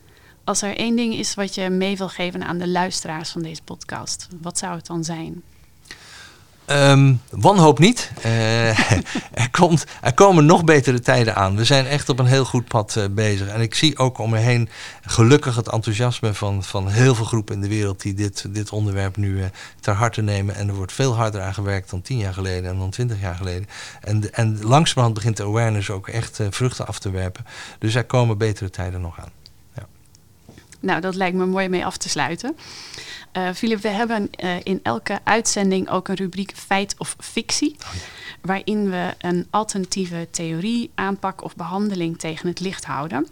Als 0.48 0.62
er 0.62 0.78
één 0.78 0.96
ding 0.96 1.14
is 1.14 1.34
wat 1.34 1.56
je 1.56 1.70
mee 1.70 1.98
wil 1.98 2.10
geven 2.10 2.44
aan 2.44 2.58
de 2.58 2.68
luisteraars 2.68 3.30
van 3.30 3.42
deze 3.42 3.62
podcast, 3.64 4.28
wat 4.42 4.58
zou 4.58 4.76
het 4.76 4.86
dan 4.86 5.04
zijn? 5.04 5.44
Um, 6.68 7.22
wanhoop 7.30 7.80
niet. 7.80 8.12
Uh, 8.26 8.70
er, 9.44 9.50
komt, 9.52 9.86
er 10.02 10.14
komen 10.14 10.46
nog 10.46 10.64
betere 10.64 11.00
tijden 11.00 11.36
aan. 11.36 11.56
We 11.56 11.64
zijn 11.64 11.86
echt 11.86 12.10
op 12.10 12.20
een 12.20 12.26
heel 12.26 12.46
goed 12.46 12.68
pad 12.68 12.96
uh, 12.98 13.06
bezig. 13.12 13.48
En 13.48 13.62
ik 13.62 13.76
zie 13.76 13.98
ook 13.98 14.18
om 14.18 14.30
me 14.30 14.38
heen 14.38 14.70
gelukkig 15.02 15.56
het 15.56 15.70
enthousiasme 15.70 16.34
van, 16.34 16.64
van 16.64 16.90
heel 16.90 17.16
veel 17.16 17.26
groepen 17.26 17.56
in 17.56 17.62
de 17.62 17.68
wereld 17.68 18.02
die 18.02 18.14
dit, 18.14 18.46
dit 18.54 18.72
onderwerp 18.72 19.18
nu 19.18 19.38
uh, 19.38 19.46
ter 19.80 19.94
harte 19.94 20.22
nemen. 20.22 20.56
En 20.56 20.68
er 20.68 20.76
wordt 20.76 20.94
veel 20.94 21.16
harder 21.16 21.42
aan 21.42 21.54
gewerkt 21.54 21.90
dan 21.90 22.02
tien 22.02 22.18
jaar 22.18 22.34
geleden 22.34 22.70
en 22.70 22.78
dan 22.78 22.90
twintig 22.90 23.22
jaar 23.22 23.36
geleden. 23.36 23.68
En, 24.02 24.34
en 24.34 24.60
langzamerhand 24.64 25.14
begint 25.14 25.38
de 25.38 25.44
awareness 25.44 25.90
ook 25.90 26.08
echt 26.08 26.40
vruchten 26.50 26.88
af 26.88 27.00
te 27.00 27.10
werpen. 27.10 27.46
Dus 27.80 27.96
er 27.96 28.06
komen 28.06 28.38
betere 28.38 28.70
tijden 28.70 29.02
nog 29.02 29.20
aan. 29.20 29.37
Nou, 30.88 31.02
dat 31.02 31.16
lijkt 31.16 31.38
me 31.38 31.46
mooi 31.46 31.70
mee 31.70 31.86
af 31.86 31.98
te 31.98 32.10
sluiten. 32.10 32.58
Uh, 33.38 33.50
Philip, 33.54 33.82
we 33.82 33.88
hebben 33.88 34.30
uh, 34.44 34.56
in 34.64 34.80
elke 34.84 35.20
uitzending 35.24 35.90
ook 35.90 36.08
een 36.08 36.16
rubriek 36.16 36.52
feit 36.56 36.96
of 36.98 37.16
fictie. 37.20 37.72
Oh 37.72 37.94
ja. 37.94 38.00
Waarin 38.42 38.90
we 38.90 39.14
een 39.18 39.48
alternatieve 39.50 40.28
theorie, 40.32 40.92
aanpak 40.96 41.44
of 41.44 41.56
behandeling 41.56 42.20
tegen 42.20 42.48
het 42.48 42.60
licht 42.60 42.86
houden. 42.86 43.28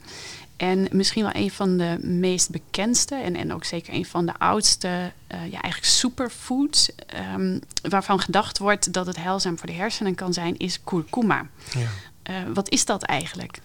En 0.58 0.88
misschien 0.92 1.24
wel 1.24 1.36
een 1.36 1.52
van 1.52 1.78
de 1.78 1.98
meest 2.02 2.50
bekendste 2.50 3.16
en, 3.16 3.36
en 3.36 3.54
ook 3.54 3.64
zeker 3.64 3.94
een 3.94 4.06
van 4.06 4.26
de 4.26 4.34
oudste, 4.38 4.88
uh, 4.88 5.52
ja, 5.52 5.62
eigenlijk 5.62 5.94
superfoods, 5.94 6.90
um, 7.36 7.60
waarvan 7.82 8.20
gedacht 8.20 8.58
wordt 8.58 8.94
dat 8.94 9.06
het 9.06 9.18
heilzaam 9.18 9.58
voor 9.58 9.68
de 9.68 9.74
hersenen 9.74 10.16
kan 10.16 10.34
zijn, 10.34 10.58
is 10.58 10.80
kurkuma. 10.84 11.46
Ja. 11.72 12.54
wat 12.54 12.70
is 12.70 12.86
dat 12.86 13.04
eigenlijk? 13.04 13.60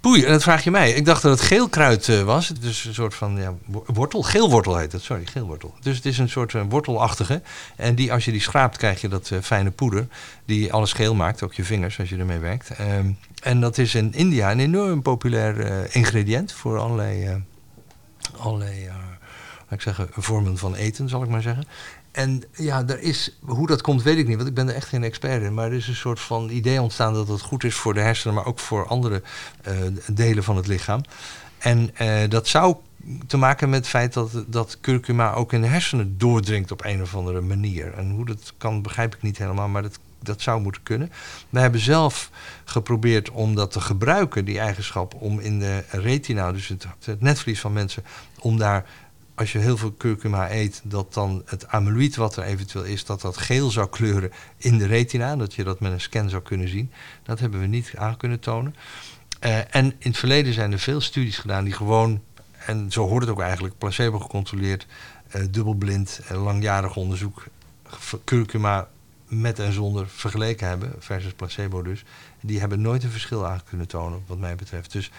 Poei, 0.00 0.24
en 0.24 0.32
dat 0.32 0.42
vraag 0.42 0.64
je 0.64 0.70
mij. 0.70 0.92
Ik 0.92 1.04
dacht 1.04 1.22
dat 1.22 1.38
het 1.38 1.48
geel 1.48 1.68
kruid 1.68 2.08
uh, 2.08 2.22
was. 2.22 2.48
Dus 2.48 2.84
een 2.84 2.94
soort 2.94 3.14
van 3.14 3.36
ja, 3.36 3.54
wortel. 3.86 4.22
Geelwortel 4.22 4.76
heet 4.76 4.92
het, 4.92 5.02
sorry, 5.02 5.26
geelwortel. 5.26 5.74
Dus 5.80 5.96
het 5.96 6.06
is 6.06 6.18
een 6.18 6.28
soort 6.28 6.52
uh, 6.52 6.62
wortelachtige. 6.68 7.42
En 7.76 7.94
die, 7.94 8.12
als 8.12 8.24
je 8.24 8.30
die 8.30 8.40
schraapt, 8.40 8.76
krijg 8.76 9.00
je 9.00 9.08
dat 9.08 9.30
uh, 9.30 9.38
fijne 9.42 9.70
poeder. 9.70 10.06
Die 10.44 10.72
alles 10.72 10.92
geel 10.92 11.14
maakt, 11.14 11.42
ook 11.42 11.54
je 11.54 11.64
vingers 11.64 11.98
als 11.98 12.08
je 12.08 12.16
ermee 12.16 12.38
werkt. 12.38 12.70
Um, 12.80 13.18
en 13.42 13.60
dat 13.60 13.78
is 13.78 13.94
in 13.94 14.14
India 14.14 14.50
een 14.50 14.60
enorm 14.60 15.02
populair 15.02 15.86
ingrediënt 15.94 16.52
voor 16.52 16.78
allerlei, 16.78 17.44
allerlei 18.36 18.90
ik 19.70 19.80
zeggen, 19.80 20.08
vormen 20.12 20.58
van 20.58 20.74
eten, 20.74 21.08
zal 21.08 21.22
ik 21.22 21.28
maar 21.28 21.42
zeggen. 21.42 21.64
En 22.18 22.42
ja, 22.52 22.86
er 22.86 23.00
is, 23.00 23.38
hoe 23.44 23.66
dat 23.66 23.80
komt 23.80 24.02
weet 24.02 24.18
ik 24.18 24.26
niet, 24.26 24.36
want 24.36 24.48
ik 24.48 24.54
ben 24.54 24.68
er 24.68 24.74
echt 24.74 24.88
geen 24.88 25.04
expert 25.04 25.42
in. 25.42 25.54
Maar 25.54 25.66
er 25.66 25.72
is 25.72 25.88
een 25.88 25.94
soort 25.94 26.20
van 26.20 26.50
idee 26.50 26.82
ontstaan 26.82 27.14
dat 27.14 27.28
het 27.28 27.40
goed 27.40 27.64
is 27.64 27.74
voor 27.74 27.94
de 27.94 28.00
hersenen, 28.00 28.34
maar 28.34 28.46
ook 28.46 28.58
voor 28.58 28.86
andere 28.86 29.22
uh, 29.68 29.74
delen 30.06 30.44
van 30.44 30.56
het 30.56 30.66
lichaam. 30.66 31.00
En 31.58 31.90
uh, 32.02 32.28
dat 32.28 32.48
zou 32.48 32.76
te 33.26 33.36
maken 33.36 33.68
met 33.68 33.78
het 33.78 33.88
feit 33.88 34.12
dat, 34.12 34.44
dat 34.46 34.78
curcuma 34.80 35.32
ook 35.32 35.52
in 35.52 35.60
de 35.60 35.66
hersenen 35.66 36.18
doordringt 36.18 36.70
op 36.70 36.84
een 36.84 37.02
of 37.02 37.14
andere 37.14 37.40
manier. 37.40 37.92
En 37.94 38.10
hoe 38.10 38.24
dat 38.24 38.52
kan, 38.58 38.82
begrijp 38.82 39.14
ik 39.14 39.22
niet 39.22 39.38
helemaal, 39.38 39.68
maar 39.68 39.82
dat, 39.82 39.98
dat 40.22 40.42
zou 40.42 40.60
moeten 40.60 40.82
kunnen. 40.82 41.12
We 41.48 41.60
hebben 41.60 41.80
zelf 41.80 42.30
geprobeerd 42.64 43.30
om 43.30 43.54
dat 43.54 43.70
te 43.70 43.80
gebruiken, 43.80 44.44
die 44.44 44.58
eigenschap, 44.58 45.14
om 45.14 45.40
in 45.40 45.58
de 45.58 45.84
retina, 45.90 46.52
dus 46.52 46.68
het, 46.68 46.86
het 47.04 47.20
netvlies 47.20 47.60
van 47.60 47.72
mensen, 47.72 48.04
om 48.38 48.58
daar 48.58 48.84
als 49.38 49.52
je 49.52 49.58
heel 49.58 49.76
veel 49.76 49.94
curcuma 49.96 50.50
eet, 50.50 50.80
dat 50.84 51.14
dan 51.14 51.42
het 51.44 51.68
amyloïd 51.68 52.16
wat 52.16 52.36
er 52.36 52.42
eventueel 52.42 52.84
is, 52.84 53.04
dat 53.04 53.20
dat 53.20 53.36
geel 53.36 53.70
zou 53.70 53.88
kleuren 53.88 54.32
in 54.56 54.78
de 54.78 54.86
retina. 54.86 55.36
Dat 55.36 55.54
je 55.54 55.64
dat 55.64 55.80
met 55.80 55.92
een 55.92 56.00
scan 56.00 56.28
zou 56.28 56.42
kunnen 56.42 56.68
zien. 56.68 56.92
Dat 57.22 57.40
hebben 57.40 57.60
we 57.60 57.66
niet 57.66 57.92
aan 57.96 58.16
kunnen 58.16 58.40
tonen. 58.40 58.74
Uh, 59.44 59.74
en 59.74 59.84
in 59.84 59.94
het 59.98 60.16
verleden 60.16 60.52
zijn 60.52 60.72
er 60.72 60.78
veel 60.78 61.00
studies 61.00 61.38
gedaan 61.38 61.64
die 61.64 61.72
gewoon, 61.72 62.22
en 62.66 62.92
zo 62.92 63.08
hoort 63.08 63.22
het 63.22 63.30
ook 63.30 63.40
eigenlijk, 63.40 63.78
placebo 63.78 64.18
gecontroleerd, 64.18 64.86
uh, 65.36 65.42
dubbelblind, 65.50 66.20
uh, 66.32 66.44
langjarig 66.44 66.96
onderzoek, 66.96 67.44
curcuma 68.24 68.88
met 69.28 69.58
en 69.58 69.72
zonder 69.72 70.08
vergeleken 70.08 70.68
hebben, 70.68 70.94
versus 70.98 71.32
placebo 71.32 71.82
dus. 71.82 72.04
Die 72.40 72.60
hebben 72.60 72.80
nooit 72.80 73.04
een 73.04 73.10
verschil 73.10 73.46
aan 73.46 73.60
kunnen 73.68 73.88
tonen, 73.88 74.22
wat 74.26 74.38
mij 74.38 74.54
betreft. 74.54 74.92
Dus 74.92 75.10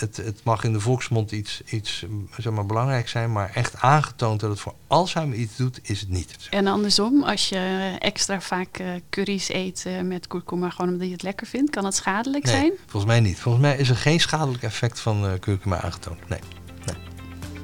het, 0.00 0.16
het 0.16 0.40
mag 0.44 0.64
in 0.64 0.72
de 0.72 0.80
volksmond 0.80 1.32
iets, 1.32 1.62
iets 1.66 2.04
zeg 2.38 2.52
maar, 2.52 2.66
belangrijk 2.66 3.08
zijn, 3.08 3.32
maar 3.32 3.50
echt 3.54 3.80
aangetoond 3.80 4.40
dat 4.40 4.50
het 4.50 4.60
voor 4.60 4.74
Alzheimer 4.86 5.36
iets 5.36 5.56
doet, 5.56 5.80
is 5.82 6.00
het 6.00 6.08
niet. 6.08 6.36
En 6.50 6.66
andersom, 6.66 7.22
als 7.22 7.48
je 7.48 7.94
extra 7.98 8.40
vaak 8.40 8.78
uh, 8.78 8.86
curry's 9.10 9.48
eet 9.48 9.84
uh, 9.86 10.00
met 10.00 10.26
kurkuma, 10.26 10.70
gewoon 10.70 10.92
omdat 10.92 11.06
je 11.06 11.12
het 11.12 11.22
lekker 11.22 11.46
vindt, 11.46 11.70
kan 11.70 11.82
dat 11.82 11.94
schadelijk 11.94 12.44
nee, 12.44 12.54
zijn? 12.54 12.72
Volgens 12.86 13.12
mij 13.12 13.20
niet. 13.20 13.40
Volgens 13.40 13.64
mij 13.64 13.76
is 13.76 13.88
er 13.88 13.96
geen 13.96 14.20
schadelijk 14.20 14.62
effect 14.62 15.00
van 15.00 15.24
uh, 15.24 15.30
kurkuma 15.40 15.80
aangetoond. 15.80 16.28
Nee. 16.28 16.40
nee. 16.86 16.96